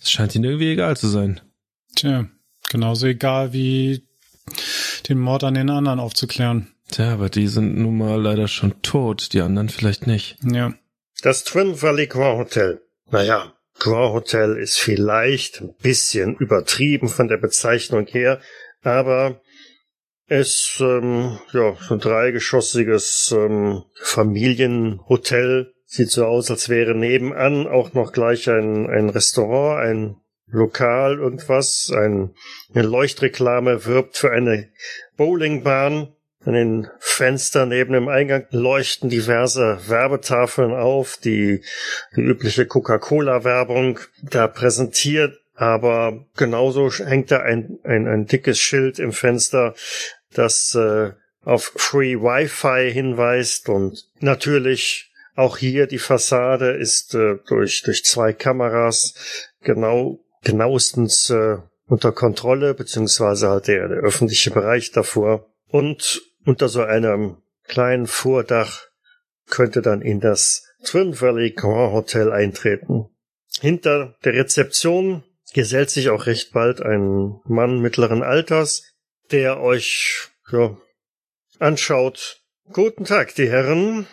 Es 0.00 0.10
scheint 0.10 0.34
ihnen 0.34 0.44
irgendwie 0.44 0.72
egal 0.72 0.96
zu 0.96 1.08
sein. 1.08 1.40
Tja, 1.94 2.26
genauso 2.70 3.06
egal 3.06 3.52
wie 3.52 4.06
den 5.08 5.18
Mord 5.18 5.44
an 5.44 5.54
den 5.54 5.70
anderen 5.70 6.00
aufzuklären. 6.00 6.68
Tja, 6.90 7.12
aber 7.12 7.28
die 7.28 7.48
sind 7.48 7.76
nun 7.76 7.98
mal 7.98 8.20
leider 8.20 8.48
schon 8.48 8.80
tot, 8.82 9.32
die 9.32 9.40
anderen 9.40 9.68
vielleicht 9.68 10.06
nicht. 10.06 10.38
Ja. 10.42 10.74
Das 11.22 11.44
Twin 11.44 11.80
Valley 11.80 12.06
Grand 12.06 12.38
Hotel. 12.38 12.82
Naja, 13.10 13.52
Grand 13.78 14.12
Hotel 14.12 14.56
ist 14.56 14.78
vielleicht 14.78 15.60
ein 15.60 15.74
bisschen 15.74 16.36
übertrieben 16.36 17.08
von 17.08 17.28
der 17.28 17.38
Bezeichnung 17.38 18.06
her, 18.06 18.40
aber 18.82 19.40
es 20.28 20.78
ähm, 20.80 21.38
ja 21.52 21.76
so 21.80 21.94
ein 21.94 22.00
dreigeschossiges 22.00 23.34
ähm, 23.36 23.84
Familienhotel 24.02 25.72
sieht 25.84 26.10
so 26.10 26.26
aus, 26.26 26.50
als 26.50 26.68
wäre 26.68 26.94
nebenan 26.94 27.66
auch 27.66 27.94
noch 27.94 28.12
gleich 28.12 28.48
ein 28.48 28.88
ein 28.90 29.08
Restaurant, 29.10 29.80
ein 29.80 30.16
Lokal, 30.48 31.18
irgendwas, 31.18 31.92
ein, 31.94 32.34
eine 32.72 32.86
Leuchtreklame 32.86 33.84
wirbt 33.84 34.16
für 34.16 34.30
eine 34.30 34.68
Bowlingbahn. 35.16 36.12
An 36.44 36.52
den 36.52 36.88
Fenstern 37.00 37.70
neben 37.70 37.92
dem 37.92 38.06
Eingang 38.06 38.46
leuchten 38.50 39.10
diverse 39.10 39.80
Werbetafeln 39.88 40.72
auf, 40.72 41.16
die 41.16 41.64
die 42.14 42.20
übliche 42.20 42.66
Coca-Cola-Werbung 42.66 43.98
da 44.22 44.46
präsentiert. 44.46 45.36
Aber 45.56 46.24
genauso 46.36 46.92
hängt 46.92 47.32
da 47.32 47.40
ein, 47.40 47.80
ein, 47.82 48.06
ein 48.06 48.26
dickes 48.26 48.60
Schild 48.60 49.00
im 49.00 49.10
Fenster, 49.10 49.74
das 50.38 50.74
äh, 50.74 51.12
auf 51.44 51.72
Free 51.76 52.16
Wi-Fi 52.16 52.92
hinweist 52.92 53.68
und 53.68 54.08
natürlich 54.20 55.12
auch 55.36 55.58
hier 55.58 55.86
die 55.86 55.98
Fassade 55.98 56.70
ist 56.70 57.14
äh, 57.14 57.36
durch, 57.46 57.82
durch 57.82 58.04
zwei 58.04 58.32
Kameras 58.32 59.14
genau 59.62 60.18
genauestens 60.42 61.30
äh, 61.30 61.58
unter 61.86 62.12
Kontrolle, 62.12 62.74
beziehungsweise 62.74 63.48
halt 63.48 63.68
der, 63.68 63.88
der 63.88 63.98
öffentliche 63.98 64.50
Bereich 64.50 64.92
davor. 64.92 65.46
Und 65.68 66.22
unter 66.44 66.68
so 66.68 66.82
einem 66.82 67.36
kleinen 67.64 68.06
Vordach 68.06 68.86
könnte 69.48 69.82
dann 69.82 70.02
in 70.02 70.20
das 70.20 70.64
Twin 70.84 71.20
Valley 71.20 71.52
Grand 71.52 71.92
Hotel 71.92 72.32
eintreten. 72.32 73.08
Hinter 73.60 74.16
der 74.24 74.34
Rezeption 74.34 75.24
gesellt 75.52 75.90
sich 75.90 76.10
auch 76.10 76.26
recht 76.26 76.52
bald 76.52 76.80
ein 76.80 77.40
Mann 77.44 77.80
mittleren 77.80 78.22
Alters, 78.22 78.82
der 79.30 79.60
euch 79.60 80.28
ja, 80.50 80.76
anschaut. 81.58 82.40
Guten 82.72 83.04
Tag, 83.04 83.34
die 83.34 83.48
Herren. 83.48 84.06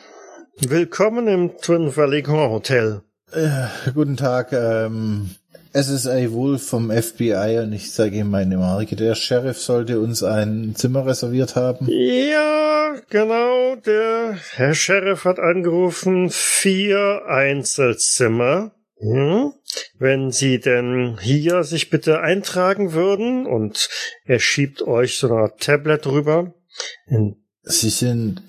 Willkommen 0.60 1.28
im 1.28 1.58
Twin 1.58 1.96
Valley 1.96 2.22
Grand 2.22 2.52
Hotel. 2.52 3.02
Äh, 3.32 3.68
guten 3.94 4.18
Tag, 4.18 4.54
ähm, 4.54 5.32
SSA 5.74 6.32
Wolf 6.32 6.68
vom 6.68 6.92
FBI 6.92 7.62
und 7.64 7.74
ich 7.74 7.92
sage 7.92 8.18
ihm 8.18 8.30
meine 8.30 8.58
Marke. 8.58 8.96
Der 8.96 9.16
Sheriff 9.16 9.60
sollte 9.60 10.00
uns 10.00 10.22
ein 10.22 10.76
Zimmer 10.76 11.06
reserviert 11.06 11.56
haben. 11.56 11.88
Ja, 11.90 12.96
genau. 13.10 13.76
Der 13.78 14.38
Herr 14.52 14.76
Sheriff 14.76 15.26
hat 15.26 15.40
angerufen. 15.40 16.30
Vier 16.30 17.24
Einzelzimmer. 17.28 18.72
Hm? 19.04 19.54
Wenn 20.00 20.32
Sie 20.32 20.60
denn 20.60 21.18
hier 21.22 21.64
sich 21.64 21.90
bitte 21.90 22.22
eintragen 22.22 22.94
würden 22.94 23.46
und 23.46 23.90
er 24.26 24.40
schiebt 24.40 24.82
euch 24.82 25.18
so 25.18 25.28
eine 25.28 25.54
Tablet 25.60 26.08
rüber. 26.08 26.54
Sie 27.64 27.90
sind... 27.90 28.42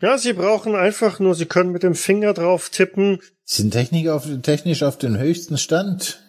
Ja, 0.00 0.18
Sie 0.18 0.32
brauchen 0.32 0.74
einfach 0.76 1.18
nur, 1.18 1.34
Sie 1.34 1.46
können 1.46 1.72
mit 1.72 1.82
dem 1.82 1.94
Finger 1.94 2.34
drauf 2.34 2.68
tippen. 2.70 3.20
Sind 3.44 3.72
Technik 3.72 4.08
auf, 4.08 4.26
technisch 4.42 4.82
auf 4.82 4.98
den 4.98 5.18
höchsten 5.18 5.58
Stand. 5.58 6.22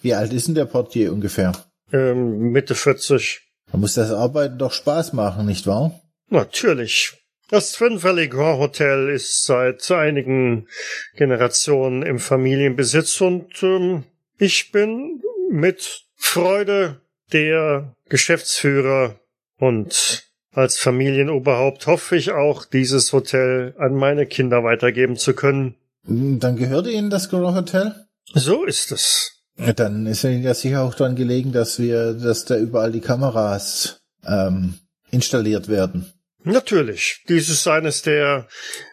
Wie 0.00 0.14
alt 0.14 0.32
ist 0.32 0.46
denn 0.46 0.54
der 0.54 0.64
Portier 0.64 1.12
ungefähr? 1.12 1.52
Ähm, 1.92 2.50
Mitte 2.52 2.74
40. 2.74 3.42
Da 3.70 3.78
muss 3.78 3.94
das 3.94 4.10
Arbeiten 4.10 4.58
doch 4.58 4.72
Spaß 4.72 5.12
machen, 5.12 5.46
nicht 5.46 5.66
wahr? 5.66 6.00
Natürlich. 6.28 7.14
Das 7.48 7.72
Twin 7.72 8.02
Valley 8.02 8.26
Grand 8.28 8.58
Hotel 8.58 9.08
ist 9.08 9.44
seit 9.44 9.88
einigen 9.92 10.66
Generationen 11.14 12.02
im 12.02 12.18
Familienbesitz 12.18 13.20
und 13.20 13.62
ähm, 13.62 14.02
ich 14.36 14.72
bin 14.72 15.22
mit 15.48 16.06
Freude 16.16 17.00
der 17.32 17.94
Geschäftsführer 18.08 19.20
und 19.58 20.24
als 20.52 20.78
Familienoberhaupt 20.78 21.86
hoffe 21.86 22.16
ich 22.16 22.32
auch, 22.32 22.64
dieses 22.64 23.12
Hotel 23.12 23.74
an 23.78 23.94
meine 23.94 24.26
Kinder 24.26 24.64
weitergeben 24.64 25.16
zu 25.16 25.34
können. 25.34 25.76
Dann 26.02 26.56
gehört 26.56 26.88
Ihnen 26.88 27.10
das 27.10 27.28
Grand 27.28 27.56
Hotel? 27.56 28.06
So 28.34 28.64
ist 28.64 28.90
es. 28.90 29.42
Dann 29.76 30.06
ist 30.06 30.24
Ihnen 30.24 30.42
ja 30.42 30.54
sicher 30.54 30.82
auch 30.82 30.94
daran 30.94 31.14
gelegen, 31.14 31.52
dass 31.52 31.78
wir, 31.78 32.14
dass 32.14 32.44
da 32.44 32.56
überall 32.56 32.90
die 32.90 33.00
Kameras 33.00 34.00
ähm, 34.26 34.74
installiert 35.10 35.68
werden. 35.68 36.12
Natürlich. 36.48 37.24
Dies 37.28 37.48
ist 37.48 37.66
eines 37.66 38.02
der 38.02 38.46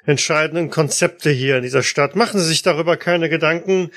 entscheidenden 0.07 0.71
Konzepte 0.71 1.29
hier 1.29 1.57
in 1.57 1.61
dieser 1.61 1.83
Stadt. 1.83 2.15
Machen 2.15 2.39
Sie 2.39 2.47
sich 2.47 2.63
darüber 2.63 2.97
keine 2.97 3.29
Gedanken. 3.29 3.91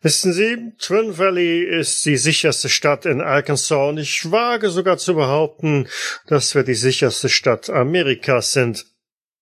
Wissen 0.00 0.32
Sie, 0.32 0.72
Twin 0.78 1.18
Valley 1.18 1.64
ist 1.64 2.06
die 2.06 2.16
sicherste 2.16 2.70
Stadt 2.70 3.04
in 3.04 3.20
Arkansas 3.20 3.90
und 3.90 3.98
ich 3.98 4.30
wage 4.30 4.70
sogar 4.70 4.96
zu 4.96 5.16
behaupten, 5.16 5.86
dass 6.28 6.54
wir 6.54 6.62
die 6.62 6.74
sicherste 6.74 7.28
Stadt 7.28 7.68
Amerikas 7.68 8.52
sind. 8.52 8.86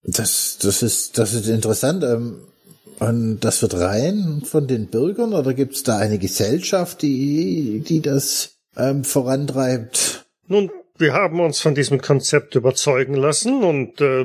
Das, 0.03 0.59
das 0.61 0.83
ist, 0.83 1.17
das 1.17 1.33
ist 1.33 1.47
interessant. 1.47 2.03
Ähm, 2.03 2.49
und 2.99 3.41
das 3.41 3.63
wird 3.63 3.75
rein 3.75 4.43
von 4.45 4.67
den 4.67 4.89
Bürgern 4.89 5.35
oder 5.35 5.55
gibt 5.55 5.77
es 5.77 5.85
da 5.85 5.99
eine 5.99 6.19
Gesellschaft, 6.19 7.01
die, 7.03 7.85
die 7.87 8.01
das 8.01 8.57
ähm, 8.77 9.05
vorantreibt? 9.05 10.25
Nun, 10.49 10.73
wir 11.03 11.13
haben 11.13 11.41
uns 11.41 11.61
von 11.61 11.75
diesem 11.75 12.01
Konzept 12.01 12.55
überzeugen 12.55 13.15
lassen 13.15 13.63
und 13.63 14.01
äh, 14.01 14.25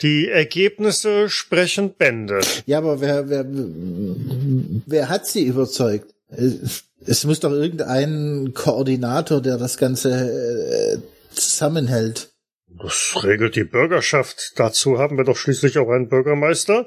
die 0.00 0.28
Ergebnisse 0.28 1.28
sprechen 1.28 1.92
Bände. 1.94 2.40
Ja, 2.64 2.78
aber 2.78 3.02
wer, 3.02 3.28
wer, 3.28 3.44
wer 3.46 5.08
hat 5.10 5.26
sie 5.26 5.44
überzeugt? 5.44 6.14
Es 7.06 7.24
muss 7.24 7.40
doch 7.40 7.52
irgendein 7.52 8.52
Koordinator, 8.54 9.42
der 9.42 9.58
das 9.58 9.76
Ganze 9.76 10.10
äh, 10.10 10.98
zusammenhält. 11.34 12.30
Das 12.82 13.14
regelt 13.22 13.56
die 13.56 13.64
Bürgerschaft. 13.64 14.52
Dazu 14.56 14.98
haben 14.98 15.16
wir 15.16 15.24
doch 15.24 15.36
schließlich 15.36 15.78
auch 15.78 15.90
einen 15.90 16.08
Bürgermeister 16.08 16.86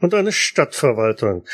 und 0.00 0.14
eine 0.14 0.32
Stadtverwaltung. 0.32 1.44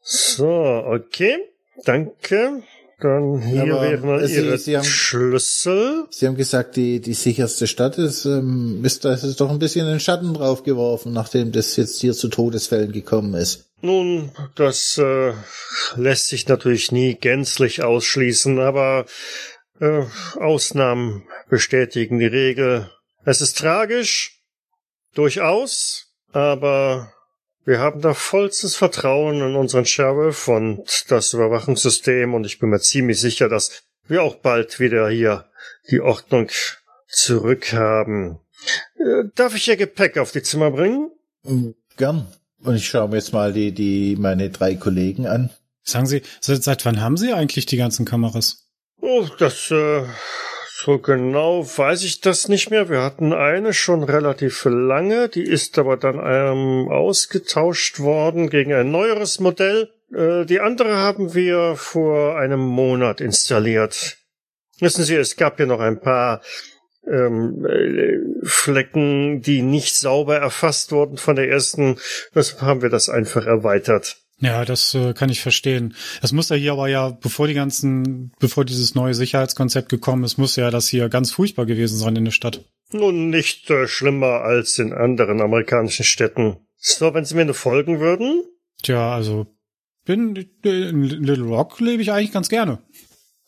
So, 0.00 0.48
okay. 0.48 1.36
Danke. 1.84 2.62
Dann 2.98 3.42
hier 3.42 3.62
Aber 3.62 3.82
wären 3.82 4.26
Sie- 4.26 4.34
Ihre 4.36 4.56
Sie 4.58 4.76
haben- 4.76 4.84
Schlüssel. 4.84 6.06
Sie 6.10 6.26
haben 6.26 6.36
gesagt, 6.36 6.76
die, 6.76 7.00
die 7.00 7.12
sicherste 7.12 7.66
Stadt 7.66 7.98
ist, 7.98 8.24
ähm, 8.24 8.82
ist, 8.84 9.04
da 9.04 9.12
ist 9.12 9.38
doch 9.40 9.50
ein 9.50 9.58
bisschen 9.58 9.86
den 9.86 10.00
Schatten 10.00 10.32
drauf 10.32 10.62
geworfen, 10.62 11.12
nachdem 11.12 11.52
das 11.52 11.76
jetzt 11.76 12.00
hier 12.00 12.14
zu 12.14 12.28
Todesfällen 12.28 12.92
gekommen 12.92 13.34
ist. 13.34 13.66
Nun, 13.82 14.30
das 14.54 14.96
äh, 14.96 15.34
lässt 15.96 16.28
sich 16.28 16.48
natürlich 16.48 16.90
nie 16.90 17.14
gänzlich 17.14 17.82
ausschließen, 17.82 18.58
aber 18.60 19.04
äh, 19.78 20.04
Ausnahmen 20.40 21.24
bestätigen 21.50 22.18
die 22.18 22.24
Regel. 22.26 22.90
Es 23.26 23.42
ist 23.42 23.58
tragisch, 23.58 24.40
durchaus, 25.14 26.06
aber 26.32 27.12
wir 27.66 27.80
haben 27.80 28.00
da 28.00 28.14
vollstes 28.14 28.76
Vertrauen 28.76 29.40
in 29.40 29.56
unseren 29.56 29.84
Sheriff 29.84 30.48
und 30.48 30.84
das 31.08 31.34
Überwachungssystem 31.34 32.32
und 32.32 32.46
ich 32.46 32.58
bin 32.58 32.70
mir 32.70 32.80
ziemlich 32.80 33.20
sicher, 33.20 33.48
dass 33.48 33.82
wir 34.06 34.22
auch 34.22 34.36
bald 34.36 34.78
wieder 34.78 35.08
hier 35.08 35.46
die 35.90 36.00
Ordnung 36.00 36.48
zurückhaben. 37.08 38.38
Äh, 38.98 39.24
darf 39.34 39.54
ich 39.56 39.68
Ihr 39.68 39.76
Gepäck 39.76 40.16
auf 40.16 40.30
die 40.30 40.42
Zimmer 40.42 40.70
bringen? 40.70 41.10
Mm, 41.42 41.70
Gern. 41.96 42.26
Und 42.62 42.76
ich 42.76 42.86
schaue 42.86 43.08
mir 43.08 43.16
jetzt 43.16 43.32
mal 43.32 43.52
die, 43.52 43.72
die, 43.72 44.16
meine 44.16 44.50
drei 44.50 44.76
Kollegen 44.76 45.26
an. 45.26 45.50
Sagen 45.82 46.06
Sie, 46.06 46.22
seit, 46.40 46.62
seit 46.62 46.84
wann 46.84 47.00
haben 47.00 47.16
Sie 47.16 47.32
eigentlich 47.32 47.66
die 47.66 47.76
ganzen 47.76 48.04
Kameras? 48.04 48.68
Oh, 49.00 49.26
das, 49.38 49.70
äh, 49.70 50.04
so 50.78 50.98
genau 50.98 51.64
weiß 51.64 52.04
ich 52.04 52.20
das 52.20 52.48
nicht 52.48 52.70
mehr. 52.70 52.90
Wir 52.90 53.02
hatten 53.02 53.32
eine 53.32 53.72
schon 53.72 54.02
relativ 54.02 54.66
lange, 54.66 55.30
die 55.30 55.42
ist 55.42 55.78
aber 55.78 55.96
dann 55.96 56.20
ähm, 56.22 56.88
ausgetauscht 56.90 58.00
worden 58.00 58.50
gegen 58.50 58.74
ein 58.74 58.90
neueres 58.90 59.40
Modell. 59.40 59.90
Äh, 60.12 60.44
die 60.44 60.60
andere 60.60 60.96
haben 60.96 61.32
wir 61.32 61.76
vor 61.76 62.36
einem 62.36 62.60
Monat 62.60 63.22
installiert. 63.22 64.18
Wissen 64.78 65.04
Sie, 65.04 65.14
es 65.14 65.36
gab 65.36 65.56
hier 65.56 65.64
noch 65.64 65.80
ein 65.80 65.98
paar 65.98 66.42
ähm, 67.10 67.64
äh, 67.64 68.46
Flecken, 68.46 69.40
die 69.40 69.62
nicht 69.62 69.96
sauber 69.96 70.36
erfasst 70.36 70.92
wurden 70.92 71.16
von 71.16 71.36
der 71.36 71.48
ersten. 71.48 71.96
Das 72.34 72.60
haben 72.60 72.82
wir 72.82 72.90
das 72.90 73.08
einfach 73.08 73.46
erweitert. 73.46 74.25
Ja, 74.38 74.64
das 74.64 74.94
äh, 74.94 75.14
kann 75.14 75.30
ich 75.30 75.40
verstehen. 75.40 75.94
Das 76.20 76.32
muss 76.32 76.50
ja 76.50 76.56
hier 76.56 76.72
aber 76.72 76.88
ja, 76.88 77.10
bevor 77.10 77.46
die 77.46 77.54
ganzen, 77.54 78.32
bevor 78.38 78.64
dieses 78.64 78.94
neue 78.94 79.14
Sicherheitskonzept 79.14 79.88
gekommen 79.88 80.24
ist, 80.24 80.36
muss 80.36 80.56
ja 80.56 80.70
das 80.70 80.88
hier 80.88 81.08
ganz 81.08 81.30
furchtbar 81.30 81.64
gewesen 81.64 81.96
sein 81.96 82.16
in 82.16 82.24
der 82.26 82.32
Stadt. 82.32 82.64
Nun, 82.92 83.30
nicht 83.30 83.70
äh, 83.70 83.88
schlimmer 83.88 84.42
als 84.42 84.78
in 84.78 84.92
anderen 84.92 85.40
amerikanischen 85.40 86.04
Städten. 86.04 86.58
So, 86.76 87.14
wenn 87.14 87.24
Sie 87.24 87.34
mir 87.34 87.46
nur 87.46 87.54
folgen 87.54 87.98
würden? 87.98 88.44
Tja, 88.82 89.14
also 89.14 89.46
bin 90.04 90.36
in 90.62 91.02
Little 91.02 91.46
Rock 91.46 91.80
lebe 91.80 92.02
ich 92.02 92.12
eigentlich 92.12 92.32
ganz 92.32 92.48
gerne. 92.48 92.78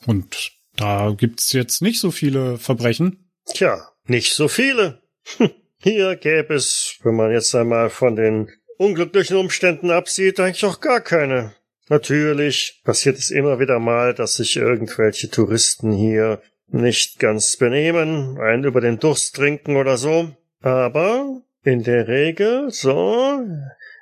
Und 0.06 0.52
da 0.76 1.14
gibt's 1.16 1.52
jetzt 1.52 1.82
nicht 1.82 2.00
so 2.00 2.10
viele 2.10 2.58
Verbrechen. 2.58 3.30
Tja, 3.46 3.92
nicht 4.06 4.32
so 4.32 4.48
viele. 4.48 5.02
Hier 5.80 6.16
gäbe 6.16 6.54
es, 6.54 6.98
wenn 7.02 7.14
man 7.14 7.30
jetzt 7.30 7.54
einmal 7.54 7.90
von 7.90 8.16
den 8.16 8.48
unglücklichen 8.78 9.36
Umständen 9.36 9.90
absieht, 9.90 10.40
eigentlich 10.40 10.64
auch 10.64 10.80
gar 10.80 11.02
keine. 11.02 11.52
Natürlich 11.90 12.80
passiert 12.84 13.18
es 13.18 13.30
immer 13.30 13.60
wieder 13.60 13.78
mal, 13.78 14.14
dass 14.14 14.36
sich 14.36 14.56
irgendwelche 14.56 15.30
Touristen 15.30 15.92
hier 15.92 16.40
nicht 16.70 17.18
ganz 17.18 17.56
benehmen, 17.56 18.38
einen 18.38 18.64
über 18.64 18.80
den 18.80 18.98
Durst 18.98 19.36
trinken 19.36 19.76
oder 19.76 19.96
so. 19.96 20.30
Aber 20.60 21.42
in 21.62 21.82
der 21.82 22.08
Regel 22.08 22.70
so. 22.70 23.40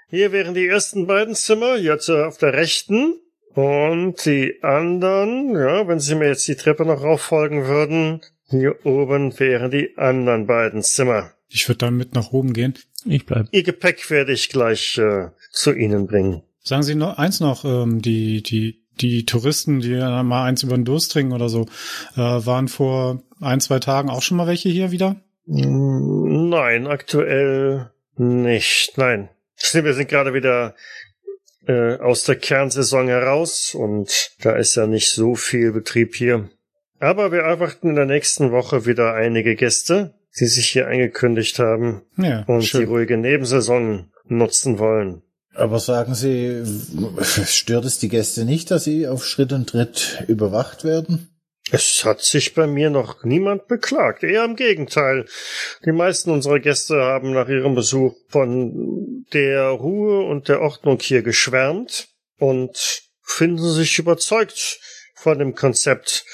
Hier 0.09 0.33
wären 0.33 0.55
die 0.55 0.66
ersten 0.66 1.07
beiden 1.07 1.35
Zimmer, 1.35 1.77
jetzt 1.77 2.09
auf 2.09 2.39
der 2.39 2.53
rechten. 2.53 3.20
Und 3.55 4.24
die 4.27 4.62
anderen, 4.62 5.55
ja, 5.55 5.89
wenn 5.89 5.99
Sie 5.99 6.14
mir 6.14 6.29
jetzt 6.29 6.47
die 6.47 6.57
Treppe 6.57 6.85
noch 6.85 7.03
rauffolgen 7.03 7.66
würden, 7.66 8.20
hier 8.49 8.85
oben 8.85 9.39
wären 9.39 9.70
die 9.70 9.97
anderen 9.97 10.47
beiden 10.47 10.83
Zimmer. 10.83 11.33
Ich 11.49 11.69
würde 11.69 11.79
dann 11.79 11.97
mit 11.97 12.15
nach 12.15 12.33
oben 12.33 12.53
gehen. 12.53 12.75
Ich 13.05 13.27
bleib. 13.27 13.49
Ihr 13.53 13.63
Gepäck 13.63 14.11
werde 14.11 14.33
ich 14.33 14.49
gleich 14.49 14.99
äh, 14.99 15.29
zu 15.51 15.73
Ihnen 15.73 16.07
bringen. 16.07 16.43
Sagen 16.63 16.83
Sie 16.83 16.95
noch 16.95 17.19
eins 17.19 17.41
noch, 17.41 17.65
ähm, 17.65 18.03
die, 18.03 18.43
die, 18.43 18.83
die 19.01 19.25
Touristen, 19.25 19.81
die 19.81 19.93
ja 19.93 20.23
mal 20.23 20.45
eins 20.45 20.65
über 20.65 20.77
den 20.77 20.85
Durst 20.85 21.13
trinken 21.13 21.33
oder 21.33 21.49
so, 21.49 21.67
äh, 22.15 22.19
waren 22.19 22.69
vor 22.69 23.23
ein, 23.41 23.61
zwei 23.61 23.79
Tagen 23.79 24.11
auch 24.11 24.23
schon 24.23 24.37
mal 24.37 24.47
welche 24.49 24.69
hier 24.69 24.91
wieder? 24.91 25.17
Mm, 25.47 26.49
Nein, 26.49 26.87
aktuell 26.87 27.91
nicht. 28.17 28.99
Nein. 28.99 29.29
Wir 29.73 29.95
sind 29.95 30.09
gerade 30.09 30.35
wieder 30.35 30.75
äh, 31.67 31.97
aus 31.97 32.25
der 32.25 32.37
Kernsaison 32.37 33.09
heraus 33.09 33.75
und 33.75 34.33
da 34.41 34.53
ist 34.57 34.75
ja 34.75 34.87
nicht 34.87 35.11
so 35.11 35.35
viel 35.35 35.73
Betrieb 35.73 36.15
hier. 36.15 36.51
Aber 36.99 37.31
wir 37.31 37.41
erwarten 37.41 37.91
in 37.91 37.97
der 37.97 38.07
nächsten 38.07 38.53
Woche 38.53 38.87
wieder 38.87 39.15
einige 39.15 39.55
Gäste, 39.55 40.15
die 40.39 40.47
sich 40.47 40.68
hier 40.68 40.87
eingekündigt 40.89 41.59
haben 41.59 42.03
Ja, 42.16 42.45
und 42.47 42.61
die 42.62 42.66
schön. 42.66 42.89
ruhige 42.89 43.16
Nebensaison 43.16 44.11
nutzen 44.24 44.78
wollen. 44.78 45.22
Aber 45.55 45.78
sagen 45.78 46.14
Sie, 46.14 46.62
stört 47.47 47.87
es 47.87 47.99
die 47.99 48.09
Gäste 48.11 48.45
nicht, 48.45 48.70
dass 48.70 48.84
sie 48.84 49.09
auf 49.09 49.24
Schritt 49.24 49.53
und 49.53 49.70
Tritt 49.70 50.22
überwacht 50.28 50.84
werden? 50.84 51.30
Es 51.72 52.05
hat 52.05 52.20
sich 52.20 52.55
bei 52.55 52.66
mir 52.66 52.91
noch 52.91 53.24
niemand 53.24 53.66
beklagt, 53.66 54.22
eher 54.22 54.45
im 54.45 54.55
Gegenteil. 54.55 55.24
Die 55.84 55.93
meisten 55.93 56.30
unserer 56.30 56.61
Gäste 56.61 56.97
haben 57.03 57.32
nach 57.32 57.49
ihrem 57.49 57.74
Besuch 57.74 58.14
von 58.28 59.24
der 59.32 59.68
Ruhe 59.70 60.20
und 60.26 60.49
der 60.49 60.61
Ordnung 60.61 60.99
hier 61.01 61.22
geschwärmt 61.22 62.09
und 62.39 63.03
finden 63.22 63.68
sich 63.72 63.99
überzeugt 63.99 64.78
von 65.16 65.39
dem 65.41 65.55
Konzept, 65.57 66.24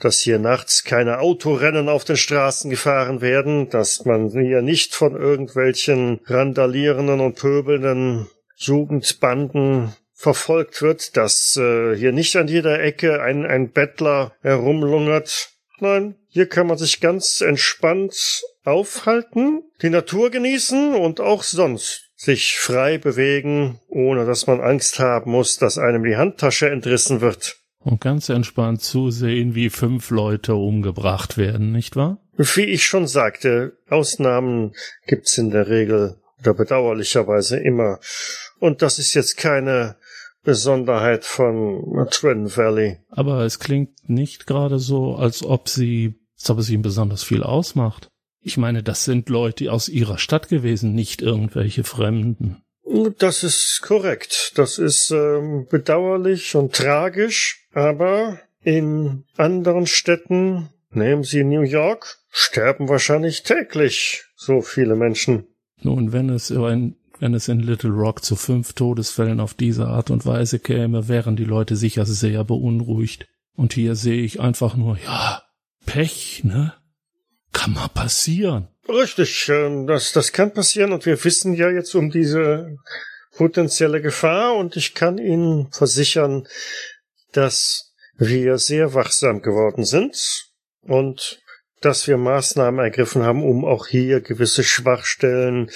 dass 0.00 0.20
hier 0.20 0.38
nachts 0.38 0.84
keine 0.84 1.20
Autorennen 1.20 1.88
auf 1.88 2.04
den 2.04 2.16
Straßen 2.16 2.70
gefahren 2.70 3.20
werden, 3.20 3.70
dass 3.70 4.04
man 4.04 4.28
hier 4.30 4.62
nicht 4.62 4.94
von 4.94 5.16
irgendwelchen 5.16 6.20
randalierenden 6.26 7.20
und 7.20 7.36
pöbelnden 7.36 8.28
Jugendbanden 8.56 9.94
verfolgt 10.14 10.80
wird, 10.80 11.16
dass 11.16 11.56
äh, 11.56 11.94
hier 11.94 12.12
nicht 12.12 12.36
an 12.36 12.48
jeder 12.48 12.80
Ecke 12.80 13.22
ein, 13.22 13.44
ein 13.44 13.70
Bettler 13.70 14.32
herumlungert. 14.40 15.50
Nein, 15.78 16.16
hier 16.28 16.48
kann 16.48 16.66
man 16.66 16.78
sich 16.78 17.00
ganz 17.00 17.42
entspannt 17.42 18.42
aufhalten, 18.64 19.62
die 19.82 19.90
Natur 19.90 20.30
genießen 20.30 20.94
und 20.94 21.20
auch 21.20 21.42
sonst 21.42 22.10
sich 22.16 22.56
frei 22.58 22.96
bewegen, 22.96 23.78
ohne 23.88 24.24
dass 24.24 24.46
man 24.46 24.60
Angst 24.60 24.98
haben 24.98 25.30
muss, 25.30 25.58
dass 25.58 25.76
einem 25.76 26.02
die 26.02 26.16
Handtasche 26.16 26.70
entrissen 26.70 27.20
wird. 27.20 27.58
Und 27.86 28.00
ganz 28.00 28.28
entspannt 28.30 28.82
zusehen, 28.82 29.54
wie 29.54 29.70
fünf 29.70 30.10
Leute 30.10 30.56
umgebracht 30.56 31.38
werden, 31.38 31.70
nicht 31.70 31.94
wahr? 31.94 32.18
Wie 32.36 32.64
ich 32.64 32.84
schon 32.84 33.06
sagte, 33.06 33.78
Ausnahmen 33.88 34.74
gibt's 35.06 35.38
in 35.38 35.50
der 35.50 35.68
Regel 35.68 36.16
oder 36.40 36.54
bedauerlicherweise 36.54 37.60
immer. 37.60 38.00
Und 38.58 38.82
das 38.82 38.98
ist 38.98 39.14
jetzt 39.14 39.36
keine 39.36 39.94
Besonderheit 40.42 41.24
von 41.24 42.08
Twin 42.10 42.56
Valley. 42.56 42.98
Aber 43.08 43.44
es 43.44 43.60
klingt 43.60 44.08
nicht 44.08 44.48
gerade 44.48 44.80
so, 44.80 45.14
als 45.14 45.44
ob 45.44 45.68
sie, 45.68 46.16
als 46.40 46.50
ob 46.50 46.58
es 46.58 46.70
ihm 46.70 46.82
besonders 46.82 47.22
viel 47.22 47.44
ausmacht. 47.44 48.08
Ich 48.40 48.56
meine, 48.56 48.82
das 48.82 49.04
sind 49.04 49.28
Leute 49.28 49.70
aus 49.70 49.88
ihrer 49.88 50.18
Stadt 50.18 50.48
gewesen, 50.48 50.92
nicht 50.92 51.22
irgendwelche 51.22 51.84
Fremden. 51.84 52.64
Das 53.18 53.42
ist 53.42 53.80
korrekt. 53.82 54.52
Das 54.54 54.78
ist 54.78 55.10
ähm, 55.10 55.66
bedauerlich 55.68 56.54
und 56.54 56.74
tragisch, 56.74 57.66
aber 57.72 58.38
in 58.62 59.24
anderen 59.36 59.86
Städten, 59.86 60.68
nehmen 60.90 61.24
Sie 61.24 61.42
New 61.42 61.62
York, 61.62 62.18
sterben 62.30 62.88
wahrscheinlich 62.88 63.42
täglich 63.42 64.24
so 64.36 64.60
viele 64.60 64.94
Menschen. 64.94 65.46
Nun, 65.82 66.12
wenn 66.12 66.30
es 66.30 66.50
in, 66.50 66.96
wenn 67.18 67.34
es 67.34 67.48
in 67.48 67.60
Little 67.60 67.90
Rock 67.90 68.24
zu 68.24 68.36
fünf 68.36 68.72
Todesfällen 68.72 69.40
auf 69.40 69.54
diese 69.54 69.86
Art 69.86 70.10
und 70.10 70.24
Weise 70.24 70.58
käme, 70.58 71.08
wären 71.08 71.36
die 71.36 71.44
Leute 71.44 71.76
sicher 71.76 72.06
sehr 72.06 72.44
beunruhigt. 72.44 73.26
Und 73.56 73.72
hier 73.72 73.94
sehe 73.94 74.22
ich 74.22 74.40
einfach 74.40 74.76
nur, 74.76 74.98
ja, 74.98 75.42
Pech, 75.86 76.44
ne? 76.44 76.74
Kann 77.52 77.72
mal 77.72 77.88
passieren. 77.88 78.68
Richtig, 78.88 79.48
ähm, 79.48 79.86
das, 79.86 80.12
das 80.12 80.32
kann 80.32 80.52
passieren 80.52 80.92
und 80.92 81.06
wir 81.06 81.22
wissen 81.24 81.54
ja 81.54 81.70
jetzt 81.70 81.94
um 81.94 82.10
diese 82.10 82.76
potenzielle 83.36 84.00
Gefahr 84.00 84.56
und 84.56 84.76
ich 84.76 84.94
kann 84.94 85.18
Ihnen 85.18 85.70
versichern, 85.72 86.46
dass 87.32 87.92
wir 88.16 88.58
sehr 88.58 88.94
wachsam 88.94 89.42
geworden 89.42 89.84
sind 89.84 90.46
und 90.82 91.42
dass 91.80 92.06
wir 92.08 92.16
Maßnahmen 92.16 92.80
ergriffen 92.80 93.22
haben, 93.22 93.44
um 93.44 93.64
auch 93.64 93.86
hier 93.86 94.20
gewisse 94.20 94.64
Schwachstellen 94.64 95.70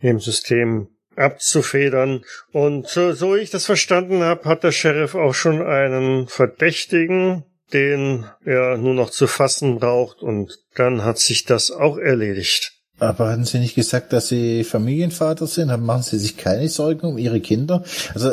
im 0.00 0.20
System 0.20 0.88
abzufedern. 1.16 2.24
Und 2.52 2.94
äh, 2.96 3.14
so 3.14 3.34
ich 3.34 3.50
das 3.50 3.64
verstanden 3.64 4.22
habe, 4.22 4.44
hat 4.48 4.64
der 4.64 4.72
Sheriff 4.72 5.14
auch 5.14 5.34
schon 5.34 5.62
einen 5.62 6.28
Verdächtigen, 6.28 7.44
den 7.72 8.24
er 8.44 8.76
nur 8.78 8.94
noch 8.94 9.10
zu 9.10 9.26
fassen 9.26 9.78
braucht 9.78 10.22
und 10.22 10.58
dann 10.74 11.04
hat 11.04 11.18
sich 11.18 11.44
das 11.44 11.70
auch 11.70 11.98
erledigt. 11.98 12.72
Aber 12.98 13.28
hatten 13.28 13.44
Sie 13.44 13.58
nicht 13.58 13.74
gesagt, 13.74 14.12
dass 14.12 14.28
Sie 14.28 14.64
Familienvater 14.64 15.46
sind? 15.46 15.68
Dann 15.68 15.84
Machen 15.84 16.02
Sie 16.02 16.18
sich 16.18 16.36
keine 16.36 16.68
Sorgen 16.68 17.06
um 17.06 17.18
Ihre 17.18 17.40
Kinder? 17.40 17.84
Also 18.14 18.32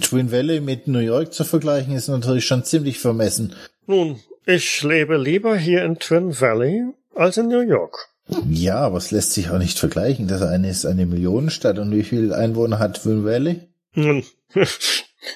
Twin 0.00 0.32
Valley 0.32 0.60
mit 0.60 0.86
New 0.88 0.98
York 0.98 1.32
zu 1.32 1.44
vergleichen, 1.44 1.94
ist 1.94 2.08
natürlich 2.08 2.46
schon 2.46 2.64
ziemlich 2.64 2.98
vermessen. 2.98 3.54
Nun, 3.86 4.20
ich 4.46 4.82
lebe 4.82 5.16
lieber 5.16 5.56
hier 5.56 5.84
in 5.84 5.98
Twin 5.98 6.40
Valley 6.40 6.84
als 7.14 7.36
in 7.36 7.48
New 7.48 7.60
York. 7.60 8.08
Ja, 8.48 8.76
aber 8.76 8.98
es 8.98 9.10
lässt 9.10 9.32
sich 9.32 9.50
auch 9.50 9.58
nicht 9.58 9.78
vergleichen. 9.78 10.28
Das 10.28 10.42
eine 10.42 10.68
ist 10.68 10.84
eine 10.84 11.06
Millionenstadt 11.06 11.78
und 11.78 11.90
wie 11.90 12.02
viele 12.02 12.36
Einwohner 12.36 12.78
hat 12.78 13.02
Twin 13.02 13.24
Valley? 13.24 13.60
Nun, 13.94 14.24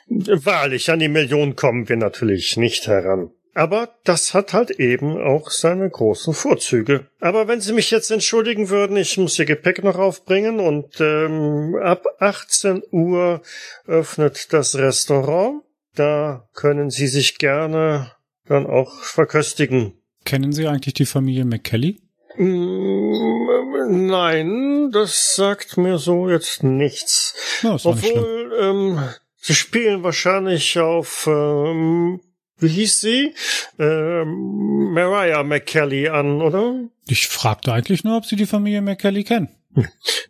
wahrlich, 0.07 0.91
an 0.91 0.99
die 0.99 1.09
Million 1.09 1.57
kommen 1.57 1.89
wir 1.89 1.97
natürlich 1.97 2.57
nicht 2.57 2.87
heran. 2.87 3.31
Aber 3.55 3.91
das 4.05 4.33
hat 4.33 4.55
halt 4.55 4.71
eben 4.71 5.21
auch 5.21 5.51
seine 5.51 5.89
großen 5.91 6.33
Vorzüge. 6.33 7.09
Aber 7.21 7.49
wenn 7.49 7.61
Sie 7.61 7.75
mich 7.75 7.91
jetzt 7.91 8.11
entschuldigen 8.11 8.71
würden, 8.71 8.97
ich 8.97 9.19
muss 9.19 9.39
Ihr 9.39 9.45
Gepäck 9.45 9.85
noch 9.85 9.99
aufbringen 9.99 10.59
und 10.59 11.01
ähm, 11.01 11.77
ab 11.83 12.07
18 12.19 12.83
Uhr 12.91 13.43
öffnet 13.87 14.55
das 14.55 14.77
Restaurant. 14.77 15.63
Da 15.95 16.49
können 16.55 16.89
Sie 16.89 17.07
sich 17.07 17.37
gerne 17.37 18.13
dann 18.47 18.67
auch 18.67 19.03
verköstigen. 19.03 19.93
Kennen 20.25 20.53
Sie 20.53 20.67
eigentlich 20.67 20.95
die 20.95 21.05
Familie 21.05 21.45
McKelly? 21.45 22.01
Mm, 22.39 23.43
Nein, 23.89 24.91
das 24.93 25.35
sagt 25.35 25.77
mir 25.77 25.99
so 25.99 26.31
jetzt 26.31 26.63
nichts. 26.63 27.35
Schlimm. 27.59 27.79
Obwohl, 27.85 28.53
ähm, 28.61 29.01
sie 29.43 29.55
spielen 29.55 30.03
wahrscheinlich 30.03 30.79
auf, 30.79 31.27
ähm, 31.27 32.21
wie 32.59 32.69
hieß 32.69 33.01
sie? 33.01 33.35
Ähm, 33.79 34.93
Mariah 34.95 35.43
McKelly 35.43 36.09
an, 36.09 36.41
oder? 36.41 36.89
Ich 37.07 37.29
fragte 37.29 37.73
eigentlich 37.73 38.05
nur, 38.05 38.17
ob 38.17 38.25
Sie 38.25 38.37
die 38.37 38.47
Familie 38.47 38.81
McKelly 38.81 39.25
kennen. 39.25 39.49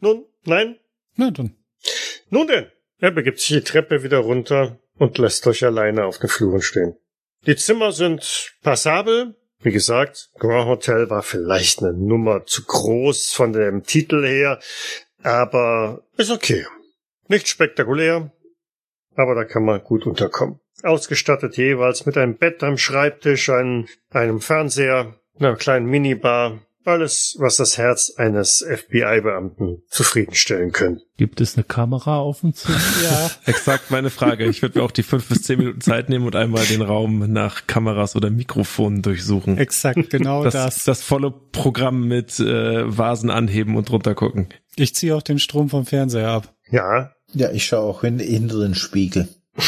Nun, 0.01 0.25
nein? 0.45 0.79
Na 1.15 1.31
dann. 1.31 1.55
Nun 2.31 2.47
denn. 2.47 2.67
Er 2.99 3.11
begibt 3.11 3.41
sich 3.41 3.59
die 3.59 3.65
Treppe 3.65 4.03
wieder 4.03 4.19
runter 4.19 4.79
und 4.97 5.19
lässt 5.19 5.47
euch 5.47 5.65
alleine 5.65 6.07
auf 6.07 6.19
den 6.19 6.31
Fluren 6.31 6.63
stehen. 6.63 6.97
Die 7.47 7.57
Zimmer 7.57 7.93
sind 7.93 8.53
passabel, 8.63 9.35
Wie 9.63 9.73
gesagt, 9.73 10.31
Grand 10.39 10.67
Hotel 10.67 11.09
war 11.09 11.23
vielleicht 11.23 11.83
eine 11.83 11.93
Nummer 11.93 12.47
zu 12.47 12.65
groß 12.65 13.33
von 13.33 13.53
dem 13.53 13.85
Titel 13.85 14.27
her, 14.27 14.59
aber 15.23 16.05
ist 16.17 16.31
okay. 16.31 16.67
Nicht 17.29 17.47
spektakulär, 17.47 18.33
aber 19.17 19.35
da 19.35 19.45
kann 19.45 19.65
man 19.65 19.83
gut 19.83 20.07
unterkommen. 20.07 20.61
Ausgestattet 20.83 21.57
jeweils 21.57 22.07
mit 22.07 22.17
einem 22.17 22.37
Bett 22.37 22.63
am 22.63 22.77
Schreibtisch, 22.77 23.49
einem, 23.51 23.87
einem 24.11 24.41
Fernseher, 24.41 25.15
einer 25.39 25.57
kleinen 25.57 25.87
Minibar, 25.87 26.61
alles, 26.85 27.37
was 27.39 27.57
das 27.57 27.79
Herz 27.79 28.13
eines 28.17 28.65
FBI-Beamten 28.69 29.83
zufriedenstellen 29.89 30.73
könnte. 30.73 31.05
Gibt 31.17 31.41
es 31.41 31.57
eine 31.57 31.65
Kamera 31.65 32.19
auf 32.19 32.41
dem 32.41 32.55
Zimmer? 32.55 32.79
Ja. 33.05 33.31
Exakt 33.47 33.91
meine 33.91 34.11
Frage. 34.11 34.47
Ich 34.47 34.63
würde 34.63 34.79
mir 34.79 34.85
auch 34.85 34.91
die 34.91 35.03
fünf 35.03 35.29
bis 35.29 35.43
zehn 35.43 35.59
Minuten 35.59 35.81
Zeit 35.81 36.09
nehmen 36.09 36.27
und 36.27 36.37
einmal 36.37 36.65
den 36.65 36.83
Raum 36.83 37.33
nach 37.33 37.67
Kameras 37.67 38.17
oder 38.17 38.31
Mikrofonen 38.31 39.03
durchsuchen. 39.03 39.59
Exakt, 39.59 40.11
genau 40.11 40.45
Das, 40.45 40.55
das. 40.55 40.85
das 40.85 41.03
volle 41.03 41.31
Programm 41.31 42.07
mit 42.09 42.39
äh, 42.41 42.97
Vasen 42.97 43.31
anheben 43.31 43.77
und 43.77 43.91
runter 43.91 44.15
gucken. 44.15 44.49
Ich 44.77 44.95
ziehe 44.95 45.15
auch 45.15 45.23
den 45.23 45.39
Strom 45.39 45.69
vom 45.69 45.87
Fernseher 45.87 46.29
ab. 46.29 46.55
Ja, 46.71 47.13
Ja, 47.35 47.51
ich 47.51 47.65
schaue 47.65 47.81
auch 47.81 48.05
in, 48.05 48.19
den 48.19 48.75
Spiegel. 48.75 49.29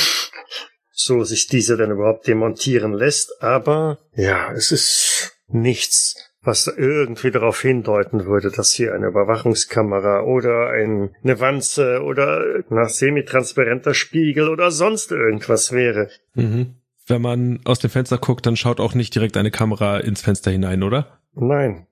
so 0.91 1.25
sich 1.25 1.49
diese 1.49 1.77
dann 1.77 1.91
überhaupt 1.91 2.27
demontieren 2.27 2.93
lässt, 2.93 3.43
aber 3.43 3.99
ja, 4.15 4.53
es 4.53 4.71
ist 4.71 5.33
nichts, 5.49 6.17
was 6.43 6.67
irgendwie 6.67 7.31
darauf 7.31 7.61
hindeuten 7.61 8.27
würde, 8.27 8.51
dass 8.51 8.73
hier 8.73 8.95
eine 8.95 9.09
Überwachungskamera 9.09 10.23
oder 10.23 10.71
ein, 10.71 11.15
eine 11.23 11.41
Wanze 11.41 12.03
oder 12.03 12.43
ein 12.71 12.89
semitransparenter 12.89 13.95
Spiegel 13.95 14.49
oder 14.49 14.71
sonst 14.71 15.11
irgendwas 15.11 15.73
wäre. 15.73 16.11
Mhm. 16.35 16.77
Wenn 17.07 17.23
man 17.23 17.61
aus 17.65 17.81
dem 17.81 17.91
Fenster 17.91 18.19
guckt, 18.19 18.47
dann 18.47 18.57
schaut 18.57 18.81
auch 18.81 18.95
nicht 18.95 19.15
direkt 19.15 19.37
eine 19.37 19.51
Kamera 19.51 19.99
ins 19.99 20.23
Fenster 20.23 20.51
hinein, 20.51 20.83
oder? 20.83 21.19
Nein. 21.35 21.87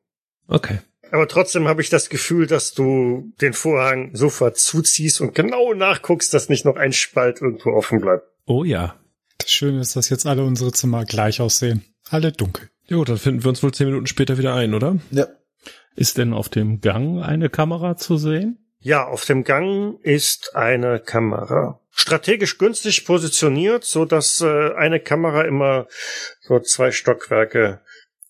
Okay. 0.48 0.78
Aber 1.12 1.28
trotzdem 1.28 1.68
habe 1.68 1.82
ich 1.82 1.90
das 1.90 2.08
Gefühl, 2.08 2.46
dass 2.46 2.72
du 2.72 3.34
den 3.42 3.52
Vorhang 3.52 4.16
sofort 4.16 4.56
zuziehst 4.56 5.20
und 5.20 5.34
genau 5.34 5.74
nachguckst, 5.74 6.32
dass 6.32 6.48
nicht 6.48 6.64
noch 6.64 6.76
ein 6.76 6.94
Spalt 6.94 7.42
irgendwo 7.42 7.72
offen 7.72 8.00
bleibt. 8.00 8.24
Oh 8.46 8.64
ja. 8.64 8.98
Das 9.36 9.50
Schöne 9.50 9.80
ist, 9.80 9.94
dass 9.94 10.08
jetzt 10.08 10.24
alle 10.24 10.42
unsere 10.42 10.72
Zimmer 10.72 11.04
gleich 11.04 11.42
aussehen. 11.42 11.84
Alle 12.08 12.32
dunkel. 12.32 12.70
Jo, 12.86 13.04
dann 13.04 13.18
finden 13.18 13.44
wir 13.44 13.50
uns 13.50 13.62
wohl 13.62 13.74
zehn 13.74 13.88
Minuten 13.88 14.06
später 14.06 14.38
wieder 14.38 14.54
ein, 14.54 14.72
oder? 14.72 14.96
Ja, 15.10 15.26
Ist 15.96 16.16
denn 16.16 16.32
auf 16.32 16.48
dem 16.48 16.80
Gang 16.80 17.22
eine 17.22 17.50
Kamera 17.50 17.98
zu 17.98 18.16
sehen? 18.16 18.58
Ja, 18.78 19.06
auf 19.06 19.26
dem 19.26 19.44
Gang 19.44 20.00
ist 20.02 20.56
eine 20.56 20.98
Kamera. 20.98 21.78
Strategisch 21.90 22.56
günstig 22.56 23.04
positioniert, 23.04 23.84
so 23.84 24.06
dass 24.06 24.40
äh, 24.40 24.72
eine 24.76 24.98
Kamera 24.98 25.42
immer 25.42 25.88
so 26.40 26.58
zwei 26.58 26.90
Stockwerke 26.90 27.82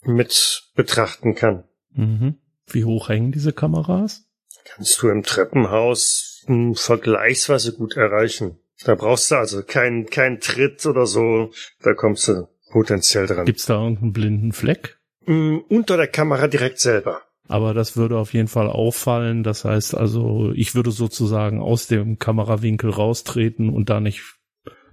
mit 0.02 0.64
betrachten 0.74 1.36
kann. 1.36 1.62
Mhm. 1.94 2.38
Wie 2.68 2.84
hoch 2.84 3.08
hängen 3.08 3.32
diese 3.32 3.52
Kameras? 3.52 4.24
Kannst 4.64 5.02
du 5.02 5.08
im 5.08 5.22
Treppenhaus 5.22 6.42
hm, 6.46 6.74
vergleichsweise 6.74 7.74
gut 7.74 7.96
erreichen. 7.96 8.58
Da 8.84 8.94
brauchst 8.94 9.30
du 9.30 9.36
also 9.36 9.62
keinen 9.62 10.06
keinen 10.06 10.40
Tritt 10.40 10.84
oder 10.86 11.06
so. 11.06 11.50
Da 11.82 11.94
kommst 11.94 12.28
du 12.28 12.48
potenziell 12.70 13.26
dran. 13.26 13.44
Gibt's 13.46 13.66
da 13.66 13.74
irgendeinen 13.82 14.12
blinden 14.12 14.52
Fleck? 14.52 14.98
Hm, 15.24 15.62
unter 15.68 15.96
der 15.96 16.08
Kamera 16.08 16.48
direkt 16.48 16.80
selber. 16.80 17.22
Aber 17.48 17.74
das 17.74 17.96
würde 17.96 18.16
auf 18.18 18.32
jeden 18.32 18.48
Fall 18.48 18.68
auffallen. 18.68 19.42
Das 19.42 19.64
heißt 19.64 19.96
also, 19.96 20.52
ich 20.54 20.74
würde 20.74 20.90
sozusagen 20.90 21.60
aus 21.60 21.86
dem 21.86 22.18
Kamerawinkel 22.18 22.90
raustreten 22.90 23.68
und 23.68 23.90
da 23.90 24.00
nicht 24.00 24.22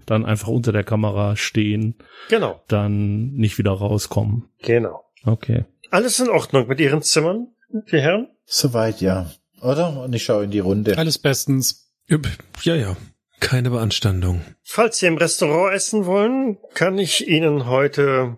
dann 0.06 0.26
einfach 0.26 0.48
unter 0.48 0.72
der 0.72 0.84
Kamera 0.84 1.36
stehen, 1.36 1.96
Genau, 2.30 2.64
dann 2.68 3.32
nicht 3.34 3.60
wieder 3.60 3.72
rauskommen. 3.72 4.50
genau. 4.62 5.04
Okay. 5.24 5.66
Alles 5.92 6.20
in 6.20 6.30
Ordnung 6.30 6.68
mit 6.68 6.80
Ihren 6.80 7.02
Zimmern, 7.04 7.48
die 7.70 8.00
Herren? 8.00 8.28
soweit 8.50 9.00
ja. 9.02 9.30
Oder? 9.62 10.02
Und 10.02 10.14
ich 10.14 10.24
schaue 10.24 10.46
in 10.46 10.52
die 10.52 10.60
Runde. 10.60 10.98
Alles 10.98 11.18
bestens. 11.18 11.92
Ja, 12.64 12.76
ja. 12.76 12.98
Keine 13.40 13.70
Beanstandung. 13.70 14.42
Falls 14.64 15.00
Sie 15.00 15.06
im 15.06 15.18
Restaurant 15.18 15.74
essen 15.74 16.06
wollen, 16.06 16.58
kann 16.74 16.98
ich 16.98 17.28
Ihnen 17.28 17.68
heute 17.68 18.38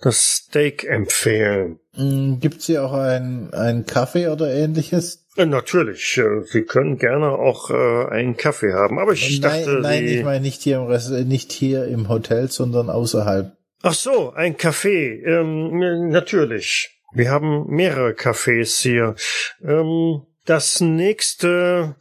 das 0.00 0.36
Steak 0.36 0.84
empfehlen. 0.84 1.78
Mm, 1.94 2.38
Gibt's 2.38 2.66
hier 2.66 2.84
auch 2.84 2.94
ein, 2.94 3.52
ein 3.52 3.84
Kaffee 3.84 4.28
oder 4.28 4.50
ähnliches? 4.50 5.26
Äh, 5.36 5.44
natürlich, 5.44 6.16
äh, 6.16 6.42
Sie 6.46 6.62
können 6.62 6.96
gerne 6.96 7.32
auch 7.32 7.70
äh, 7.70 8.08
einen 8.10 8.36
Kaffee 8.36 8.72
haben, 8.72 8.98
aber 8.98 9.12
ich 9.12 9.40
nein, 9.40 9.64
dachte, 9.64 9.80
nein, 9.80 10.06
ich 10.06 10.24
meine 10.24 10.40
nicht 10.40 10.62
hier 10.62 10.78
im 10.78 10.84
Rest, 10.84 11.10
nicht 11.10 11.52
hier 11.52 11.84
im 11.84 12.08
Hotel, 12.08 12.50
sondern 12.50 12.88
außerhalb. 12.88 13.52
Ach 13.82 13.94
so, 13.94 14.32
ein 14.32 14.56
Kaffee. 14.56 15.22
Ähm, 15.22 15.82
äh, 15.82 16.10
natürlich. 16.10 16.99
Wir 17.12 17.30
haben 17.30 17.66
mehrere 17.68 18.12
Cafés 18.12 18.80
hier. 18.80 19.14
Ähm, 19.62 20.22
das 20.44 20.80
nächste... 20.80 21.96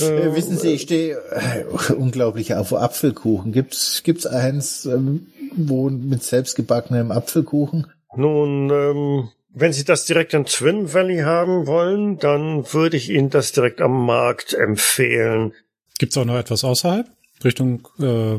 Äh, 0.00 0.04
Äh, 0.04 0.34
wissen 0.34 0.58
Sie, 0.58 0.72
ich 0.74 0.82
stehe 0.82 1.16
äh, 1.30 1.92
unglaublich 1.92 2.54
auf 2.54 2.72
Apfelkuchen. 2.74 3.52
Gibt's 3.52 4.02
gibt's 4.02 4.26
eins, 4.26 4.86
ähm, 4.86 5.28
wo 5.56 5.88
mit 5.88 6.24
selbstgebackenem 6.24 7.12
Apfelkuchen? 7.12 7.86
Nun, 8.16 8.70
ähm, 8.70 9.28
wenn 9.50 9.72
Sie 9.72 9.84
das 9.84 10.04
direkt 10.04 10.34
in 10.34 10.46
Twin 10.46 10.92
Valley 10.92 11.18
haben 11.18 11.68
wollen, 11.68 12.18
dann 12.18 12.72
würde 12.72 12.96
ich 12.96 13.08
Ihnen 13.08 13.30
das 13.30 13.52
direkt 13.52 13.80
am 13.80 14.04
Markt 14.04 14.52
empfehlen. 14.52 15.52
Gibt's 15.98 16.16
auch 16.16 16.24
noch 16.24 16.38
etwas 16.38 16.64
außerhalb? 16.64 17.06
Richtung 17.44 17.86
äh, 18.00 18.38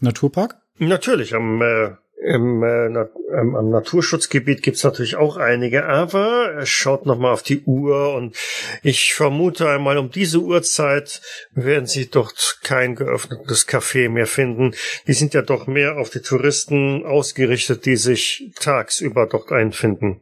Naturpark? 0.00 0.56
Natürlich, 0.78 1.34
am, 1.34 1.60
äh, 1.60 1.90
im, 2.20 2.62
äh, 2.62 2.88
na, 2.88 3.08
ähm, 3.32 3.54
am 3.54 3.70
Naturschutzgebiet 3.70 4.62
gibt's 4.62 4.82
natürlich 4.82 5.16
auch 5.16 5.36
einige, 5.36 5.86
aber 5.86 6.52
er 6.52 6.66
schaut 6.66 7.06
nochmal 7.06 7.32
auf 7.32 7.42
die 7.42 7.62
Uhr 7.62 8.14
und 8.14 8.36
ich 8.82 9.14
vermute 9.14 9.68
einmal 9.68 9.98
um 9.98 10.10
diese 10.10 10.40
Uhrzeit 10.40 11.20
werden 11.52 11.86
Sie 11.86 12.10
dort 12.10 12.58
kein 12.62 12.96
geöffnetes 12.96 13.68
Café 13.68 14.08
mehr 14.08 14.26
finden. 14.26 14.74
Die 15.06 15.12
sind 15.12 15.34
ja 15.34 15.42
doch 15.42 15.66
mehr 15.66 15.98
auf 15.98 16.10
die 16.10 16.20
Touristen 16.20 17.04
ausgerichtet, 17.04 17.86
die 17.86 17.96
sich 17.96 18.50
tagsüber 18.58 19.26
dort 19.26 19.52
einfinden. 19.52 20.20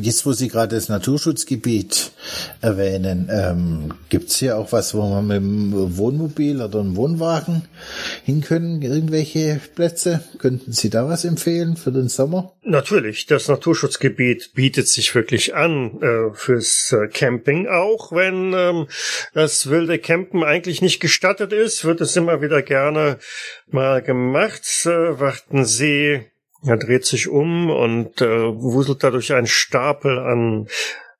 Jetzt, 0.00 0.24
wo 0.24 0.32
Sie 0.32 0.46
gerade 0.48 0.76
das 0.76 0.88
Naturschutzgebiet 0.88 2.12
erwähnen, 2.60 3.28
ähm, 3.28 3.94
gibt's 4.08 4.36
hier 4.36 4.56
auch 4.56 4.70
was, 4.70 4.94
wo 4.94 5.02
man 5.02 5.26
mit 5.26 5.36
dem 5.38 5.96
Wohnmobil 5.96 6.62
oder 6.62 6.78
einem 6.78 6.94
Wohnwagen 6.94 7.62
hin 8.24 8.40
können? 8.40 8.82
Irgendwelche 8.82 9.60
Plätze? 9.74 10.22
Könnten 10.38 10.70
Sie 10.70 10.90
da 10.90 11.08
was 11.08 11.24
empfehlen 11.24 11.76
für 11.76 11.90
den 11.90 12.08
Sommer? 12.08 12.52
Natürlich, 12.62 13.26
das 13.26 13.48
Naturschutzgebiet 13.48 14.52
bietet 14.54 14.86
sich 14.86 15.12
wirklich 15.12 15.56
an 15.56 16.00
äh, 16.00 16.34
fürs 16.34 16.92
äh, 16.92 17.08
Camping, 17.08 17.66
auch 17.66 18.12
wenn 18.12 18.52
ähm, 18.54 18.86
das 19.34 19.68
wilde 19.68 19.98
Campen 19.98 20.44
eigentlich 20.44 20.82
nicht 20.82 21.00
gestattet 21.00 21.52
ist, 21.52 21.84
wird 21.84 22.00
es 22.00 22.14
immer 22.14 22.40
wieder 22.42 22.62
gerne 22.62 23.18
mal 23.66 24.02
gemacht. 24.02 24.62
Äh, 24.84 25.18
warten 25.18 25.64
Sie, 25.64 26.31
er 26.64 26.76
dreht 26.76 27.04
sich 27.04 27.28
um 27.28 27.70
und 27.70 28.20
äh, 28.20 28.26
wuselt 28.26 29.02
dadurch 29.02 29.32
einen 29.32 29.46
Stapel 29.46 30.18
an 30.18 30.68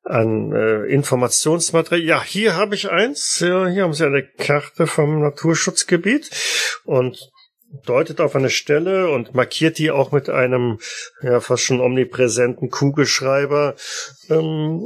an 0.05 0.53
äh, 0.53 0.84
Informationsmaterial. 0.86 2.05
Ja, 2.05 2.24
hier 2.24 2.57
habe 2.57 2.74
ich 2.74 2.90
eins. 2.90 3.38
Ja, 3.40 3.68
hier 3.68 3.84
haben 3.84 3.93
Sie 3.93 4.05
eine 4.05 4.26
Karte 4.26 4.86
vom 4.86 5.20
Naturschutzgebiet 5.20 6.28
und 6.84 7.30
deutet 7.86 8.20
auf 8.20 8.36
eine 8.36 8.51
Stelle 8.51 9.11
und 9.11 9.34
markiert 9.34 9.78
die 9.78 9.90
auch 9.90 10.12
mit 10.12 10.28
einem 10.28 10.78
ja 11.22 11.40
fast 11.40 11.64
schon 11.64 11.80
omnipräsenten 11.80 12.70
Kugelschreiber. 12.70 13.76
Ähm, 14.28 14.82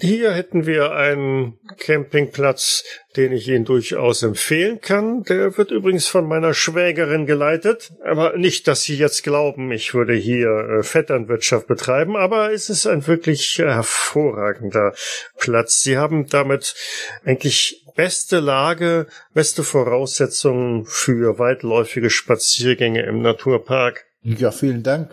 hier 0.00 0.32
hätten 0.32 0.66
wir 0.66 0.92
einen 0.92 1.58
Campingplatz, 1.78 2.84
den 3.16 3.32
ich 3.32 3.48
Ihnen 3.48 3.64
durchaus 3.64 4.22
empfehlen 4.22 4.80
kann. 4.80 5.24
Der 5.24 5.56
wird 5.56 5.70
übrigens 5.70 6.06
von 6.06 6.26
meiner 6.26 6.54
Schwägerin 6.54 7.26
geleitet. 7.26 7.92
Aber 8.04 8.36
nicht, 8.36 8.68
dass 8.68 8.84
Sie 8.84 8.96
jetzt 8.96 9.22
glauben, 9.22 9.72
ich 9.72 9.94
würde 9.94 10.14
hier 10.14 10.48
äh, 10.48 10.82
Vetternwirtschaft 10.82 11.66
betreiben, 11.66 12.16
aber 12.16 12.52
es 12.52 12.70
ist 12.70 12.86
ein 12.86 13.06
wirklich 13.06 13.58
äh, 13.58 13.64
hervorragender 13.64 14.94
Platz. 15.38 15.82
Sie 15.82 15.98
haben 15.98 16.26
damit 16.28 16.74
eigentlich 17.24 17.84
beste 17.96 18.40
Lage, 18.40 19.06
beste 19.34 19.64
Voraussetzungen 19.64 20.86
für 20.86 21.38
weitläufige 21.38 22.10
Spaziergänge 22.10 23.02
im 23.02 23.22
Naturpark. 23.22 24.06
Ja, 24.22 24.50
vielen 24.50 24.82
Dank. 24.82 25.10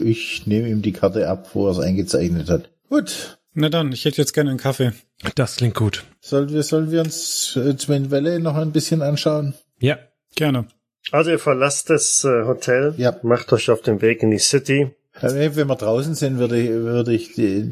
Ich 0.00 0.46
nehme 0.46 0.68
ihm 0.68 0.82
die 0.82 0.92
Karte 0.92 1.28
ab, 1.28 1.50
wo 1.54 1.66
er 1.66 1.72
es 1.72 1.78
eingezeichnet 1.78 2.48
hat. 2.48 2.70
Gut. 2.88 3.35
Na 3.58 3.70
dann, 3.70 3.90
ich 3.90 4.04
hätte 4.04 4.18
jetzt 4.18 4.34
gerne 4.34 4.50
einen 4.50 4.58
Kaffee. 4.58 4.92
Das 5.34 5.56
klingt 5.56 5.74
gut. 5.74 6.04
Sollen 6.20 6.50
wir, 6.50 6.62
sollen 6.62 6.90
wir 6.90 7.00
uns 7.00 7.56
äh, 7.56 7.74
Twin 7.74 8.10
Valley 8.10 8.38
noch 8.38 8.54
ein 8.54 8.70
bisschen 8.70 9.00
anschauen? 9.00 9.54
Ja. 9.80 9.98
Gerne. 10.34 10.66
Also 11.10 11.30
ihr 11.30 11.38
verlasst 11.38 11.88
das 11.88 12.22
äh, 12.24 12.44
Hotel, 12.44 12.92
Ja. 12.98 13.16
macht 13.22 13.50
euch 13.54 13.70
auf 13.70 13.80
den 13.80 14.02
Weg 14.02 14.22
in 14.22 14.30
die 14.30 14.38
City. 14.38 14.90
Wenn 15.22 15.56
wir 15.56 15.64
draußen 15.76 16.14
sind, 16.14 16.36
würde 16.38 16.60
ich, 16.60 16.68
würde 16.68 17.14
ich 17.14 17.32
die, 17.32 17.70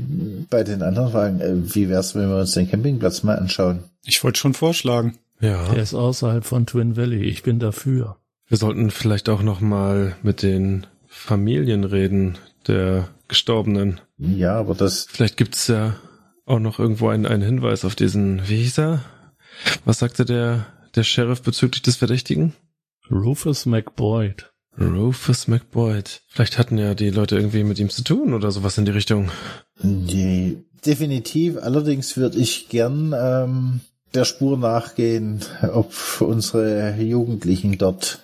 bei 0.48 0.64
den 0.64 0.80
anderen 0.82 1.10
fragen, 1.12 1.40
äh, 1.42 1.52
wie 1.74 1.90
wär's, 1.90 2.14
wenn 2.14 2.30
wir 2.30 2.38
uns 2.38 2.52
den 2.52 2.70
Campingplatz 2.70 3.22
mal 3.22 3.36
anschauen? 3.36 3.84
Ich 4.06 4.24
wollte 4.24 4.38
schon 4.40 4.54
vorschlagen. 4.54 5.18
Ja. 5.40 5.68
Der 5.74 5.82
ist 5.82 5.92
außerhalb 5.92 6.46
von 6.46 6.64
Twin 6.64 6.96
Valley. 6.96 7.24
Ich 7.24 7.42
bin 7.42 7.58
dafür. 7.58 8.16
Wir 8.48 8.56
sollten 8.56 8.90
vielleicht 8.90 9.28
auch 9.28 9.42
noch 9.42 9.60
mal 9.60 10.16
mit 10.22 10.42
den 10.42 10.86
Familien 11.06 11.84
reden, 11.84 12.38
der 12.66 13.08
Gestorbenen. 13.34 14.00
Ja, 14.16 14.56
aber 14.60 14.76
das, 14.76 15.08
Vielleicht 15.10 15.36
gibt's 15.36 15.66
ja 15.66 15.96
auch 16.46 16.60
noch 16.60 16.78
irgendwo 16.78 17.08
einen, 17.08 17.26
einen 17.26 17.42
Hinweis 17.42 17.84
auf 17.84 17.96
diesen, 17.96 18.48
wie 18.48 18.58
hieß 18.58 18.78
er? 18.78 19.04
Was 19.84 19.98
sagte 19.98 20.24
der, 20.24 20.66
der 20.94 21.02
Sheriff 21.02 21.42
bezüglich 21.42 21.82
des 21.82 21.96
Verdächtigen? 21.96 22.52
Rufus 23.10 23.66
McBoyd. 23.66 24.52
Rufus 24.78 25.48
McBoyd. 25.48 26.22
Vielleicht 26.28 26.58
hatten 26.58 26.78
ja 26.78 26.94
die 26.94 27.10
Leute 27.10 27.34
irgendwie 27.34 27.64
mit 27.64 27.80
ihm 27.80 27.90
zu 27.90 28.04
tun 28.04 28.34
oder 28.34 28.52
sowas 28.52 28.78
in 28.78 28.84
die 28.84 28.92
Richtung. 28.92 29.32
nee, 29.82 30.58
definitiv. 30.86 31.56
Allerdings 31.60 32.16
würde 32.16 32.38
ich 32.38 32.68
gern 32.68 33.12
ähm, 33.18 33.80
der 34.14 34.24
Spur 34.24 34.56
nachgehen, 34.56 35.40
ob 35.72 35.92
unsere 36.20 36.94
Jugendlichen 37.00 37.78
dort 37.78 38.20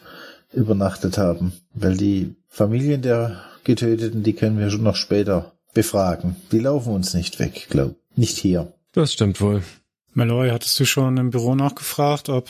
übernachtet 0.53 1.19
haben. 1.19 1.53
Weil 1.75 1.97
die 1.97 2.37
Familien 2.47 3.03
der 3.03 3.41
Getöteten, 3.65 4.23
die 4.23 4.33
können 4.35 4.59
wir 4.59 4.71
schon 4.71 4.83
noch 4.83 4.97
später 4.97 5.53
befragen. 5.75 6.37
Die 6.53 6.59
laufen 6.61 6.93
uns 6.95 7.15
nicht 7.15 7.39
weg, 7.39 7.67
glaub. 7.71 7.97
Nicht 8.17 8.39
hier. 8.39 8.73
Das 8.93 9.13
stimmt 9.13 9.41
wohl. 9.41 9.63
Malloy, 10.13 10.51
hattest 10.51 10.79
du 10.81 10.85
schon 10.85 11.17
im 11.17 11.31
Büro 11.31 11.55
nachgefragt, 11.55 12.29
ob 12.29 12.49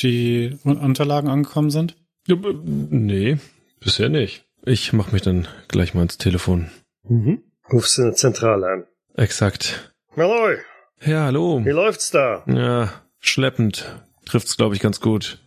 die 0.00 0.58
Un- 0.64 0.76
Unterlagen 0.78 1.28
angekommen 1.30 1.70
sind? 1.70 1.96
Ja, 2.26 2.36
Nee, 2.64 3.38
bisher 3.80 4.08
nicht. 4.08 4.44
Ich 4.64 4.92
mach 4.92 5.10
mich 5.12 5.22
dann 5.22 5.48
gleich 5.68 5.94
mal 5.94 6.02
ins 6.02 6.18
Telefon. 6.18 6.70
Mhm. 7.08 7.42
Rufst 7.72 7.96
du 7.98 8.02
eine 8.02 8.14
Zentrale 8.14 8.66
an. 8.66 8.84
Exakt. 9.14 9.92
Malloy, 10.14 10.58
Ja, 11.04 11.24
hallo. 11.24 11.64
wie 11.64 11.70
läuft's 11.70 12.10
da? 12.10 12.44
Ja, 12.46 12.92
schleppend. 13.18 13.86
Trifft's, 14.26 14.56
glaube 14.56 14.74
ich, 14.74 14.80
ganz 14.80 15.00
gut. 15.00 15.38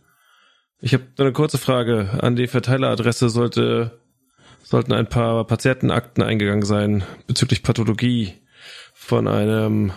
Ich 0.82 0.94
habe 0.94 1.04
eine 1.18 1.32
kurze 1.32 1.58
Frage. 1.58 2.10
An 2.22 2.36
die 2.36 2.48
Verteileradresse 2.48 3.30
sollte, 3.30 4.00
sollten 4.66 4.94
ein 4.94 5.08
paar 5.08 5.46
Patientenakten 5.46 6.24
eingegangen 6.24 6.66
sein 6.66 7.04
bezüglich 7.28 7.64
Pathologie 7.64 8.34
von 8.94 9.28
einem 9.28 9.94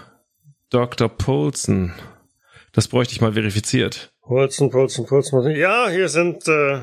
Dr. 0.70 1.08
Polson. 1.08 1.92
Das 2.72 2.88
bräuchte 2.88 3.14
ich 3.14 3.20
mal 3.20 3.32
verifiziert. 3.32 4.12
Pulsen, 4.20 4.70
Pulsen, 4.70 5.06
Pulsen. 5.06 5.50
Ja, 5.56 5.88
hier 5.88 6.10
sind, 6.10 6.46
äh, 6.46 6.80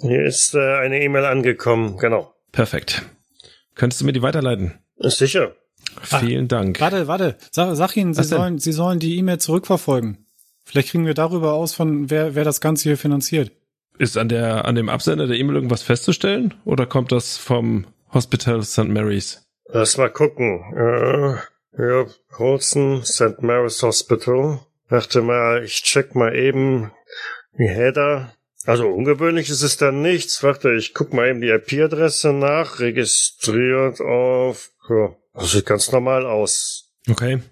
hier 0.00 0.24
ist 0.24 0.54
äh, 0.54 0.76
eine 0.78 1.02
E-Mail 1.02 1.26
angekommen. 1.26 1.98
Genau. 1.98 2.34
Perfekt. 2.52 3.02
Könntest 3.74 4.00
du 4.00 4.06
mir 4.06 4.12
die 4.12 4.22
weiterleiten? 4.22 4.78
Ist 4.96 5.18
sicher. 5.18 5.54
Vielen 6.00 6.48
Dank. 6.48 6.80
Warte, 6.80 7.06
warte. 7.06 7.36
Sag, 7.50 7.76
sag 7.76 7.96
ihnen, 7.96 8.14
sie 8.14 8.20
Was 8.20 8.28
denn? 8.30 8.38
sollen, 8.38 8.58
sie 8.58 8.72
sollen 8.72 8.98
die 8.98 9.18
E-Mail 9.18 9.38
zurückverfolgen. 9.38 10.26
Vielleicht 10.64 10.90
kriegen 10.90 11.06
wir 11.06 11.14
darüber 11.14 11.52
aus, 11.52 11.74
von 11.74 12.10
wer, 12.10 12.34
wer 12.34 12.44
das 12.44 12.62
Ganze 12.62 12.84
hier 12.84 12.96
finanziert. 12.96 13.52
Ist 13.98 14.18
an 14.18 14.28
der, 14.28 14.64
an 14.66 14.74
dem 14.74 14.88
Absender 14.88 15.26
der 15.26 15.36
E-Mail 15.36 15.56
irgendwas 15.56 15.82
festzustellen? 15.82 16.54
Oder 16.64 16.86
kommt 16.86 17.12
das 17.12 17.36
vom 17.36 17.86
Hospital 18.12 18.62
St. 18.62 18.88
Mary's? 18.88 19.46
Lass 19.68 19.96
mal 19.96 20.10
gucken. 20.10 20.62
Äh, 20.74 21.82
ja, 21.82 22.06
Polson, 22.30 23.02
St. 23.04 23.42
Mary's 23.42 23.82
Hospital. 23.82 24.60
Warte 24.88 25.22
mal, 25.22 25.64
ich 25.64 25.82
check 25.82 26.14
mal 26.14 26.34
eben 26.34 26.92
die 27.58 27.68
Header. 27.68 28.32
Also 28.64 28.88
ungewöhnlich 28.88 29.48
ist 29.48 29.62
es 29.62 29.76
dann 29.76 30.02
nichts. 30.02 30.42
Warte, 30.42 30.72
ich 30.74 30.92
guck 30.92 31.12
mal 31.12 31.28
eben 31.28 31.40
die 31.40 31.50
IP-Adresse 31.50 32.32
nach. 32.32 32.80
Registriert 32.80 34.00
auf... 34.00 34.70
Ja, 34.88 35.14
das 35.34 35.52
sieht 35.52 35.66
ganz 35.66 35.90
normal 35.90 36.26
aus. 36.26 36.92
Okay. 37.08 37.42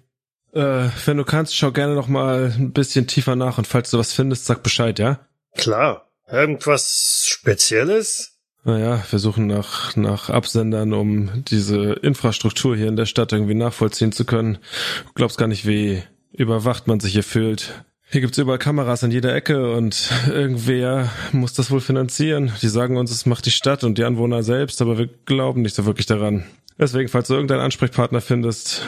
Äh, 0.53 0.89
wenn 1.05 1.17
du 1.17 1.25
kannst, 1.25 1.55
schau 1.55 1.71
gerne 1.71 1.95
noch 1.95 2.07
mal 2.07 2.53
ein 2.57 2.71
bisschen 2.71 3.07
tiefer 3.07 3.35
nach 3.35 3.57
und 3.57 3.67
falls 3.67 3.91
du 3.91 3.97
was 3.99 4.13
findest, 4.13 4.45
sag 4.45 4.63
Bescheid, 4.63 4.99
ja? 4.99 5.19
Klar. 5.57 6.09
Irgendwas 6.29 7.25
Spezielles? 7.27 8.39
Naja, 8.63 9.03
wir 9.11 9.19
suchen 9.19 9.45
nach, 9.45 9.95
nach 9.95 10.31
Absendern, 10.31 10.93
um 10.93 11.43
diese 11.45 11.93
Infrastruktur 11.93 12.75
hier 12.75 12.87
in 12.87 12.95
der 12.95 13.05
Stadt 13.05 13.31
irgendwie 13.31 13.53
nachvollziehen 13.53 14.11
zu 14.11 14.25
können. 14.25 14.57
Du 15.05 15.13
glaubst 15.13 15.37
gar 15.37 15.47
nicht, 15.47 15.67
wie 15.67 16.01
überwacht 16.31 16.87
man 16.87 16.99
sich 16.99 17.13
hier 17.13 17.23
fühlt. 17.23 17.85
Hier 18.09 18.21
gibt's 18.21 18.37
überall 18.37 18.57
Kameras 18.57 19.03
in 19.03 19.11
jeder 19.11 19.35
Ecke 19.35 19.71
und 19.71 20.11
irgendwer 20.27 21.11
muss 21.31 21.53
das 21.53 21.69
wohl 21.69 21.81
finanzieren. 21.81 22.51
Die 22.61 22.69
sagen 22.69 22.97
uns, 22.97 23.11
es 23.11 23.25
macht 23.25 23.45
die 23.45 23.51
Stadt 23.51 23.83
und 23.83 23.97
die 23.97 24.03
Anwohner 24.03 24.41
selbst, 24.41 24.81
aber 24.81 24.97
wir 24.97 25.09
glauben 25.25 25.61
nicht 25.61 25.75
so 25.75 25.85
wirklich 25.85 26.05
daran. 26.07 26.45
Deswegen, 26.79 27.09
falls 27.09 27.27
du 27.27 27.35
irgendeinen 27.35 27.61
Ansprechpartner 27.61 28.21
findest, 28.21 28.81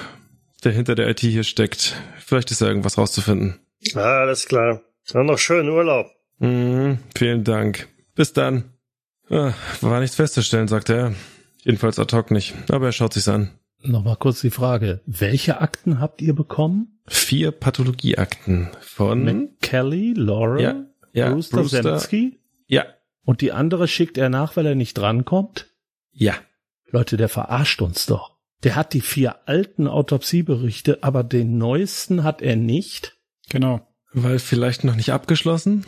der 0.64 0.72
hinter 0.72 0.96
der 0.96 1.08
IT 1.10 1.20
hier 1.20 1.44
steckt, 1.44 1.96
vielleicht 2.18 2.50
ist 2.50 2.62
da 2.62 2.68
irgendwas 2.68 2.98
rauszufinden. 2.98 3.60
Alles 3.94 4.48
klar. 4.48 4.82
Dann 5.12 5.28
noch 5.28 5.38
schönen 5.38 5.70
Urlaub. 5.70 6.17
Mhm, 6.40 7.00
vielen 7.16 7.44
Dank. 7.44 7.88
Bis 8.16 8.34
dann. 8.34 8.74
Ah, 9.30 9.54
war 9.82 10.00
nichts 10.00 10.16
festzustellen, 10.16 10.68
sagt 10.68 10.90
er. 10.90 11.14
Jedenfalls 11.64 12.00
ad 12.00 12.16
hoc 12.16 12.32
nicht, 12.32 12.56
aber 12.72 12.88
er 12.88 12.92
schaut 12.92 13.14
sich's 13.14 13.28
an. 13.28 13.52
Nochmal 13.84 14.16
kurz 14.16 14.42
die 14.42 14.50
Frage. 14.50 15.02
Welche 15.06 15.60
Akten 15.62 16.00
habt 16.00 16.22
ihr 16.22 16.34
bekommen? 16.34 17.00
Vier 17.08 17.52
Pathologieakten 17.52 18.70
von 18.82 19.24
McKelly, 19.24 20.14
Laura, 20.16 20.60
ja, 20.60 20.86
ja, 21.14 21.30
Brewster, 21.32 21.58
Brewster. 21.58 21.82
Zemski? 21.84 22.40
Ja, 22.68 22.86
Und 23.24 23.42
die 23.42 23.52
andere 23.52 23.88
schickt 23.88 24.18
er 24.18 24.30
nach, 24.30 24.56
weil 24.56 24.66
er 24.66 24.76
nicht 24.76 24.98
drankommt? 24.98 25.68
ja. 26.12 26.34
Leute, 26.90 27.18
der 27.18 27.28
verarscht 27.28 27.82
uns 27.82 28.06
doch. 28.06 28.38
Der 28.64 28.78
hat 28.78 28.94
die 28.94 29.02
vier 29.02 29.46
alten 29.46 29.88
Autopsieberichte, 29.88 31.00
aber 31.04 31.22
den 31.26 31.58
neuesten 31.58 32.24
hat 32.24 32.42
er 32.42 32.56
nicht. 32.56 33.18
Genau. 33.50 33.86
Weil 34.14 34.40
vielleicht 34.40 34.86
noch 34.86 34.96
nicht 34.96 35.12
abgeschlossen? 35.12 35.86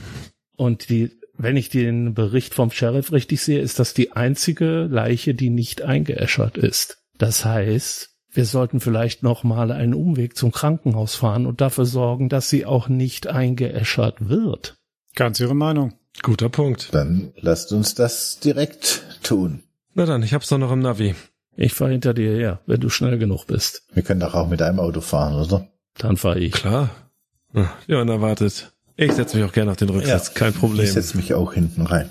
Und 0.60 0.90
die, 0.90 1.12
wenn 1.38 1.56
ich 1.56 1.70
den 1.70 2.14
Bericht 2.14 2.54
vom 2.54 2.70
Sheriff 2.70 3.14
richtig 3.14 3.42
sehe, 3.42 3.62
ist 3.62 3.80
das 3.80 3.94
die 3.94 4.12
einzige 4.12 4.90
Leiche, 4.92 5.34
die 5.34 5.50
nicht 5.50 5.84
eingeäschert 5.84 6.58
ist. 6.58 6.98
Das 7.18 7.46
heißt, 7.46 8.10
wir 8.34 8.44
sollten 8.44 8.82
vielleicht 8.82 9.24
noch 9.24 9.46
mal 9.46 9.72
einen 9.72 9.94
Umweg 9.94 10.36
zum 10.36 10.52
Krankenhaus 10.52 11.16
fahren 11.16 11.46
und 11.46 11.62
dafür 11.62 11.86
sorgen, 11.86 12.28
dass 12.28 12.50
sie 12.50 12.66
auch 12.66 12.90
nicht 12.90 13.28
eingeäschert 13.28 14.28
wird. 14.28 14.76
Ganz 15.16 15.40
ihre 15.40 15.56
Meinung. 15.56 15.94
Guter 16.24 16.50
Punkt. 16.50 16.94
Dann 16.94 17.32
lasst 17.40 17.72
uns 17.72 17.96
das 17.96 18.42
direkt 18.42 19.04
tun. 19.24 19.64
Na 19.94 20.06
dann, 20.06 20.24
ich 20.24 20.34
hab's 20.34 20.50
doch 20.50 20.58
noch 20.58 20.74
im 20.74 20.80
Navi. 20.80 21.16
Ich 21.56 21.74
fahr 21.74 21.88
hinter 21.88 22.14
dir 22.14 22.34
her, 22.34 22.60
wenn 22.66 22.82
du 22.82 22.90
schnell 22.90 23.18
genug 23.18 23.48
bist. 23.48 23.84
Wir 23.94 24.04
können 24.04 24.20
doch 24.20 24.34
auch 24.34 24.50
mit 24.50 24.62
einem 24.62 24.82
Auto 24.82 25.00
fahren, 25.00 25.36
oder? 25.36 25.70
Dann 25.98 26.18
fahr 26.18 26.36
ich. 26.36 26.52
Klar. 26.52 26.90
Ja, 27.88 28.02
unerwartet. 28.02 28.74
Ich 29.02 29.14
setze 29.14 29.38
mich 29.38 29.46
auch 29.46 29.54
gerne 29.54 29.72
auf 29.72 29.78
den 29.78 29.90
Rücksitz, 29.90 30.34
kein 30.34 30.52
Ich 30.52 30.60
Problem. 30.60 30.86
setze 30.86 31.16
mich 31.16 31.34
auch 31.34 31.54
hinten 31.54 31.84
rein. 31.84 32.10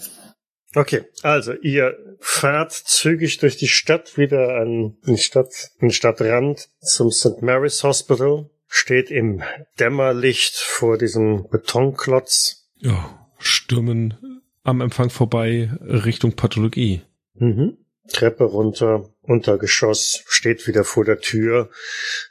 Okay, 0.75 1.05
also 1.23 1.53
ihr 1.53 1.95
fahrt 2.19 2.73
zügig 2.73 3.39
durch 3.39 3.59
die 3.59 3.69
Stadt 3.69 4.17
wieder 4.17 4.57
an 4.57 4.97
den 5.07 5.19
Stadt, 5.19 5.53
den 5.83 5.91
Stadtrand 5.91 6.71
zum 6.81 7.11
St. 7.11 7.43
Mary's 7.43 7.83
Hospital, 7.83 8.49
steht 8.67 9.11
im 9.11 9.43
Dämmerlicht 9.79 10.57
vor 10.57 10.97
diesem 10.97 11.47
Betonklotz. 11.51 12.71
Ja, 12.77 13.29
stürmen 13.39 14.43
am 14.63 14.81
Empfang 14.81 15.11
vorbei 15.11 15.71
Richtung 15.83 16.37
Pathologie. 16.37 17.03
Mhm. 17.35 17.77
Treppe 18.09 18.45
runter, 18.45 19.11
Untergeschoss, 19.21 20.23
steht 20.27 20.67
wieder 20.67 20.85
vor 20.85 21.05
der 21.05 21.19
Tür 21.21 21.69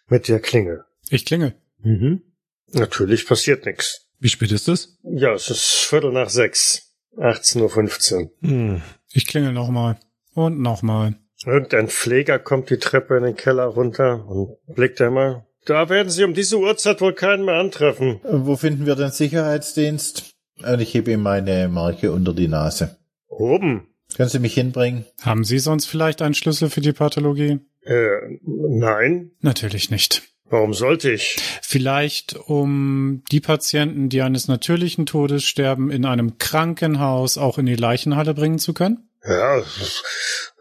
mit 0.08 0.28
der 0.28 0.40
Klingel. 0.40 0.84
Ich 1.12 1.26
klingel. 1.26 1.54
Mhm. 1.84 2.24
Natürlich 2.72 3.28
passiert 3.28 3.66
nichts. 3.66 4.07
Wie 4.20 4.30
spät 4.30 4.52
ist 4.52 4.68
es? 4.68 4.98
Ja, 5.04 5.34
es 5.34 5.50
ist 5.50 5.64
Viertel 5.64 6.12
nach 6.12 6.30
sechs, 6.30 6.94
18.15 7.18 8.16
Uhr. 8.24 8.32
Hm. 8.42 8.82
Ich 9.12 9.28
klingel 9.28 9.54
nochmal. 9.54 9.98
Und 10.34 10.60
nochmal. 10.60 11.16
Irgendein 11.46 11.88
Pfleger 11.88 12.40
kommt 12.40 12.70
die 12.70 12.78
Treppe 12.78 13.18
in 13.18 13.24
den 13.24 13.36
Keller 13.36 13.66
runter 13.66 14.26
und 14.28 14.58
blickt 14.68 15.02
einmal. 15.02 15.46
Da 15.66 15.90
werden 15.90 16.10
Sie 16.10 16.24
um 16.24 16.34
diese 16.34 16.58
Uhrzeit 16.58 17.02
wohl 17.02 17.14
keinen 17.14 17.46
mehr 17.46 17.56
antreffen. 17.56 18.22
Äh, 18.24 18.46
Wo 18.46 18.56
finden 18.56 18.86
wir 18.86 18.96
den 18.96 19.12
Sicherheitsdienst? 19.12 20.34
Und 20.64 20.80
ich 20.80 20.94
hebe 20.94 21.12
ihm 21.12 21.22
meine 21.22 21.68
Marke 21.68 22.12
unter 22.12 22.34
die 22.34 22.48
Nase. 22.48 22.98
Oben. 23.28 23.88
Können 24.16 24.30
Sie 24.30 24.40
mich 24.40 24.54
hinbringen? 24.54 25.06
Haben 25.22 25.44
Sie 25.44 25.60
sonst 25.60 25.86
vielleicht 25.86 26.22
einen 26.22 26.34
Schlüssel 26.34 26.70
für 26.70 26.82
die 26.82 26.94
Pathologie? 26.94 27.60
Äh, 27.82 28.40
nein. 28.44 29.32
Natürlich 29.42 29.92
nicht. 29.92 30.24
Warum 30.50 30.74
sollte 30.74 31.12
ich? 31.12 31.38
Vielleicht 31.62 32.36
um 32.36 33.24
die 33.32 33.42
Patienten, 33.42 34.10
die 34.10 34.22
eines 34.22 34.48
natürlichen 34.48 35.06
Todes 35.06 35.44
sterben, 35.44 35.92
in 35.92 36.06
einem 36.06 36.38
Krankenhaus 36.38 37.38
auch 37.38 37.58
in 37.58 37.66
die 37.66 37.76
Leichenhalle 37.76 38.34
bringen 38.34 38.60
zu 38.60 38.74
können? 38.74 39.10
Ja, 39.28 39.62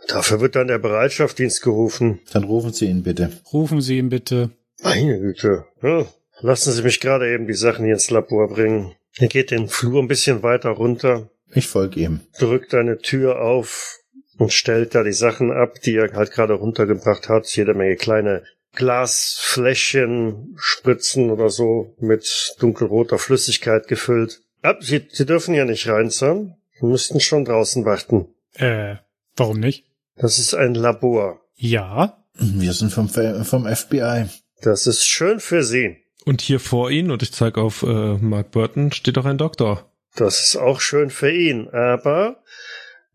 dafür 0.09 0.41
wird 0.41 0.57
dann 0.57 0.67
der 0.67 0.79
Bereitschaftsdienst 0.79 1.63
gerufen. 1.63 2.21
Dann 2.33 2.45
rufen 2.45 2.73
Sie 2.73 2.87
ihn 2.87 3.03
bitte. 3.05 3.31
Rufen 3.53 3.81
Sie 3.81 3.99
ihn 3.99 4.09
bitte. 4.09 4.51
Meine 4.83 5.21
Güte. 5.21 5.65
Ja, 5.83 6.07
lassen 6.41 6.73
Sie 6.73 6.83
mich 6.83 7.01
gerade 7.01 7.33
eben 7.33 7.47
die 7.47 7.55
Sachen 7.55 7.85
hier 7.85 7.95
ins 7.95 8.11
Labor 8.11 8.49
bringen. 8.49 8.95
Er 9.19 9.29
geht 9.29 9.51
den 9.51 9.69
Flur 9.69 10.03
ein 10.03 10.09
bisschen 10.09 10.43
weiter 10.43 10.71
runter, 10.71 11.31
Ich 11.55 11.69
folge 11.69 12.01
ihm. 12.01 12.21
drückt 12.39 12.75
eine 12.75 12.99
Tür 12.99 13.41
auf 13.41 13.99
und 14.37 14.53
stellt 14.53 14.95
da 14.95 15.03
die 15.05 15.13
Sachen 15.13 15.53
ab, 15.53 15.81
die 15.85 15.95
er 15.97 16.13
halt 16.13 16.33
gerade 16.33 16.55
runtergebracht 16.55 17.29
hat. 17.29 17.47
Jede 17.57 17.73
Menge 17.73 17.97
kleine 17.97 18.43
Glasfläschchen, 18.77 20.55
Spritzen 20.57 21.31
oder 21.31 21.51
so 21.51 21.95
mit 21.99 22.55
dunkelroter 22.61 23.19
Flüssigkeit 23.19 23.89
gefüllt. 23.89 24.43
Ab, 24.63 24.79
Sie, 24.83 25.09
Sie 25.11 25.27
dürfen 25.27 25.55
ja 25.55 25.65
nicht 25.65 25.89
rein, 25.89 26.11
Sir. 26.11 26.57
Sie 26.79 26.87
müssten 26.87 27.21
schon 27.21 27.45
draußen 27.45 27.85
warten. 27.85 28.29
Äh, 28.55 28.97
warum 29.35 29.59
nicht? 29.59 29.85
Das 30.17 30.39
ist 30.39 30.55
ein 30.55 30.75
Labor. 30.75 31.41
Ja. 31.57 32.23
Wir 32.35 32.73
sind 32.73 32.93
vom, 32.93 33.09
vom 33.09 33.67
FBI. 33.67 34.27
Das 34.63 34.87
ist 34.87 35.07
schön 35.07 35.41
für 35.41 35.63
Sie. 35.63 35.97
Und 36.25 36.41
hier 36.41 36.61
vor 36.61 36.91
Ihnen, 36.91 37.11
und 37.11 37.23
ich 37.23 37.33
zeige 37.33 37.61
auf 37.61 37.83
äh, 37.83 38.17
Mark 38.19 38.51
Burton, 38.51 38.93
steht 38.93 39.17
doch 39.17 39.25
ein 39.25 39.39
Doktor. 39.39 39.91
Das 40.17 40.43
ist 40.43 40.57
auch 40.57 40.81
schön 40.81 41.11
für 41.11 41.31
ihn. 41.31 41.69
Aber 41.69 42.43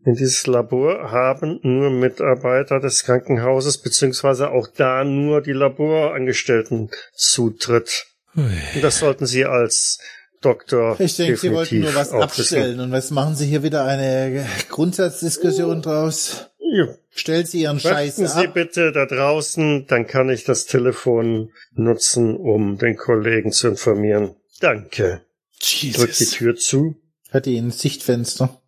in 0.04 0.14
dieses 0.14 0.46
Labor 0.46 1.10
haben 1.10 1.60
nur 1.62 1.90
Mitarbeiter 1.90 2.80
des 2.80 3.04
Krankenhauses, 3.04 3.78
beziehungsweise 3.78 4.50
auch 4.50 4.66
da 4.66 5.04
nur 5.04 5.40
die 5.42 5.52
Laborangestellten 5.52 6.90
Zutritt. 7.14 8.06
Und 8.34 8.82
das 8.82 8.98
sollten 8.98 9.26
Sie 9.26 9.44
als 9.44 9.98
Doktor 10.40 10.98
Ich 10.98 11.16
denke, 11.16 11.36
Sie 11.36 11.52
wollten 11.52 11.80
nur 11.80 11.94
was 11.94 12.12
abstellen. 12.12 12.80
Und 12.80 12.90
was 12.90 13.10
machen 13.10 13.36
Sie 13.36 13.46
hier 13.46 13.62
wieder 13.62 13.84
eine 13.84 14.44
Grundsatzdiskussion 14.68 15.82
draus? 15.82 16.48
Ja. 16.58 16.88
Stellen 17.10 17.46
Sie 17.46 17.62
Ihren 17.62 17.78
Scheiß 17.78 18.18
Warten 18.18 18.26
Sie 18.26 18.48
ab. 18.48 18.54
bitte 18.54 18.92
da 18.92 19.04
draußen, 19.06 19.86
dann 19.86 20.06
kann 20.06 20.30
ich 20.30 20.44
das 20.44 20.64
Telefon 20.64 21.50
nutzen, 21.74 22.36
um 22.36 22.78
den 22.78 22.96
Kollegen 22.96 23.52
zu 23.52 23.68
informieren. 23.68 24.34
Danke. 24.60 25.20
Drückt 25.60 26.18
die 26.18 26.26
Tür 26.26 26.56
zu. 26.56 26.96
Hat 27.30 27.46
die 27.46 27.58
ein 27.58 27.70
Sichtfenster? 27.70 28.61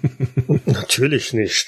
Natürlich 0.66 1.32
nicht. 1.32 1.66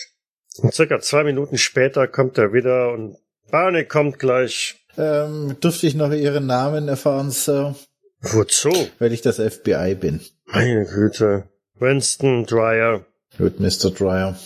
Und 0.59 0.73
circa 0.73 1.01
zwei 1.01 1.25
Minuten 1.25 1.59
später 1.59 2.07
kommt 2.07 2.39
er 2.39 2.53
wieder 2.53 2.93
und 2.93 3.17
Barney 3.51 3.85
kommt 3.85 4.19
gleich. 4.19 4.77
Ähm, 4.97 5.57
dürfte 5.63 5.87
ich 5.87 5.95
noch 5.95 6.13
Ihren 6.13 6.47
Namen 6.47 6.89
erfahren, 6.89 7.31
Sir? 7.31 7.75
Wozu? 8.21 8.73
Weil 8.99 9.13
ich 9.13 9.23
das 9.23 9.37
FBI 9.37 9.97
bin. 9.97 10.21
Meine 10.47 10.87
Güte. 10.87 11.49
Winston 11.79 12.47
Dryer. 12.47 13.05
Gut, 13.37 13.59
Mr. 13.59 13.91
Dryer. 13.91 14.39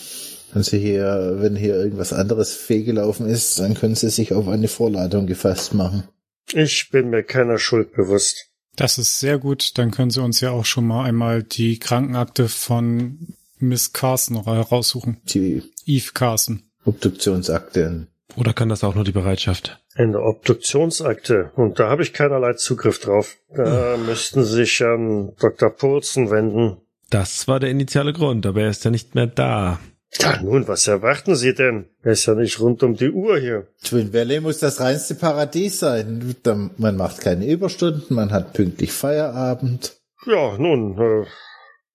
Wenn 0.52 0.62
Sie 0.62 0.78
hier, 0.78 1.36
wenn 1.38 1.56
hier 1.56 1.74
irgendwas 1.74 2.12
anderes 2.12 2.54
fehlgelaufen 2.54 3.28
ist, 3.28 3.58
dann 3.58 3.74
können 3.74 3.94
Sie 3.94 4.08
sich 4.08 4.32
auf 4.32 4.48
eine 4.48 4.68
Vorladung 4.68 5.26
gefasst 5.26 5.74
machen. 5.74 6.08
Ich 6.52 6.88
bin 6.90 7.10
mir 7.10 7.22
keiner 7.22 7.58
Schuld 7.58 7.92
bewusst. 7.92 8.46
Das 8.74 8.96
ist 8.96 9.20
sehr 9.20 9.38
gut. 9.38 9.76
Dann 9.76 9.90
können 9.90 10.10
Sie 10.10 10.22
uns 10.22 10.40
ja 10.40 10.50
auch 10.50 10.64
schon 10.64 10.86
mal 10.86 11.04
einmal 11.04 11.42
die 11.42 11.78
Krankenakte 11.78 12.48
von 12.48 13.34
Miss 13.60 13.92
Carson 13.92 14.36
raussuchen. 14.36 15.18
Die 15.24 15.62
Eve 15.86 16.10
Carson. 16.14 16.62
Obduktionsakte. 16.84 18.06
Oder 18.36 18.52
kann 18.52 18.68
das 18.68 18.84
auch 18.84 18.94
nur 18.94 19.04
die 19.04 19.12
Bereitschaft? 19.12 19.80
Eine 19.94 20.20
Obduktionsakte. 20.20 21.50
Und 21.56 21.78
da 21.78 21.88
habe 21.88 22.02
ich 22.02 22.12
keinerlei 22.12 22.52
Zugriff 22.54 23.00
drauf. 23.00 23.36
Da 23.54 23.96
müssten 23.96 24.44
Sie 24.44 24.54
sich 24.54 24.82
an 24.84 25.32
Dr. 25.40 25.70
Poulsen 25.70 26.30
wenden. 26.30 26.76
Das 27.10 27.48
war 27.48 27.58
der 27.58 27.70
initiale 27.70 28.12
Grund, 28.12 28.46
aber 28.46 28.62
er 28.62 28.70
ist 28.70 28.84
ja 28.84 28.90
nicht 28.90 29.14
mehr 29.14 29.26
da. 29.26 29.80
Ja, 30.20 30.40
nun, 30.42 30.68
was 30.68 30.86
erwarten 30.88 31.36
Sie 31.36 31.54
denn? 31.54 31.86
Er 32.02 32.12
ist 32.12 32.26
ja 32.26 32.34
nicht 32.34 32.60
rund 32.60 32.82
um 32.82 32.96
die 32.96 33.10
Uhr 33.10 33.38
hier. 33.38 33.66
Twin 33.82 34.12
Valley 34.12 34.40
muss 34.40 34.58
das 34.58 34.80
reinste 34.80 35.14
Paradies 35.14 35.80
sein. 35.80 36.34
Man 36.76 36.96
macht 36.96 37.20
keine 37.20 37.46
Überstunden, 37.46 38.14
man 38.14 38.30
hat 38.30 38.54
pünktlich 38.54 38.92
Feierabend. 38.92 39.96
Ja, 40.26 40.56
nun, 40.58 40.98
äh, 40.98 41.26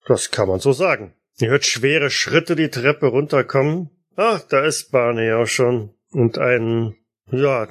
das 0.08 0.32
kann 0.32 0.48
man 0.48 0.60
so 0.60 0.74
sagen. 0.74 1.14
Ihr 1.40 1.50
hört 1.50 1.66
schwere 1.66 2.10
Schritte 2.10 2.56
die 2.56 2.70
Treppe 2.70 3.08
runterkommen. 3.08 3.90
Ach, 4.16 4.42
da 4.42 4.64
ist 4.64 4.92
Barney 4.92 5.32
auch 5.32 5.48
schon. 5.48 5.92
Und 6.12 6.38
ein, 6.38 6.96
ja, 7.32 7.68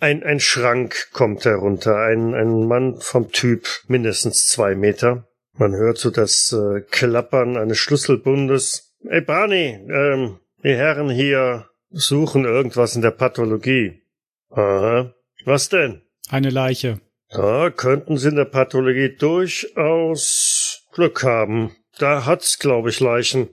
ein, 0.00 0.22
ein 0.22 0.40
Schrank 0.40 1.10
kommt 1.12 1.44
herunter. 1.44 1.96
Ein, 1.96 2.34
ein 2.34 2.66
Mann 2.66 3.00
vom 3.00 3.32
Typ 3.32 3.66
mindestens 3.88 4.46
zwei 4.46 4.74
Meter. 4.74 5.26
Man 5.56 5.74
hört 5.74 5.98
so 5.98 6.10
das 6.10 6.52
äh, 6.52 6.82
Klappern 6.82 7.56
eines 7.56 7.78
Schlüsselbundes. 7.78 8.94
Ey, 9.08 9.20
Barney, 9.22 9.80
ähm, 9.90 10.38
die 10.62 10.74
Herren 10.74 11.10
hier 11.10 11.68
suchen 11.90 12.44
irgendwas 12.44 12.94
in 12.94 13.02
der 13.02 13.10
Pathologie. 13.10 14.02
Aha. 14.50 15.14
Was 15.44 15.68
denn? 15.68 16.02
Eine 16.30 16.50
Leiche. 16.50 17.00
Da 17.30 17.70
könnten 17.70 18.16
Sie 18.16 18.28
in 18.28 18.36
der 18.36 18.44
Pathologie 18.44 19.16
durchaus 19.16 20.86
Glück 20.92 21.22
haben. 21.24 21.74
Da 21.98 22.24
hat's, 22.26 22.58
glaube 22.58 22.90
ich, 22.90 23.00
Leichen. 23.00 23.48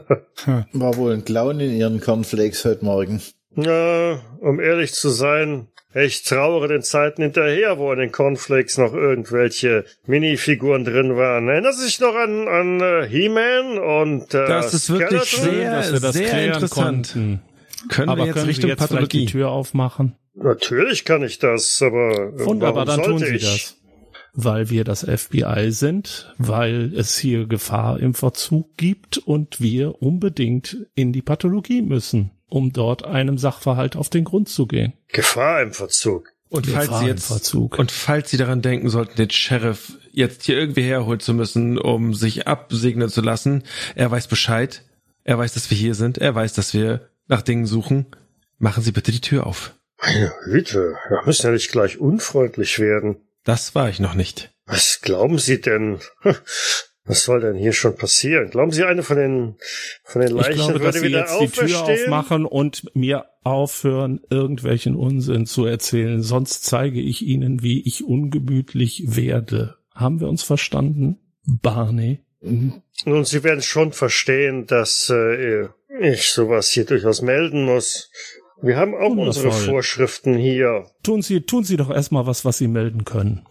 War 0.72 0.96
wohl 0.96 1.12
ein 1.12 1.24
Clown 1.24 1.60
in 1.60 1.72
ihren 1.76 2.00
Cornflakes 2.00 2.64
heute 2.64 2.84
Morgen. 2.84 3.22
Ja, 3.56 4.20
um 4.40 4.60
ehrlich 4.60 4.92
zu 4.92 5.08
sein, 5.10 5.68
ich 5.94 6.22
trauere 6.22 6.68
den 6.68 6.82
Zeiten 6.82 7.22
hinterher, 7.22 7.78
wo 7.78 7.92
in 7.92 7.98
den 7.98 8.12
Cornflakes 8.12 8.78
noch 8.78 8.94
irgendwelche 8.94 9.84
Minifiguren 10.06 10.84
drin 10.84 11.16
waren. 11.16 11.48
Erinnern 11.48 11.72
Sie 11.72 11.84
sich 11.84 12.00
noch 12.00 12.14
an, 12.14 12.46
an 12.48 12.80
äh, 12.80 13.08
He-Man 13.08 13.78
und 13.78 14.34
äh, 14.34 14.46
Das 14.46 14.72
ist 14.74 14.90
wirklich 14.90 15.22
Skeletor? 15.22 15.52
sehr, 15.52 15.70
dass 15.72 15.92
wir 15.92 16.00
das 16.00 16.14
sehr 16.14 16.28
klären 16.28 16.52
interessant. 16.54 17.12
konnten. 17.12 17.42
Können 17.88 18.08
Aber 18.08 18.18
wir 18.18 18.26
jetzt 18.26 18.34
können 18.34 18.44
Sie 18.44 18.50
Richtung 18.50 18.68
jetzt 18.70 18.78
vielleicht 18.78 18.90
Pathologie? 18.92 19.26
die 19.26 19.32
Tür 19.32 19.48
aufmachen? 19.50 20.16
Natürlich 20.34 21.04
kann 21.04 21.22
ich 21.22 21.38
das, 21.38 21.82
aber 21.82 22.32
äh, 22.34 22.44
Wunderbar, 22.44 22.86
warum 22.86 23.02
dann 23.02 23.10
tun 23.10 23.18
Sie 23.18 23.34
ich? 23.36 23.42
das. 23.42 23.76
Weil 24.32 24.70
wir 24.70 24.84
das 24.84 25.04
FBI 25.04 25.70
sind, 25.72 26.34
weil 26.38 26.92
es 26.94 27.18
hier 27.18 27.46
Gefahr 27.46 27.98
im 27.98 28.14
Verzug 28.14 28.76
gibt 28.76 29.18
und 29.18 29.60
wir 29.60 30.02
unbedingt 30.02 30.76
in 30.94 31.12
die 31.12 31.22
Pathologie 31.22 31.82
müssen, 31.82 32.30
um 32.48 32.72
dort 32.72 33.04
einem 33.04 33.38
Sachverhalt 33.38 33.96
auf 33.96 34.08
den 34.08 34.24
Grund 34.24 34.48
zu 34.48 34.66
gehen. 34.66 34.92
Gefahr 35.08 35.62
im 35.62 35.72
Verzug. 35.72 36.32
Und 36.48 36.66
Wir 36.66 36.74
falls 36.74 36.88
Sie 36.98 37.04
im 37.04 37.06
jetzt 37.08 37.26
Verzug. 37.26 37.78
und 37.78 37.92
falls 37.92 38.30
Sie 38.30 38.36
daran 38.36 38.60
denken 38.62 38.88
sollten, 38.88 39.16
den 39.16 39.30
Sheriff 39.30 39.98
jetzt 40.12 40.42
hier 40.44 40.56
irgendwie 40.56 40.82
herholen 40.82 41.20
zu 41.20 41.32
müssen, 41.32 41.78
um 41.78 42.12
sich 42.14 42.48
absegnen 42.48 43.08
zu 43.08 43.20
lassen, 43.20 43.62
er 43.94 44.10
weiß 44.10 44.26
Bescheid. 44.26 44.84
Er 45.22 45.38
weiß, 45.38 45.54
dass 45.54 45.70
wir 45.70 45.76
hier 45.78 45.94
sind. 45.94 46.18
Er 46.18 46.34
weiß, 46.34 46.54
dass 46.54 46.74
wir 46.74 47.08
nach 47.28 47.42
Dingen 47.42 47.66
suchen. 47.66 48.06
Machen 48.58 48.82
Sie 48.82 48.90
bitte 48.90 49.12
die 49.12 49.20
Tür 49.20 49.46
auf. 49.46 49.74
Meine 50.02 50.32
Güte, 50.44 50.96
wir 51.08 51.22
müssen 51.24 51.46
ja 51.46 51.52
nicht 51.52 51.70
gleich 51.70 51.98
unfreundlich 52.00 52.78
werden. 52.80 53.16
Das 53.50 53.74
war 53.74 53.88
ich 53.88 53.98
noch 53.98 54.14
nicht. 54.14 54.52
Was 54.66 55.00
glauben 55.02 55.38
Sie 55.38 55.60
denn? 55.60 55.98
Was 57.04 57.24
soll 57.24 57.40
denn 57.40 57.56
hier 57.56 57.72
schon 57.72 57.96
passieren? 57.96 58.48
Glauben 58.48 58.70
Sie, 58.70 58.84
eine 58.84 59.02
von 59.02 59.16
den, 59.16 59.56
von 60.04 60.22
den 60.22 60.30
Leichen 60.30 60.52
Ich 60.52 60.56
glaube, 60.58 60.74
dass 60.74 60.82
würde 60.82 60.98
Sie 61.00 61.06
wieder 61.06 61.40
jetzt 61.40 61.40
die 61.40 61.66
Tür 61.66 61.82
aufmachen 61.82 62.46
und 62.46 62.94
mir 62.94 63.26
aufhören, 63.42 64.20
irgendwelchen 64.30 64.94
Unsinn 64.94 65.46
zu 65.46 65.64
erzählen. 65.64 66.22
Sonst 66.22 66.62
zeige 66.62 67.00
ich 67.00 67.22
Ihnen, 67.22 67.60
wie 67.60 67.84
ich 67.84 68.04
ungemütlich 68.04 69.16
werde. 69.16 69.78
Haben 69.96 70.20
wir 70.20 70.28
uns 70.28 70.44
verstanden? 70.44 71.18
Barney? 71.44 72.20
Nun, 72.40 73.24
Sie 73.24 73.42
werden 73.42 73.62
schon 73.62 73.90
verstehen, 73.90 74.66
dass 74.66 75.10
äh, 75.10 75.70
ich 75.98 76.28
sowas 76.28 76.70
hier 76.70 76.84
durchaus 76.84 77.20
melden 77.20 77.64
muss. 77.64 78.12
Wir 78.62 78.76
haben 78.76 78.94
auch 78.94 79.10
Wundervoll. 79.10 79.26
unsere 79.26 79.52
Vorschriften 79.52 80.36
hier. 80.36 80.86
Tun 81.02 81.22
Sie, 81.22 81.40
tun 81.42 81.64
Sie 81.64 81.76
doch 81.76 81.90
erstmal 81.90 82.26
was, 82.26 82.44
was 82.44 82.58
Sie 82.58 82.68
melden 82.68 83.04
können. 83.04 83.46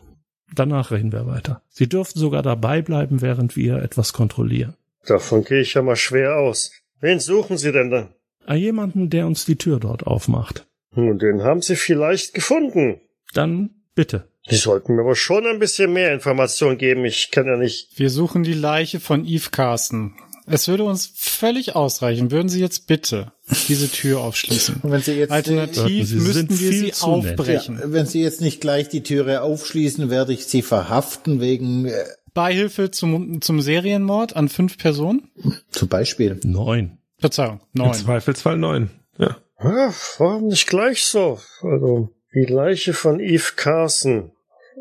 Danach 0.54 0.92
reden 0.92 1.12
wir 1.12 1.28
weiter. 1.28 1.62
Sie 1.70 1.88
dürfen 1.88 2.18
sogar 2.20 2.42
dabei 2.42 2.82
bleiben, 2.82 3.22
während 3.22 3.56
wir 3.56 3.78
etwas 3.78 4.14
kontrollieren. 4.14 4.76
Davon 5.06 5.44
gehe 5.44 5.62
ich 5.62 5.74
ja 5.74 5.82
mal 5.82 5.96
schwer 5.96 6.38
aus. 6.38 6.72
Wen 7.02 7.20
suchen 7.20 7.58
Sie 7.58 7.72
denn 7.72 7.90
da? 7.92 8.10
Ah, 8.46 8.56
Jemanden, 8.56 9.10
der 9.10 9.28
uns 9.28 9.46
die 9.46 9.56
Tür 9.58 9.80
dort 9.80 10.06
aufmacht. 10.08 10.66
Nun, 10.96 11.20
den 11.20 11.44
haben 11.44 11.62
Sie 11.62 11.76
vielleicht 11.76 12.34
gefunden. 12.34 13.00
Dann 13.34 13.70
bitte. 13.94 14.28
Sie 14.48 14.56
sollten 14.56 14.96
mir 14.96 15.02
aber 15.02 15.16
schon 15.16 15.46
ein 15.46 15.60
bisschen 15.60 15.94
mehr 15.94 16.14
Informationen 16.14 16.78
geben. 16.80 17.06
Ich 17.06 17.30
kann 17.32 17.46
ja 17.46 17.58
nicht. 17.58 17.98
Wir 18.00 18.10
suchen 18.10 18.42
die 18.44 18.54
Leiche 18.54 19.00
von 19.00 19.24
Eve 19.26 19.50
Carson. 19.52 20.16
Es 20.52 20.68
würde 20.68 20.84
uns 20.84 21.12
völlig 21.16 21.76
ausreichen. 21.76 22.32
Würden 22.32 22.50
Sie 22.50 22.60
jetzt 22.60 22.88
bitte 22.88 23.32
diese 23.68 23.90
Tür 23.90 24.22
aufschließen? 24.22 24.78
Und 24.82 24.92
wenn 24.92 25.02
Sie 25.02 25.14
jetzt 25.14 25.32
Alternativ 25.32 26.08
Sie 26.08 26.16
müssten 26.16 26.60
wir 26.60 26.72
sie 26.72 26.94
aufbrechen. 27.02 27.80
Ja, 27.80 27.92
wenn 27.92 28.06
Sie 28.06 28.22
jetzt 28.22 28.42
nicht 28.42 28.62
gleich 28.62 28.90
die 28.90 29.04
Türe 29.04 29.42
aufschließen, 29.42 30.10
werde 30.10 30.34
ich 30.34 30.46
Sie 30.46 30.62
verhaften 30.62 31.40
wegen 31.40 31.86
äh, 31.86 32.04
Beihilfe 32.34 32.92
zum, 32.92 33.42
zum 33.42 33.62
Serienmord 33.62 34.36
an 34.36 34.50
fünf 34.50 34.78
Personen? 34.78 35.30
zum 35.72 35.88
Beispiel. 35.88 36.40
Neun. 36.44 36.98
Verzeihung, 37.18 37.60
Im 37.74 37.84
neun. 37.84 37.94
Zweifelsfall 37.94 38.58
neun. 38.58 38.90
Ja. 39.18 39.38
Ah, 39.58 39.94
warum 40.18 40.48
nicht 40.48 40.68
gleich 40.68 41.04
so? 41.04 41.40
Also, 41.62 42.10
die 42.34 42.46
Leiche 42.46 42.94
von 42.94 43.20
Eve 43.20 43.52
Carson. 43.56 44.32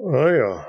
Ah 0.07 0.31
ja. 0.31 0.67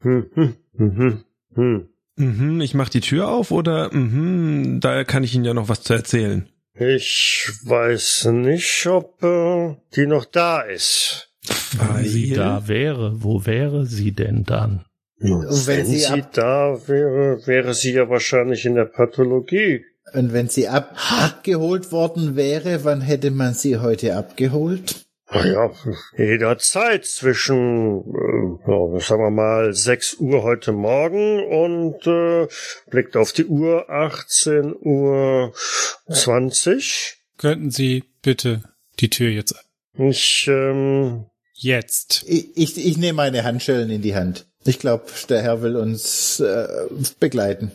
Hm, 0.00 0.30
hm, 0.34 0.56
hm, 0.76 0.96
hm, 0.96 1.24
hm. 1.54 1.88
Mhm, 2.22 2.60
ich 2.60 2.74
mach 2.74 2.88
die 2.88 3.00
Tür 3.00 3.28
auf 3.28 3.50
oder 3.50 3.92
mhm, 3.92 4.78
da 4.80 5.04
kann 5.04 5.24
ich 5.24 5.34
Ihnen 5.34 5.44
ja 5.44 5.54
noch 5.54 5.68
was 5.68 5.82
zu 5.82 5.92
erzählen. 5.92 6.48
Ich 6.74 7.50
weiß 7.64 8.28
nicht, 8.32 8.86
ob 8.86 9.22
äh, 9.22 9.76
die 9.94 10.06
noch 10.06 10.24
da 10.24 10.60
ist. 10.60 11.28
Wenn 11.76 12.04
sie 12.04 12.32
da 12.32 12.68
wäre, 12.68 13.22
wo 13.22 13.44
wäre 13.44 13.84
sie 13.84 14.12
denn 14.12 14.44
dann? 14.44 14.84
Und 15.20 15.66
wenn 15.66 15.78
wenn 15.78 15.86
sie 15.86 15.98
sie, 15.98 16.24
da 16.32 16.78
wäre, 16.86 17.46
wäre 17.46 17.74
sie 17.74 17.92
ja 17.92 18.08
wahrscheinlich 18.08 18.64
in 18.64 18.74
der 18.74 18.86
Pathologie. 18.86 19.84
Und 20.14 20.32
wenn 20.32 20.48
sie 20.48 20.68
ab 20.68 20.96
abgeholt 21.10 21.92
worden 21.92 22.36
wäre, 22.36 22.84
wann 22.84 23.00
hätte 23.00 23.30
man 23.30 23.54
sie 23.54 23.78
heute 23.78 24.16
abgeholt? 24.16 25.04
Ach 25.34 25.44
ja, 25.46 25.70
jederzeit 26.18 27.06
zwischen, 27.06 28.00
äh, 28.00 29.00
sagen 29.00 29.22
wir 29.22 29.30
mal, 29.30 29.72
6 29.72 30.16
Uhr 30.20 30.42
heute 30.42 30.72
Morgen 30.72 31.42
und 31.42 32.06
äh, 32.06 32.48
blickt 32.90 33.16
auf 33.16 33.32
die 33.32 33.46
Uhr 33.46 33.88
18 33.88 34.76
Uhr 34.78 35.54
20. 36.10 37.16
Könnten 37.38 37.70
Sie 37.70 38.04
bitte 38.20 38.62
die 39.00 39.08
Tür 39.08 39.30
jetzt 39.30 39.54
Ich, 39.94 40.46
ähm, 40.48 41.24
Jetzt. 41.62 42.24
Ich, 42.26 42.56
ich, 42.56 42.86
ich 42.86 42.98
nehme 42.98 43.14
meine 43.14 43.44
Handschellen 43.44 43.88
in 43.88 44.02
die 44.02 44.16
Hand. 44.16 44.46
Ich 44.64 44.80
glaube, 44.80 45.04
der 45.28 45.42
Herr 45.42 45.62
will 45.62 45.76
uns 45.76 46.40
äh, 46.40 46.66
begleiten 47.20 47.70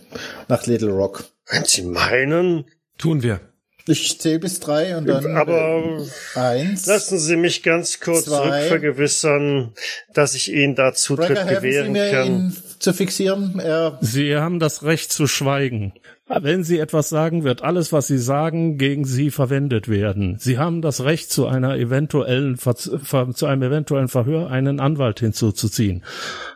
nach 0.49 0.65
Little 0.65 0.91
Rock. 0.91 1.23
wenn 1.49 1.63
Sie 1.63 1.83
meinen, 1.83 2.65
Tun 2.97 3.23
wir. 3.23 3.39
Ich 3.87 4.19
zähle 4.19 4.39
bis 4.39 4.59
drei 4.59 4.97
und 4.97 5.07
dann 5.07 5.37
aber 5.37 6.05
äh, 6.35 6.39
eins. 6.39 6.85
lassen 6.85 7.17
Sie 7.19 7.35
mich 7.37 7.63
ganz 7.63 7.99
kurz 7.99 8.25
Zwei. 8.25 8.61
rückvergewissern, 8.61 9.71
dass 10.13 10.35
ich 10.35 10.51
Ihnen 10.53 10.75
da 10.75 10.93
Zutritt 10.93 11.29
Brecker, 11.29 11.45
helfen 11.45 11.61
Sie 11.61 11.67
gewähren 11.67 11.91
mir, 11.93 12.11
kann. 12.11 12.27
ihn 12.27 12.57
zu 12.79 12.93
fixieren. 12.93 13.59
Er 13.59 13.97
Sie 14.01 14.35
haben 14.35 14.59
das 14.59 14.83
Recht 14.83 15.11
zu 15.11 15.27
schweigen. 15.27 15.93
Wenn 16.27 16.65
Sie 16.65 16.77
etwas 16.77 17.07
sagen, 17.07 17.45
wird 17.45 17.61
alles, 17.61 17.93
was 17.93 18.07
Sie 18.07 18.17
sagen, 18.17 18.77
gegen 18.77 19.05
Sie 19.05 19.31
verwendet 19.31 19.87
werden. 19.87 20.35
Sie 20.39 20.57
haben 20.57 20.81
das 20.81 21.05
Recht, 21.05 21.31
zu 21.31 21.47
einer 21.47 21.77
eventuellen 21.77 22.57
zu 22.57 23.45
einem 23.45 23.63
eventuellen 23.63 24.09
Verhör 24.09 24.51
einen 24.51 24.81
Anwalt 24.81 25.21
hinzuzuziehen. 25.21 26.03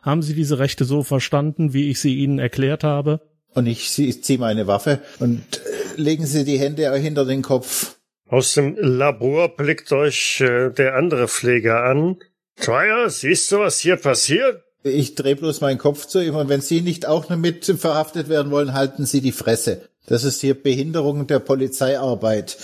Haben 0.02 0.24
Sie 0.24 0.34
diese 0.34 0.60
Rechte 0.60 0.84
so 0.84 1.04
verstanden, 1.04 1.74
wie 1.74 1.90
ich 1.90 2.02
sie 2.02 2.16
Ihnen 2.16 2.38
erklärt 2.38 2.84
habe? 2.84 3.22
Und 3.54 3.68
ich, 3.68 3.98
ich 4.00 4.24
ziehe 4.24 4.40
meine 4.40 4.68
Waffe 4.68 5.00
und 5.20 5.42
äh, 5.58 6.02
legen 6.02 6.26
Sie 6.26 6.44
die 6.44 6.60
Hände 6.60 6.92
hinter 6.96 7.26
den 7.26 7.42
Kopf. 7.42 7.96
Aus 8.28 8.54
dem 8.54 8.78
Labor 8.80 9.56
blickt 9.56 9.92
euch 9.92 10.42
äh, 10.42 10.70
der 10.70 10.96
andere 10.96 11.28
Pfleger 11.28 11.84
an. 11.84 12.18
Trier, 12.56 13.10
siehst 13.10 13.52
du, 13.52 13.60
was 13.60 13.80
hier 13.80 13.98
passiert? 13.98 14.64
Ich 14.84 15.16
drehe 15.16 15.36
bloß 15.36 15.62
meinen 15.62 15.78
Kopf 15.78 16.06
zu 16.06 16.24
ihm 16.24 16.36
und 16.36 16.50
wenn 16.50 16.62
Sie 16.62 16.82
nicht 16.82 17.06
auch 17.06 17.30
noch 17.30 17.38
mit 17.38 17.66
verhaftet 17.66 18.30
werden 18.30 18.52
wollen, 18.52 18.74
halten 18.74 19.06
Sie 19.06 19.22
die 19.22 19.32
Fresse. 19.32 19.90
Das 20.08 20.24
ist 20.24 20.42
hier 20.42 20.56
Behinderung 20.56 21.28
der 21.28 21.40
Polizeiarbeit. 21.40 22.58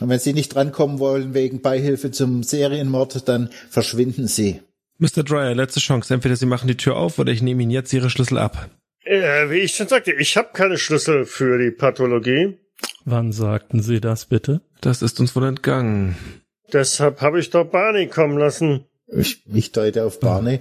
Und 0.00 0.08
wenn 0.08 0.18
Sie 0.18 0.32
nicht 0.32 0.54
drankommen 0.54 0.98
wollen 0.98 1.32
wegen 1.32 1.62
Beihilfe 1.62 2.10
zum 2.10 2.42
Serienmord, 2.42 3.28
dann 3.28 3.50
verschwinden 3.70 4.28
Sie. 4.28 4.60
Mr. 4.98 5.22
Dryer, 5.22 5.54
letzte 5.54 5.80
Chance. 5.80 6.12
Entweder 6.12 6.36
Sie 6.36 6.46
machen 6.46 6.68
die 6.68 6.76
Tür 6.76 6.96
auf 6.96 7.18
oder 7.18 7.32
ich 7.32 7.40
nehme 7.40 7.62
Ihnen 7.62 7.70
jetzt 7.70 7.92
Ihre 7.92 8.10
Schlüssel 8.10 8.36
ab. 8.36 8.68
Äh, 9.08 9.50
wie 9.50 9.58
ich 9.58 9.74
schon 9.74 9.88
sagte, 9.88 10.12
ich 10.12 10.36
habe 10.36 10.50
keine 10.52 10.76
Schlüssel 10.76 11.24
für 11.24 11.58
die 11.58 11.70
Pathologie. 11.70 12.58
Wann 13.04 13.32
sagten 13.32 13.82
Sie 13.82 14.00
das 14.00 14.26
bitte? 14.26 14.60
Das 14.80 15.02
ist 15.02 15.18
uns 15.18 15.34
wohl 15.34 15.46
entgangen. 15.46 16.16
Deshalb 16.72 17.22
habe 17.22 17.40
ich 17.40 17.50
doch 17.50 17.64
Barney 17.64 18.06
kommen 18.08 18.36
lassen. 18.36 18.84
Ich, 19.06 19.42
ich 19.46 19.72
deute 19.72 20.04
auf 20.04 20.20
Barney. 20.20 20.60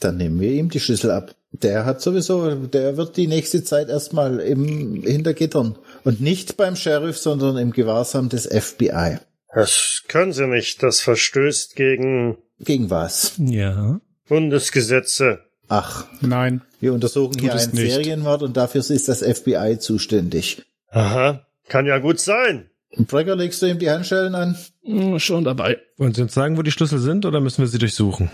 Dann 0.00 0.16
nehmen 0.16 0.40
wir 0.40 0.50
ihm 0.50 0.70
die 0.70 0.80
Schlüssel 0.80 1.10
ab. 1.10 1.34
Der 1.52 1.84
hat 1.84 2.00
sowieso, 2.00 2.54
der 2.54 2.96
wird 2.96 3.16
die 3.16 3.26
nächste 3.26 3.62
Zeit 3.62 3.88
erstmal 3.88 4.40
im 4.40 5.02
Hintergittern. 5.02 5.76
Und 6.04 6.20
nicht 6.20 6.56
beim 6.56 6.76
Sheriff, 6.76 7.18
sondern 7.18 7.58
im 7.58 7.72
Gewahrsam 7.72 8.28
des 8.28 8.46
FBI. 8.46 9.18
Das 9.54 10.04
können 10.08 10.32
Sie 10.32 10.46
nicht. 10.46 10.82
Das 10.82 11.00
verstößt 11.00 11.76
gegen 11.76 12.38
Gegen 12.60 12.90
was? 12.90 13.34
Ja. 13.38 14.00
Bundesgesetze. 14.28 15.40
Ach, 15.68 16.06
Nein. 16.20 16.62
wir 16.80 16.92
untersuchen 16.94 17.38
hier 17.38 17.54
einen 17.54 17.72
nicht. 17.74 17.92
Serienmord 17.92 18.42
und 18.42 18.56
dafür 18.56 18.80
ist 18.80 19.08
das 19.08 19.22
FBI 19.22 19.78
zuständig. 19.78 20.62
Aha, 20.90 21.46
kann 21.68 21.86
ja 21.86 21.98
gut 21.98 22.20
sein. 22.20 22.70
Und 22.90 23.06
Brecker, 23.08 23.36
legst 23.36 23.60
du 23.60 23.66
ihm 23.66 23.78
die 23.78 23.90
Handschellen 23.90 24.34
an? 24.34 24.56
Hm, 24.82 25.18
Schon 25.20 25.44
dabei. 25.44 25.78
Wollen 25.98 26.14
Sie 26.14 26.22
uns 26.22 26.32
sagen, 26.32 26.56
wo 26.56 26.62
die 26.62 26.70
Schlüssel 26.70 26.98
sind 26.98 27.26
oder 27.26 27.40
müssen 27.40 27.58
wir 27.62 27.68
sie 27.68 27.78
durchsuchen? 27.78 28.30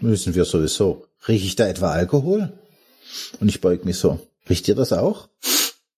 Müssen 0.00 0.34
wir 0.34 0.44
sowieso. 0.46 1.04
Rieche 1.26 1.44
ich 1.44 1.56
da 1.56 1.66
etwa 1.68 1.90
Alkohol? 1.92 2.52
Und 3.40 3.48
ich 3.48 3.60
beug 3.60 3.84
mich 3.84 3.98
so. 3.98 4.18
Riecht 4.48 4.66
ihr 4.68 4.74
das 4.74 4.92
auch? 4.94 5.28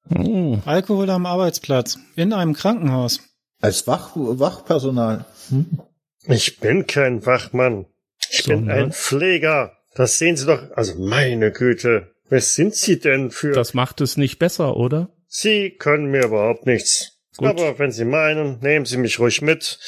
Hm. 0.09 0.62
Alkohol 0.64 1.09
am 1.11 1.26
Arbeitsplatz. 1.26 1.99
In 2.16 2.32
einem 2.32 2.55
Krankenhaus. 2.55 3.20
Als 3.61 3.86
Wach 3.86 4.11
Wachpersonal. 4.14 5.24
Hm? 5.51 5.78
Ich 6.26 6.59
bin 6.59 6.86
kein 6.86 7.24
Wachmann. 7.26 7.86
Ich 8.30 8.45
bin 8.45 8.61
Sondern? 8.61 8.78
ein 8.86 8.93
Pfleger. 8.93 9.72
Das 10.01 10.16
sehen 10.16 10.34
Sie 10.34 10.46
doch. 10.46 10.62
Also 10.72 10.98
meine 10.98 11.53
Güte. 11.53 12.14
Wer 12.30 12.40
sind 12.40 12.74
Sie 12.74 12.98
denn 12.98 13.30
für? 13.30 13.53
Das 13.53 13.74
macht 13.74 14.01
es 14.01 14.16
nicht 14.16 14.38
besser, 14.38 14.78
oder? 14.78 15.11
Sie 15.26 15.72
können 15.72 16.11
mir 16.11 16.24
überhaupt 16.24 16.64
nichts. 16.64 17.18
Gut. 17.36 17.48
Aber 17.48 17.78
wenn 17.78 17.92
Sie 17.92 18.07
meinen, 18.07 18.61
nehmen 18.61 18.86
Sie 18.86 18.96
mich 18.96 19.18
ruhig 19.18 19.42
mit. 19.42 19.78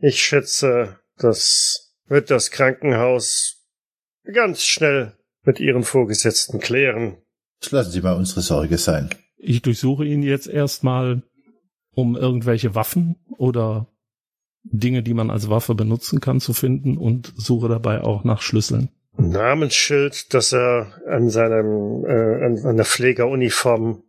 Ich 0.00 0.20
schätze, 0.20 0.98
das 1.16 1.94
wird 2.08 2.32
das 2.32 2.50
Krankenhaus 2.50 3.62
ganz 4.24 4.64
schnell 4.64 5.16
mit 5.44 5.60
Ihren 5.60 5.84
Vorgesetzten 5.84 6.58
klären. 6.58 7.18
Das 7.60 7.70
lassen 7.70 7.92
Sie 7.92 8.00
mal 8.00 8.16
unsere 8.16 8.40
Sorge 8.40 8.78
sein. 8.78 9.10
Ich 9.36 9.62
durchsuche 9.62 10.04
ihn 10.04 10.24
jetzt 10.24 10.48
erstmal, 10.48 11.22
um 11.94 12.16
irgendwelche 12.16 12.74
Waffen 12.74 13.14
oder 13.38 13.86
Dinge, 14.64 15.04
die 15.04 15.14
man 15.14 15.30
als 15.30 15.48
Waffe 15.48 15.76
benutzen 15.76 16.18
kann, 16.18 16.40
zu 16.40 16.52
finden 16.52 16.98
und 16.98 17.32
suche 17.36 17.68
dabei 17.68 18.00
auch 18.00 18.24
nach 18.24 18.42
Schlüsseln. 18.42 18.88
Namensschild, 19.16 20.32
das 20.34 20.52
er 20.52 20.92
an 21.06 21.28
seinem 21.30 22.04
äh, 22.04 22.44
an, 22.44 22.58
an 22.64 22.76
der 22.76 22.86
Pflegeruniform 22.86 24.02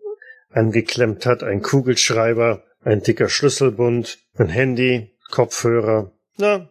angeklemmt 0.50 1.26
hat, 1.26 1.44
ein 1.44 1.62
Kugelschreiber, 1.62 2.64
ein 2.82 3.02
dicker 3.02 3.30
Schlüsselbund, 3.30 4.20
ein 4.36 4.50
Handy, 4.50 5.12
Kopfhörer. 5.32 6.12
Na, 6.38 6.70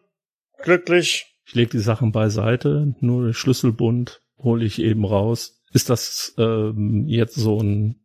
glücklich. 0.62 1.36
Ich 1.44 1.54
lege 1.54 1.70
die 1.70 1.78
Sachen 1.78 2.12
beiseite, 2.12 2.94
nur 3.00 3.24
den 3.24 3.34
Schlüsselbund 3.34 4.22
hole 4.38 4.64
ich 4.64 4.80
eben 4.80 5.04
raus. 5.04 5.62
Ist 5.72 5.90
das 5.90 6.34
ähm, 6.38 7.04
jetzt 7.06 7.34
so 7.34 7.60
ein, 7.60 8.00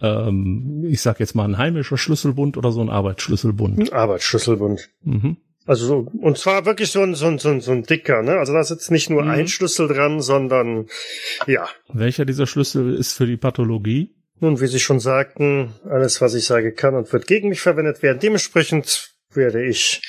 ähm, 0.00 0.84
ich 0.88 1.00
sag 1.00 1.20
jetzt 1.20 1.34
mal 1.34 1.44
ein 1.44 1.58
heimischer 1.58 1.98
Schlüsselbund 1.98 2.56
oder 2.56 2.72
so 2.72 2.80
ein 2.80 2.88
Arbeitsschlüsselbund? 2.88 3.78
Ein 3.78 3.92
Arbeitsschlüsselbund. 3.92 4.88
Mhm. 5.02 5.36
Also 5.66 5.86
so, 5.86 6.06
und 6.20 6.38
zwar 6.38 6.64
wirklich 6.64 6.90
so 6.90 7.02
ein, 7.02 7.14
so 7.14 7.26
ein, 7.26 7.38
so 7.38 7.50
ein, 7.50 7.60
so 7.60 7.72
ein 7.72 7.82
dicker, 7.82 8.22
ne? 8.22 8.38
Also 8.38 8.52
da 8.52 8.60
ist 8.60 8.70
jetzt 8.70 8.90
nicht 8.90 9.10
nur 9.10 9.22
Mhm. 9.22 9.30
ein 9.30 9.48
Schlüssel 9.48 9.88
dran, 9.88 10.20
sondern 10.20 10.86
ja. 11.46 11.68
Welcher 11.92 12.24
dieser 12.24 12.46
Schlüssel 12.46 12.94
ist 12.94 13.12
für 13.12 13.26
die 13.26 13.36
Pathologie? 13.36 14.14
Nun, 14.40 14.60
wie 14.60 14.66
Sie 14.66 14.80
schon 14.80 15.00
sagten, 15.00 15.74
alles, 15.88 16.20
was 16.22 16.34
ich 16.34 16.46
sage, 16.46 16.72
kann 16.72 16.94
und 16.94 17.12
wird 17.12 17.26
gegen 17.26 17.50
mich 17.50 17.60
verwendet 17.60 18.02
werden. 18.02 18.20
Dementsprechend 18.20 19.10
werde 19.34 19.64
ich 19.64 20.00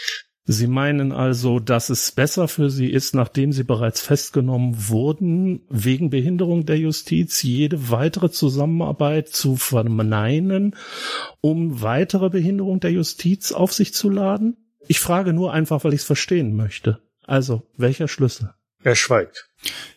Sie 0.45 0.67
meinen 0.67 1.11
also, 1.11 1.59
dass 1.59 1.89
es 1.89 2.11
besser 2.13 2.47
für 2.47 2.69
Sie 2.71 2.89
ist, 2.89 3.13
nachdem 3.13 3.51
Sie 3.51 3.63
bereits 3.63 4.01
festgenommen 4.01 4.89
wurden, 4.89 5.65
wegen 5.69 6.09
Behinderung 6.09 6.65
der 6.65 6.79
Justiz 6.79 7.43
jede 7.43 7.91
weitere 7.91 8.31
Zusammenarbeit 8.31 9.29
zu 9.29 9.55
verneinen, 9.57 10.75
um 11.41 11.81
weitere 11.83 12.29
Behinderung 12.29 12.79
der 12.79 12.91
Justiz 12.91 13.51
auf 13.51 13.73
sich 13.73 13.93
zu 13.93 14.09
laden? 14.09 14.57
Ich 14.91 14.99
frage 14.99 15.31
nur 15.31 15.53
einfach, 15.53 15.85
weil 15.85 15.93
ich 15.93 16.01
es 16.01 16.05
verstehen 16.05 16.53
möchte. 16.53 16.99
Also, 17.25 17.65
welcher 17.77 18.09
Schlüssel? 18.09 18.53
Er 18.83 18.97
schweigt. 18.97 19.47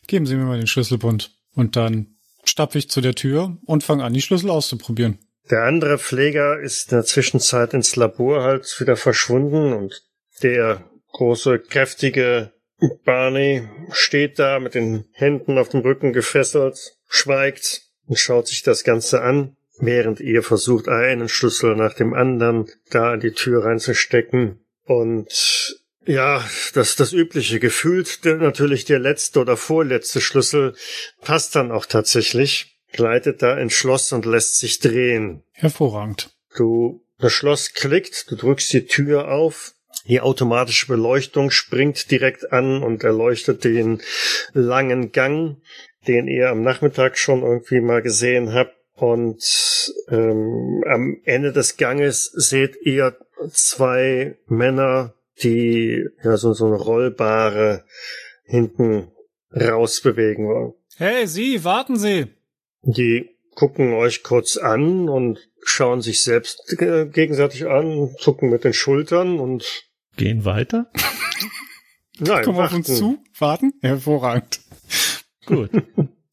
Geben 0.07 0.25
Sie 0.25 0.37
mir 0.37 0.45
mal 0.45 0.57
den 0.57 0.69
Schlüsselbund. 0.69 1.33
Und 1.53 1.75
dann 1.75 2.15
stapfe 2.45 2.79
ich 2.79 2.89
zu 2.89 3.01
der 3.01 3.17
Tür 3.17 3.59
und 3.67 3.83
fange 3.83 4.05
an, 4.05 4.15
die 4.15 4.23
Schlüssel 4.23 4.51
auszuprobieren. 4.51 5.19
Der 5.51 5.65
andere 5.65 5.99
Pfleger 5.99 6.61
ist 6.61 6.93
in 6.93 6.99
der 6.99 7.05
Zwischenzeit 7.05 7.75
ins 7.75 7.97
Labor 7.97 8.45
halt 8.45 8.73
wieder 8.79 8.95
verschwunden 8.95 9.73
und 9.73 10.01
der 10.45 10.89
große, 11.11 11.59
kräftige 11.59 12.53
Barney 13.05 13.69
steht 13.91 14.39
da 14.39 14.61
mit 14.61 14.77
den 14.77 15.07
Händen 15.11 15.59
auf 15.59 15.71
dem 15.71 15.81
Rücken 15.81 16.13
gefesselt, 16.13 16.79
schweigt 17.09 17.83
und 18.07 18.21
schaut 18.21 18.47
sich 18.47 18.63
das 18.63 18.85
Ganze 18.85 19.23
an, 19.23 19.57
während 19.81 20.21
ihr 20.21 20.45
versucht, 20.45 20.87
einen 20.87 21.29
Schlüssel 21.29 21.75
nach 21.75 21.95
dem 21.95 22.15
anderen 22.15 22.71
da 22.91 23.13
in 23.15 23.19
die 23.19 23.33
Tür 23.33 23.65
reinzustecken. 23.65 24.61
Und 24.85 25.81
ja, 26.07 26.45
das 26.75 26.97
das 26.97 27.13
übliche 27.13 27.61
gefühlt 27.61 28.21
natürlich 28.25 28.85
der 28.85 28.99
letzte 28.99 29.41
oder 29.41 29.57
vorletzte 29.57 30.21
Schlüssel 30.21 30.75
passt 31.23 31.57
dann 31.57 31.73
auch 31.73 31.87
tatsächlich, 31.87 32.79
gleitet 32.93 33.43
da 33.43 33.57
ins 33.57 33.73
Schloss 33.73 34.13
und 34.13 34.27
lässt 34.27 34.59
sich 34.59 34.81
drehen. 34.81 35.43
Hervorragend. 35.53 36.31
Du, 36.57 37.03
das 37.19 37.33
Schloss 37.33 37.73
klickt, 37.73 38.31
du 38.31 38.37
drückst 38.37 38.73
die 38.73 38.87
Tür 38.87 39.31
auf, 39.31 39.73
die 40.07 40.21
automatische 40.21 40.87
Beleuchtung 40.89 41.51
springt 41.51 42.11
direkt 42.11 42.53
an 42.53 42.83
und 42.83 43.05
erleuchtet 43.05 43.65
den 43.65 44.03
langen 44.53 45.13
Gang, 45.13 45.57
den 46.07 46.29
ihr 46.29 46.51
am 46.51 46.63
Nachmittag 46.63 47.17
schon 47.17 47.43
irgendwie 47.43 47.81
mal 47.81 48.03
gesehen 48.03 48.53
habt. 48.53 48.77
Und 48.97 49.93
ähm, 50.09 50.85
am 50.87 51.21
Ende 51.25 51.53
des 51.53 51.77
Ganges 51.79 52.27
seht 52.27 52.77
ihr 52.83 53.17
zwei 53.51 54.37
Männer, 54.47 55.15
die 55.43 56.05
ja 56.23 56.37
so, 56.37 56.53
so 56.53 56.67
eine 56.67 56.77
rollbare 56.77 57.85
hinten 58.45 59.09
rausbewegen 59.53 60.47
wollen. 60.47 60.75
Hey, 60.97 61.27
Sie, 61.27 61.65
warten 61.65 61.97
Sie! 61.97 62.27
Die 62.83 63.31
gucken 63.55 63.95
euch 63.95 64.23
kurz 64.23 64.57
an 64.57 65.09
und 65.09 65.39
schauen 65.63 66.03
sich 66.03 66.23
selbst 66.23 66.77
gegenseitig 66.79 67.67
an, 67.67 68.15
zucken 68.19 68.51
mit 68.51 68.65
den 68.65 68.73
Schultern 68.75 69.39
und 69.41 69.85
Gehen 70.17 70.45
weiter? 70.45 70.91
Nein, 72.19 72.45
Komm 72.45 72.59
auf 72.59 72.73
uns 72.73 72.87
zu. 72.87 73.19
Warten? 73.39 73.73
Hervorragend. 73.81 74.61
Gut. 75.47 75.71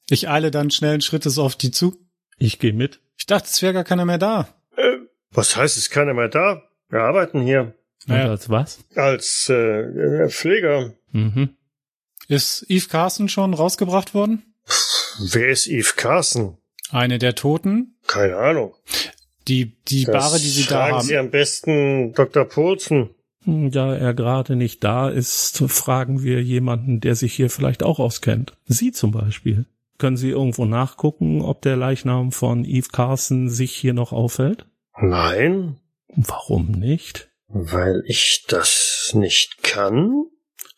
Ich 0.10 0.28
eile 0.28 0.52
dann 0.52 0.72
schnellen 0.72 1.00
Schrittes 1.00 1.38
auf 1.38 1.56
die 1.56 1.72
zu. 1.72 1.96
Ich 2.38 2.60
gehe 2.60 2.74
mit. 2.74 3.00
Ich 3.18 3.28
dachte, 3.28 3.48
es 3.50 3.62
wäre 3.62 3.72
gar 3.72 3.86
keiner 3.86 4.04
mehr 4.04 4.18
da. 4.18 4.50
Äh, 4.76 4.98
was 5.32 5.56
heißt, 5.56 5.78
ist 5.78 5.90
keiner 5.90 6.14
mehr 6.14 6.28
da? 6.28 6.64
Wir 6.92 7.00
arbeiten 7.02 7.42
hier 7.42 7.74
Naja. 8.06 8.26
Und 8.26 8.30
als 8.32 8.50
was? 8.50 8.80
als 8.96 9.50
äh, 9.50 10.30
Pfleger. 10.30 10.94
Mhm. 11.12 11.50
Ist 12.28 12.66
Eve 12.70 12.88
Carson 12.88 13.30
schon 13.30 13.54
rausgebracht 13.54 14.14
worden? 14.14 14.44
Wer 15.20 15.50
ist 15.50 15.68
Eve 15.68 15.94
Carson? 15.96 16.58
Eine 16.92 17.18
der 17.18 17.36
Toten. 17.36 17.96
Keine 18.08 18.38
Ahnung. 18.38 18.74
Die, 19.48 19.76
die 19.88 20.06
Das 20.06 20.14
Bare, 20.14 20.40
die 20.40 20.48
sie 20.48 20.64
da 20.64 20.76
fragen 20.82 20.96
haben. 20.98 21.06
Sie 21.08 21.18
am 21.18 21.30
besten 21.32 22.14
Dr. 22.14 22.46
Poulsen. 22.46 23.10
Da 23.46 23.96
er 23.96 24.14
gerade 24.14 24.56
nicht 24.56 24.84
da 24.84 25.10
ist, 25.10 25.58
fragen 25.68 26.22
wir 26.22 26.44
jemanden, 26.44 27.00
der 27.02 27.16
sich 27.16 27.34
hier 27.34 27.50
vielleicht 27.50 27.82
auch 27.82 28.00
auskennt. 28.00 28.54
Sie 28.66 28.92
zum 28.92 29.12
Beispiel. 29.12 29.66
Können 29.98 30.18
Sie 30.18 30.30
irgendwo 30.30 30.66
nachgucken, 30.66 31.42
ob 31.42 31.62
der 31.62 31.76
Leichnam 31.76 32.32
von 32.32 32.66
Eve 32.66 32.90
Carson 32.92 33.50
sich 33.50 33.74
hier 33.74 33.94
noch 33.94 34.12
aufhält? 34.12 34.66
Nein, 35.00 35.78
Warum 36.16 36.72
nicht? 36.72 37.32
weil 37.54 38.04
ich 38.06 38.46
das 38.48 39.12
nicht 39.14 39.64
kann. 39.64 40.26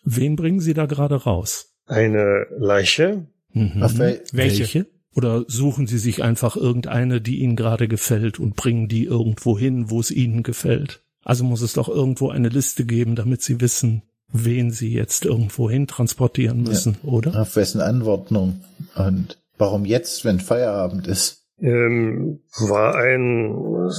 Wen 0.03 0.35
bringen 0.35 0.59
Sie 0.59 0.73
da 0.73 0.85
gerade 0.85 1.15
raus? 1.15 1.73
Eine 1.85 2.47
Leiche? 2.57 3.27
Mhm. 3.53 3.97
Wel 3.97 4.23
Welche? 4.31 4.87
Oder 5.15 5.45
suchen 5.47 5.85
Sie 5.85 5.99
sich 5.99 6.23
einfach 6.23 6.55
irgendeine, 6.55 7.21
die 7.21 7.39
Ihnen 7.39 7.55
gerade 7.55 7.87
gefällt 7.87 8.39
und 8.39 8.55
bringen 8.55 8.87
die 8.87 9.05
irgendwo 9.05 9.57
hin, 9.57 9.91
wo 9.91 9.99
es 9.99 10.09
Ihnen 10.09 10.41
gefällt? 10.41 11.03
Also 11.23 11.43
muss 11.43 11.61
es 11.61 11.73
doch 11.73 11.87
irgendwo 11.87 12.29
eine 12.29 12.49
Liste 12.49 12.85
geben, 12.85 13.15
damit 13.15 13.43
Sie 13.43 13.61
wissen, 13.61 14.01
wen 14.31 14.71
Sie 14.71 14.91
jetzt 14.91 15.25
irgendwo 15.25 15.69
hin 15.69 15.87
transportieren 15.87 16.63
müssen, 16.63 16.97
oder? 17.03 17.39
auf 17.39 17.55
wessen 17.55 17.79
Anordnung? 17.79 18.61
Und 18.95 19.37
warum 19.57 19.85
jetzt, 19.85 20.25
wenn 20.25 20.39
Feierabend 20.39 21.05
ist? 21.07 21.42
Ähm, 21.63 22.41
war 22.59 22.95
ein 22.95 23.89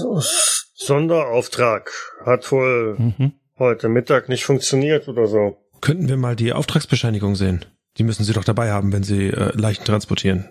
Sonderauftrag. 0.74 1.90
Hat 2.24 2.50
wohl 2.52 2.96
Mhm. 2.98 3.32
heute 3.58 3.88
Mittag 3.88 4.28
nicht 4.28 4.44
funktioniert 4.44 5.08
oder 5.08 5.26
so. 5.26 5.56
Könnten 5.80 6.08
wir 6.08 6.16
mal 6.16 6.36
die 6.36 6.52
Auftragsbescheinigung 6.52 7.36
sehen? 7.36 7.64
Die 7.98 8.02
müssen 8.04 8.24
Sie 8.24 8.32
doch 8.32 8.44
dabei 8.44 8.70
haben, 8.72 8.92
wenn 8.92 9.02
Sie 9.02 9.28
äh, 9.28 9.56
Leichen 9.56 9.84
transportieren. 9.84 10.48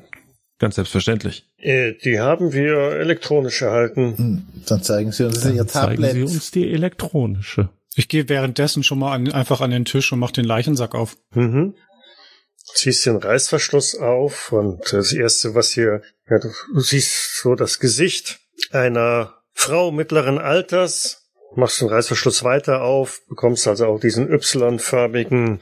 Ganz 0.59 0.75
selbstverständlich. 0.75 1.45
Äh, 1.57 1.93
die 2.03 2.19
haben 2.19 2.53
wir 2.53 2.75
elektronisch 2.93 3.61
erhalten. 3.61 4.17
Hm, 4.17 4.43
dann 4.67 4.81
zeigen 4.81 5.11
Sie 5.11 5.25
uns 5.25 5.43
Ihr 5.45 5.53
Dann 5.55 5.67
zeigen 5.67 6.01
Tablet. 6.01 6.11
Sie 6.13 6.21
uns 6.23 6.51
die 6.51 6.71
elektronische. 6.71 7.69
Ich 7.95 8.07
gehe 8.07 8.29
währenddessen 8.29 8.83
schon 8.83 8.99
mal 8.99 9.13
an, 9.13 9.31
einfach 9.31 9.61
an 9.61 9.71
den 9.71 9.85
Tisch 9.85 10.11
und 10.13 10.19
mach 10.19 10.31
den 10.31 10.45
Leichensack 10.45 10.95
auf. 10.95 11.15
Mhm. 11.35 11.75
Ziehst 12.75 13.05
den 13.05 13.17
Reißverschluss 13.17 13.95
auf 13.99 14.51
und 14.51 14.93
das 14.93 15.11
erste, 15.11 15.53
was 15.53 15.71
hier, 15.71 16.01
ja, 16.29 16.39
du, 16.39 16.49
du 16.73 16.79
siehst 16.79 17.37
so 17.41 17.55
das 17.55 17.79
Gesicht 17.79 18.39
einer 18.71 19.33
Frau 19.53 19.91
mittleren 19.91 20.37
Alters, 20.37 21.29
machst 21.55 21.81
den 21.81 21.89
Reißverschluss 21.89 22.43
weiter 22.43 22.81
auf, 22.81 23.21
bekommst 23.27 23.67
also 23.67 23.85
auch 23.85 23.99
diesen 23.99 24.31
Y-förmigen 24.31 25.59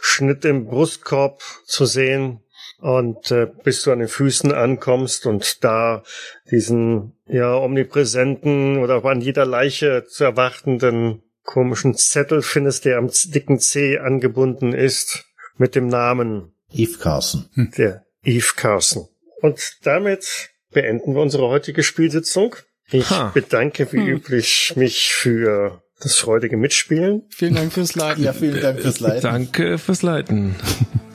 Schnitt 0.00 0.44
im 0.44 0.66
Brustkorb 0.66 1.42
zu 1.64 1.86
sehen 1.86 2.40
und 2.78 3.30
äh, 3.30 3.48
bis 3.62 3.82
du 3.82 3.92
an 3.92 4.00
den 4.00 4.08
Füßen 4.08 4.52
ankommst 4.52 5.26
und 5.26 5.64
da 5.64 6.02
diesen 6.50 7.16
ja 7.26 7.54
omnipräsenten 7.54 8.78
oder 8.78 9.04
an 9.04 9.20
jeder 9.20 9.46
Leiche 9.46 10.04
zu 10.08 10.24
erwartenden 10.24 11.22
komischen 11.44 11.94
Zettel 11.96 12.42
findest, 12.42 12.84
der 12.84 12.98
am 12.98 13.10
dicken 13.26 13.58
C 13.58 13.98
angebunden 13.98 14.72
ist 14.72 15.24
mit 15.56 15.74
dem 15.74 15.88
Namen 15.88 16.54
Eve 16.70 16.98
Carson. 16.98 17.48
der 17.76 18.04
Eve 18.22 18.52
Carson. 18.56 19.08
Und 19.42 19.60
damit 19.82 20.50
beenden 20.70 21.14
wir 21.14 21.20
unsere 21.20 21.48
heutige 21.48 21.82
Spielsitzung. 21.82 22.56
Ich 22.90 23.10
Ha. 23.10 23.30
bedanke 23.34 23.92
wie 23.92 23.98
üblich 23.98 24.72
mich 24.76 25.12
für 25.12 25.82
das 26.00 26.16
freudige 26.16 26.56
Mitspielen. 26.56 27.22
Vielen 27.30 27.54
Dank 27.54 27.72
fürs 27.72 27.94
Leiten. 27.94 28.24
Ja, 28.24 28.32
vielen 28.32 28.60
Dank 28.60 28.80
fürs 28.80 29.00
Leiten. 29.00 29.20
Danke 29.22 29.78
fürs 29.78 30.02
Leiten. 30.02 30.56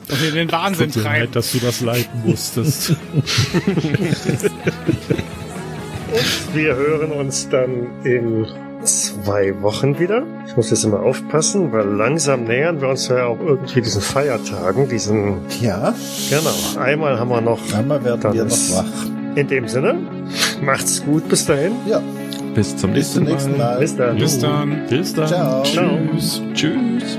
Und 0.08 0.22
wir 0.22 0.30
den 0.32 0.50
Wahnsinn 0.52 0.86
Tut 0.92 0.96
mir 0.96 1.02
treiben. 1.08 1.24
leid, 1.26 1.36
dass 1.36 1.52
du 1.52 1.58
das 1.58 1.80
leiten 1.80 2.22
musstest. 2.24 2.90
Und 6.10 6.54
wir 6.54 6.74
hören 6.74 7.12
uns 7.12 7.48
dann 7.50 8.04
in 8.04 8.46
zwei 8.84 9.60
Wochen 9.62 9.98
wieder. 9.98 10.22
Ich 10.46 10.56
muss 10.56 10.70
jetzt 10.70 10.84
immer 10.84 11.00
aufpassen, 11.00 11.72
weil 11.72 11.86
langsam 11.86 12.44
nähern 12.44 12.80
wir 12.80 12.88
uns 12.88 13.08
ja 13.08 13.26
auch 13.26 13.38
irgendwie 13.40 13.80
diesen 13.82 14.00
Feiertagen, 14.02 14.88
diesen, 14.88 15.38
Ja, 15.60 15.94
genau, 16.30 16.80
einmal 16.82 17.18
haben 17.18 17.28
wir 17.30 17.40
noch. 17.40 17.60
einmal 17.74 18.02
werden 18.04 18.20
Dann 18.20 18.32
wir 18.34 18.44
noch 18.44 18.70
wach. 18.72 19.06
In 19.34 19.46
dem 19.46 19.68
Sinne, 19.68 19.94
macht's 20.62 21.04
gut 21.04 21.28
bis 21.28 21.46
dahin. 21.46 21.72
Ja, 21.86 22.00
Bis 22.54 22.76
zum 22.76 22.92
bis 22.92 23.12
zum 23.12 23.24
nächsten 23.24 23.52
nächsten 23.52 23.52
Mal. 23.58 23.74
Mal. 23.74 23.78
Bis 23.80 23.96
dann. 23.96 24.16
Bis 24.16 24.38
dann. 24.38 24.86
Bis 24.88 25.14
dann. 25.14 25.26
Ciao. 25.28 25.62
Ciao. 25.62 25.98
Tschüss. 26.12 26.42
Tschüss. 26.54 27.18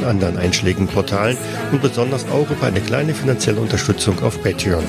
anderen 0.03 0.37
einschlägigen 0.37 0.87
Portalen 0.87 1.37
und 1.71 1.81
besonders 1.81 2.25
auch 2.29 2.49
über 2.49 2.67
eine 2.67 2.81
kleine 2.81 3.13
finanzielle 3.13 3.59
Unterstützung 3.59 4.21
auf 4.23 4.41
Patreon. 4.41 4.83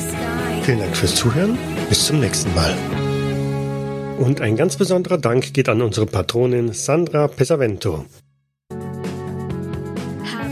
Vielen 0.62 0.78
Dank 0.80 0.96
fürs 0.96 1.14
Zuhören, 1.14 1.58
bis 1.88 2.06
zum 2.06 2.20
nächsten 2.20 2.54
Mal. 2.54 2.74
Und 4.18 4.40
ein 4.40 4.56
ganz 4.56 4.76
besonderer 4.76 5.18
Dank 5.18 5.52
geht 5.52 5.68
an 5.68 5.82
unsere 5.82 6.06
Patronin 6.06 6.72
Sandra 6.72 7.26
Pesavento. 7.26 8.04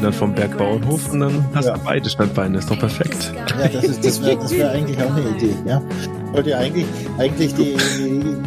Dann 0.03 0.12
vom 0.14 0.32
Bergbauernhof 0.34 1.12
und 1.12 1.20
dann 1.20 1.44
hast 1.55 1.66
Ja. 1.66 1.74
du 1.74 1.80
beide 1.84 2.09
Standbeine. 2.09 2.57
Ist 2.59 2.70
doch 2.70 2.78
perfekt. 2.78 3.32
Ja, 3.36 3.68
das, 3.68 3.84
ist, 3.84 4.05
das 4.05 4.22
wäre 4.24 4.51
wär 4.51 4.70
eigentlich 4.70 4.96
auch 5.03 5.14
eine 5.14 5.28
Idee. 5.36 5.55
Ja? 5.66 5.82
Ich 6.01 6.32
wollte 6.36 6.51
ja 6.51 6.59
eigentlich, 6.59 6.86
eigentlich 7.18 7.55
die 7.55 7.76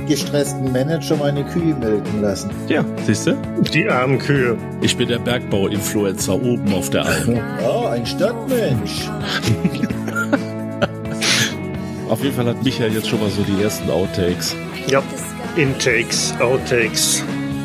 gestressten 0.07 0.71
Manager 0.71 1.15
meine 1.17 1.43
Kühe 1.43 1.75
melken 1.75 2.21
lassen. 2.21 2.49
Ja, 2.69 2.83
siehst 3.05 3.27
du? 3.27 3.35
Die 3.73 3.87
armen 3.87 4.17
Kühe. 4.17 4.57
Ich 4.81 4.97
bin 4.97 5.07
der 5.09 5.19
Bergbau-Influencer 5.19 6.33
oben 6.35 6.73
auf 6.73 6.89
der 6.89 7.05
Alm. 7.05 7.39
Oh, 7.63 7.85
ein 7.87 8.05
Stadtmensch. 8.05 9.09
Auf 12.09 12.21
jeden 12.23 12.35
Fall 12.35 12.45
hat 12.45 12.63
Michael 12.63 12.93
jetzt 12.93 13.07
schon 13.09 13.19
mal 13.19 13.29
so 13.29 13.41
die 13.43 13.61
ersten 13.63 13.89
Outtakes. 13.89 14.55
Ja, 14.87 15.01
Intakes, 15.55 16.33
Outtakes. 16.39 17.23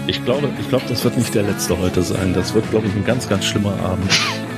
Ich 0.09 0.25
glaube, 0.25 0.49
ich 0.59 0.69
glaube, 0.69 0.85
das 0.89 1.05
wird 1.05 1.17
nicht 1.19 1.35
der 1.35 1.43
letzte 1.45 1.79
heute 1.79 2.03
sein. 2.03 2.33
Das 2.35 2.55
wird, 2.55 2.69
glaube 2.71 2.87
ich, 2.89 2.95
ein 2.97 3.05
ganz, 3.05 3.29
ganz 3.29 3.45
schlimmer 3.45 3.75
Abend. 3.85 4.11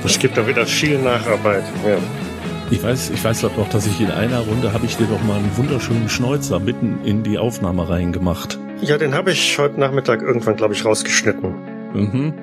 Es 0.03 0.17
gibt 0.17 0.37
da 0.37 0.47
wieder 0.47 0.65
viel 0.65 0.97
Nacharbeit. 0.97 1.63
Ja. 1.85 1.97
Ich 2.71 2.81
weiß, 2.81 3.09
ich 3.13 3.21
weiß 3.23 3.41
doch, 3.41 3.67
dass 3.69 3.85
ich 3.85 3.99
in 3.99 4.09
einer 4.11 4.39
Runde 4.39 4.71
habe 4.73 4.85
ich 4.85 4.95
dir 4.95 5.05
doch 5.05 5.21
mal 5.23 5.37
einen 5.37 5.51
wunderschönen 5.57 6.07
Schnäuzer 6.07 6.59
mitten 6.59 6.99
in 7.03 7.21
die 7.23 7.37
Aufnahme 7.37 7.89
reingemacht. 7.89 8.57
Ja, 8.81 8.97
den 8.97 9.13
habe 9.13 9.31
ich 9.31 9.59
heute 9.59 9.77
Nachmittag 9.79 10.21
irgendwann, 10.21 10.55
glaube 10.55 10.73
ich, 10.73 10.85
rausgeschnitten. 10.85 11.53
Mhm. 11.93 12.33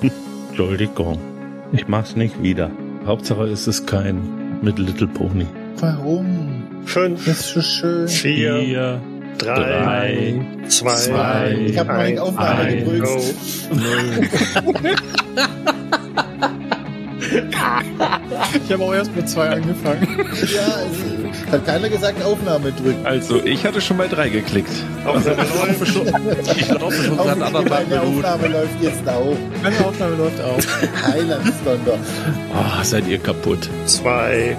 Entschuldigung. 0.48 1.18
Ich 1.72 1.86
mach's 1.86 2.16
nicht 2.16 2.42
wieder. 2.42 2.70
Hauptsache 3.06 3.46
ist 3.46 3.66
es 3.66 3.84
kein 3.86 4.58
mit 4.62 4.78
Little 4.78 5.06
Pony. 5.06 5.46
Warum? 5.76 6.64
Fünf, 6.86 7.26
Das 7.26 7.40
ist 7.40 7.48
so 7.54 7.60
schön. 7.60 8.08
vier, 8.08 8.56
Vier, 8.58 9.00
drei, 9.38 9.54
drei, 9.54 10.34
zwei, 10.68 10.94
zwei, 10.94 11.50
Ich 11.66 11.78
habe 11.78 11.88
noch 11.92 11.98
ein, 11.98 12.10
nicht 12.10 12.20
Aufnahme 12.20 12.60
ein, 12.60 12.78
gedrückt. 12.84 13.08
null. 13.70 14.28
Ich 18.64 18.72
habe 18.72 18.82
auch 18.84 18.94
erst 18.94 19.14
mit 19.14 19.28
zwei 19.28 19.50
angefangen. 19.50 20.06
Ja, 20.52 20.80
es 21.44 21.52
hat 21.52 21.66
keiner 21.66 21.88
gesagt 21.88 22.22
Aufnahme 22.24 22.72
drücken. 22.72 23.04
Also, 23.06 23.42
ich 23.44 23.64
hatte 23.64 23.80
schon 23.80 23.98
bei 23.98 24.08
drei 24.08 24.28
geklickt. 24.28 24.70
Aufnahme 25.04 25.36
läuft. 25.36 26.56
Ich 26.56 26.68
laufe 26.70 27.04
schon 27.04 27.16
seit 27.16 27.28
anderthalb 27.28 27.70
meine 27.70 27.86
Minuten. 27.86 28.24
Aufnahme 28.24 28.48
läuft 28.48 28.82
jetzt 28.82 29.08
auch. 29.08 29.36
Meine 29.62 29.78
Aufnahme 29.84 30.16
läuft 30.16 30.40
auch. 30.40 30.58
Heilandsdonder. 31.12 31.98
Ah, 32.54 32.82
seid 32.82 33.06
ihr 33.06 33.18
kaputt. 33.18 33.68
zwei, 33.86 34.56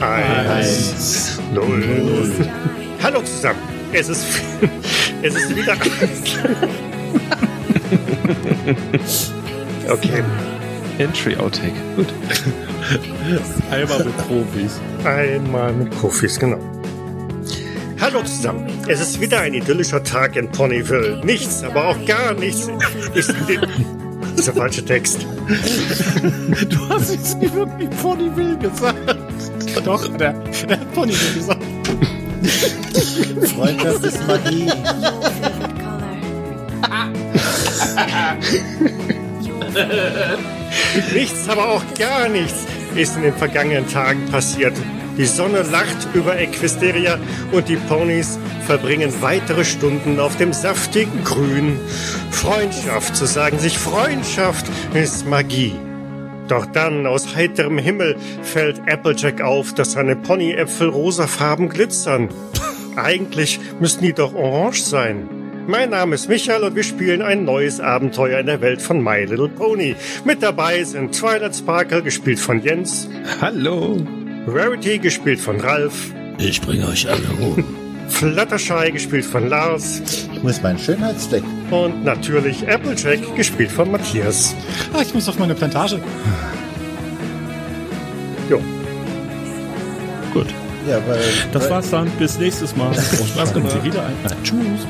eins, 0.00 1.38
null. 1.52 2.30
Hallo 3.02 3.22
zusammen. 3.22 3.58
Es 3.92 4.08
ist, 4.08 4.26
es 5.22 5.34
ist 5.34 5.56
wieder. 5.56 5.76
Okay. 9.88 10.22
Entry 10.98 11.34
Outtake. 11.36 11.72
Gut. 11.96 12.08
Einmal 13.70 14.04
mit 14.04 14.16
Profis. 14.18 14.80
Einmal 15.02 15.72
mit 15.72 15.90
Profis, 15.90 16.38
genau. 16.38 16.58
Hallo 17.98 18.22
zusammen. 18.22 18.66
Es 18.86 19.00
ist 19.00 19.18
wieder 19.18 19.40
ein 19.40 19.54
idyllischer 19.54 20.02
Tag 20.04 20.36
in 20.36 20.50
Ponyville. 20.50 21.24
Nichts, 21.24 21.62
aber 21.62 21.88
auch 21.88 22.04
gar 22.04 22.34
nichts 22.34 22.68
ist 23.14 23.30
in 23.30 23.46
dem... 23.46 23.60
Das 24.32 24.40
ist 24.40 24.48
der 24.48 24.54
falsche 24.54 24.84
Text. 24.84 25.26
Du 26.68 26.88
hast 26.90 27.10
jetzt 27.10 27.38
nicht 27.38 27.54
wirklich 27.54 27.88
Ponyville 27.90 28.58
gesagt. 28.58 29.16
Doch, 29.84 30.06
der, 30.18 30.34
der 30.68 30.80
hat 30.80 30.94
Ponyville 30.94 31.34
gesagt. 31.34 31.62
Freundschaft 33.54 34.04
ist 34.04 34.26
Magie. 34.26 34.70
Nichts, 41.12 41.48
aber 41.48 41.68
auch 41.68 41.82
gar 41.98 42.28
nichts 42.28 42.66
ist 42.94 43.16
in 43.16 43.22
den 43.22 43.34
vergangenen 43.34 43.88
Tagen 43.88 44.26
passiert. 44.26 44.74
Die 45.16 45.26
Sonne 45.26 45.62
lacht 45.62 46.08
über 46.14 46.38
Equisteria 46.38 47.18
und 47.52 47.68
die 47.68 47.76
Ponys 47.76 48.38
verbringen 48.66 49.12
weitere 49.20 49.64
Stunden 49.64 50.20
auf 50.20 50.36
dem 50.36 50.52
saftigen 50.52 51.24
Grün. 51.24 51.78
Freundschaft, 52.30 53.16
so 53.16 53.26
sagen 53.26 53.58
sich, 53.58 53.78
Freundschaft 53.78 54.66
ist 54.94 55.26
Magie. 55.26 55.74
Doch 56.46 56.66
dann 56.66 57.06
aus 57.06 57.34
heiterem 57.36 57.78
Himmel 57.78 58.16
fällt 58.42 58.80
Applejack 58.88 59.40
auf, 59.40 59.74
dass 59.74 59.92
seine 59.92 60.16
Ponyäpfel 60.16 60.88
rosafarben 60.88 61.68
glitzern. 61.68 62.28
Eigentlich 63.02 63.60
müssten 63.80 64.04
die 64.04 64.12
doch 64.12 64.34
orange 64.34 64.82
sein. 64.82 65.28
Mein 65.66 65.90
Name 65.90 66.14
ist 66.14 66.28
Michael 66.28 66.62
und 66.64 66.74
wir 66.74 66.82
spielen 66.82 67.20
ein 67.22 67.44
neues 67.44 67.78
Abenteuer 67.78 68.40
in 68.40 68.46
der 68.46 68.60
Welt 68.60 68.80
von 68.80 69.02
My 69.02 69.24
Little 69.24 69.48
Pony. 69.50 69.94
Mit 70.24 70.42
dabei 70.42 70.82
sind 70.82 71.12
Twilight 71.14 71.54
Sparkle, 71.54 72.02
gespielt 72.02 72.40
von 72.40 72.62
Jens, 72.62 73.08
Hallo. 73.40 73.98
Rarity, 74.46 74.98
gespielt 74.98 75.38
von 75.40 75.60
Ralf, 75.60 76.12
Ich 76.38 76.60
bringe 76.62 76.88
euch 76.88 77.06
alle 77.08 77.28
um. 77.40 77.62
Fluttershy, 78.08 78.90
gespielt 78.90 79.26
von 79.26 79.50
Lars 79.50 80.00
Ich 80.32 80.42
muss 80.42 80.62
meinen 80.62 80.78
Schönheitsfleck. 80.78 81.42
und 81.70 82.02
natürlich 82.04 82.66
Applejack, 82.66 83.36
gespielt 83.36 83.70
von 83.70 83.90
Matthias. 83.92 84.54
Ah, 84.94 85.02
ich 85.02 85.12
muss 85.12 85.28
auf 85.28 85.38
meine 85.38 85.54
Plantage. 85.54 86.00
Jo. 88.48 88.58
Gut. 90.32 90.46
Ja, 90.88 90.96
weil. 91.06 91.18
Das 91.52 91.64
weil, 91.64 91.70
war's 91.70 91.90
dann. 91.90 92.08
Bis 92.18 92.38
nächstes 92.38 92.74
Mal. 92.76 92.88
Und 92.88 92.96
Spaß 93.28 93.52
gemacht. 93.54 93.72
Sie 93.72 93.84
wieder 93.84 94.06
ein. 94.06 94.12
Na, 94.24 94.30
tschüss. 94.42 94.86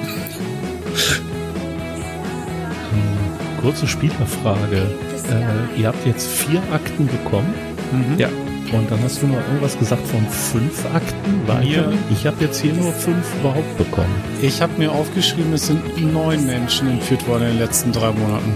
Kurze 3.61 3.87
Spielerfrage. 3.87 4.87
Äh, 5.31 5.81
ihr 5.81 5.89
habt 5.89 6.07
jetzt 6.07 6.27
vier 6.29 6.62
Akten 6.73 7.07
bekommen. 7.07 7.53
Ja. 8.16 8.29
Und 8.73 8.91
dann 8.91 9.03
hast 9.03 9.23
du 9.23 9.27
noch 9.27 9.37
irgendwas 9.49 9.79
gesagt 9.79 10.07
von 10.07 10.20
fünf 10.29 10.85
Akten 10.95 11.43
weiter. 11.49 11.62
Mir- 11.89 11.93
Ich 12.11 12.27
habe 12.27 12.37
jetzt 12.41 12.61
hier 12.61 12.73
nur 12.75 12.93
fünf 12.93 13.27
überhaupt 13.41 13.77
bekommen. 13.79 14.15
Ich 14.43 14.61
habe 14.62 14.73
mir 14.79 14.93
aufgeschrieben, 14.93 15.53
es 15.55 15.66
sind 15.66 16.12
neun 16.12 16.47
Menschen 16.47 16.89
entführt 16.89 17.27
worden 17.27 17.45
in 17.45 17.49
den 17.51 17.59
letzten 17.59 17.93
drei 17.93 18.12
Monaten. 18.12 18.55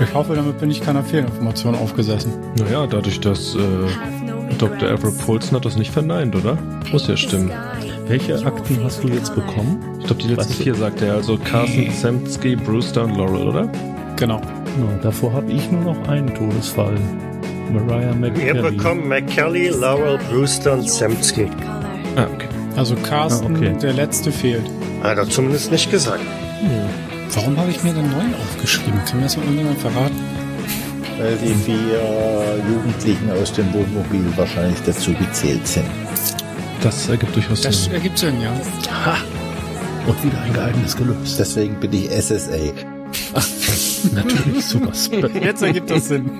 Ich 0.00 0.14
hoffe, 0.14 0.34
damit 0.34 0.58
bin 0.60 0.70
ich 0.70 0.80
keiner 0.80 1.02
Fehlinformation 1.02 1.74
aufgesessen. 1.74 2.32
Naja, 2.58 2.86
dadurch, 2.86 3.18
dass 3.20 3.54
äh, 3.54 3.58
Dr. 4.58 4.88
Everett 4.88 5.18
Polson 5.18 5.56
hat 5.56 5.64
das 5.64 5.76
nicht 5.76 5.90
verneint, 5.92 6.34
oder? 6.34 6.56
Muss 6.90 7.06
ja 7.08 7.16
stimmen. 7.16 7.50
Welche 8.06 8.34
Akten 8.46 8.78
hast 8.82 9.02
du 9.02 9.08
jetzt 9.08 9.34
bekommen? 9.34 9.78
Ich 10.00 10.06
glaube, 10.06 10.22
die 10.22 10.28
letzten 10.28 10.54
vier 10.54 10.74
sagt 10.74 11.02
er. 11.02 11.14
Also 11.14 11.36
Carson, 11.38 11.90
Semsky, 11.90 12.56
Brewster 12.56 13.04
und 13.04 13.16
Laurel, 13.16 13.48
oder? 13.48 13.68
Genau. 14.16 14.40
No, 14.78 14.88
davor 15.02 15.32
habe 15.32 15.50
ich 15.52 15.70
nur 15.70 15.82
noch 15.94 16.08
einen 16.08 16.32
Todesfall. 16.34 16.94
Mariah 17.72 18.10
Wir 18.20 18.30
McKelly. 18.30 18.62
bekommen 18.76 19.08
McKelly, 19.08 19.68
Laurel, 19.68 20.18
Brewster 20.30 20.74
und 20.74 20.88
Semsky. 20.88 21.48
Ah, 22.16 22.26
okay. 22.34 22.46
Also 22.76 22.94
Carsten, 22.96 23.54
Ah, 23.54 23.58
okay. 23.58 23.74
der 23.82 23.92
letzte 23.94 24.30
fehlt. 24.30 24.64
Hat 25.02 25.18
er 25.18 25.28
zumindest 25.28 25.72
nicht 25.72 25.90
gesagt. 25.90 26.20
Warum 27.34 27.56
habe 27.56 27.70
ich 27.70 27.82
mir 27.82 27.92
den 27.92 28.08
neuen 28.10 28.34
aufgeschrieben? 28.34 29.00
Kann 29.06 29.18
mir 29.18 29.24
das 29.24 29.36
mal 29.36 29.42
irgendjemand 29.44 29.78
verraten? 29.80 30.14
Weil 31.18 31.36
die 31.36 31.54
vier 31.54 32.62
Jugendlichen 32.70 33.30
aus 33.30 33.52
dem 33.52 33.72
Wohnmobil 33.72 34.24
wahrscheinlich 34.36 34.78
dazu 34.84 35.12
gezählt 35.14 35.66
sind. 35.66 35.86
Das 36.82 37.08
ergibt 37.08 37.34
durchaus 37.34 37.62
Das 37.62 37.84
Sinn. 37.84 37.94
ergibt 37.94 38.18
Sinn, 38.18 38.34
ja. 38.40 38.50
Ha! 39.06 39.16
Und 40.06 40.22
wieder 40.24 40.40
ein 40.42 40.52
Geheimnis 40.52 40.96
gelöst. 40.96 41.38
Deswegen 41.38 41.74
bin 41.80 41.92
ich 41.92 42.08
SSA. 42.10 42.56
Natürlich 44.14 44.64
super, 44.64 44.92
spe 44.94 45.30
Jetzt 45.42 45.62
ergibt 45.62 45.90
das 45.90 46.08
Sinn. 46.08 46.30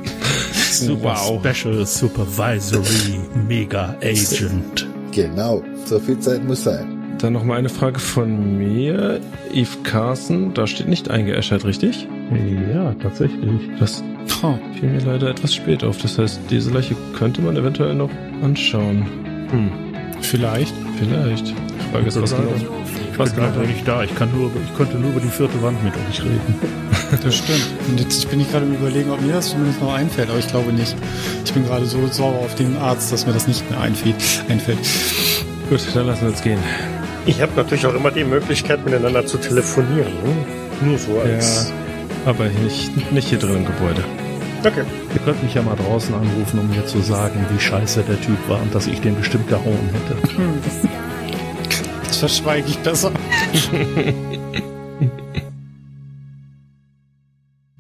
super 0.73 1.17
Special 1.17 1.85
Supervisory 1.87 3.19
Mega 3.49 3.97
Agent. 4.03 4.87
Genau, 5.13 5.63
so 5.85 5.99
viel 5.99 6.19
Zeit 6.21 6.45
muss 6.45 6.65
sein. 6.65 6.93
Dann 7.19 7.33
noch 7.33 7.45
mal 7.45 7.57
eine 7.59 7.71
Frage 7.71 7.99
von 7.99 8.59
mir. 8.59 9.21
Eve 9.53 9.79
Carson, 9.85 10.53
da 10.53 10.67
steht 10.67 10.87
nicht 10.89 11.11
eingeäschert, 11.11 11.65
richtig? 11.65 12.07
Ja, 12.73 12.95
tatsächlich. 13.03 13.61
Das 13.81 14.05
Oh, 14.43 14.59
fiel 14.79 14.91
mir 14.91 15.01
leider 15.01 15.31
etwas 15.31 15.55
spät 15.55 15.83
auf. 15.83 15.99
Das 15.99 16.19
heißt, 16.19 16.41
diese 16.51 16.71
Leiche 16.71 16.95
könnte 17.17 17.41
man 17.41 17.57
eventuell 17.57 17.95
noch 17.95 18.11
anschauen. 18.43 19.07
Hm, 19.51 19.71
vielleicht. 20.21 20.75
vielleicht. 20.99 21.49
Die 21.49 21.93
Frage 21.93 22.07
ist, 22.07 22.21
was 22.21 22.37
genau. 22.37 22.51
Was 23.17 23.35
gerade 23.35 23.61
nicht 23.61 23.89
da. 23.89 24.03
Ich 24.03 24.15
kann 24.15 24.31
nur, 24.37 24.51
ich 24.63 24.77
konnte 24.77 24.99
nur 24.99 25.11
über 25.11 25.21
die 25.21 25.29
vierte 25.29 25.63
Wand 25.63 25.83
mit 25.83 25.95
euch 25.95 26.23
reden. 26.23 26.55
Das 27.23 27.37
stimmt. 27.37 27.65
Und 27.89 28.01
jetzt 28.01 28.29
bin 28.29 28.41
ich 28.41 28.51
gerade 28.51 28.67
im 28.67 28.75
Überlegen, 28.75 29.13
ob 29.13 29.21
mir 29.21 29.35
das 29.35 29.51
zumindest 29.51 29.81
noch 29.81 29.95
einfällt, 29.95 30.29
aber 30.29 30.41
ich 30.41 30.49
glaube 30.49 30.73
nicht. 30.73 30.97
Ich 31.45 31.53
bin 31.53 31.65
gerade 31.65 31.87
so 31.87 32.05
sauer 32.09 32.41
auf 32.41 32.57
den 32.57 32.77
Arzt, 32.79 33.13
dass 33.13 33.27
mir 33.27 33.33
das 33.33 33.47
nicht 33.47 33.71
mehr 33.71 33.81
einfällt. 33.81 34.17
einfällt. 34.49 34.79
Gut, 35.71 35.87
dann 35.95 36.09
lassen 36.09 36.23
wir 36.23 36.29
uns 36.31 36.43
gehen. 36.43 36.59
Ich 37.25 37.41
habe 37.41 37.53
natürlich 37.55 37.87
auch 37.87 37.95
immer 37.95 38.11
die 38.11 38.25
Möglichkeit, 38.25 38.85
miteinander 38.85 39.25
zu 39.25 39.39
telefonieren. 39.39 40.13
Ne? 40.25 40.89
Nur 40.89 40.99
so 40.99 41.21
als... 41.21 41.73
Aber 42.27 42.49
nicht, 42.49 43.13
nicht 43.13 43.29
hier 43.29 43.39
drin 43.39 43.57
im 43.59 43.65
Gebäude. 43.65 44.05
Okay. 44.65 44.85
Ihr 45.15 45.21
könnt 45.21 45.41
mich 45.45 45.55
ja 45.55 45.63
mal 45.63 45.77
draußen 45.77 46.13
anrufen, 46.13 46.59
um 46.59 46.69
mir 46.69 46.85
zu 46.85 47.01
sagen, 47.01 47.47
wie 47.53 47.61
scheiße 47.61 48.03
der 48.03 48.21
Typ 48.21 48.37
war 48.49 48.61
und 48.61 48.75
dass 48.75 48.89
ich 48.89 49.01
den 49.01 49.17
bestimmt 49.17 49.49
gehauen 49.49 49.91
hätte. 49.93 50.17
Das 52.05 52.17
verschweige 52.17 52.69
ich 52.69 52.79
besser. 52.79 53.13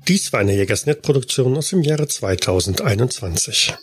Dies 0.06 0.32
war 0.32 0.38
eine 0.38 0.54
Jägersnet-Produktion 0.54 1.56
aus 1.56 1.70
dem 1.70 1.82
Jahre 1.82 2.06
2021. 2.06 3.74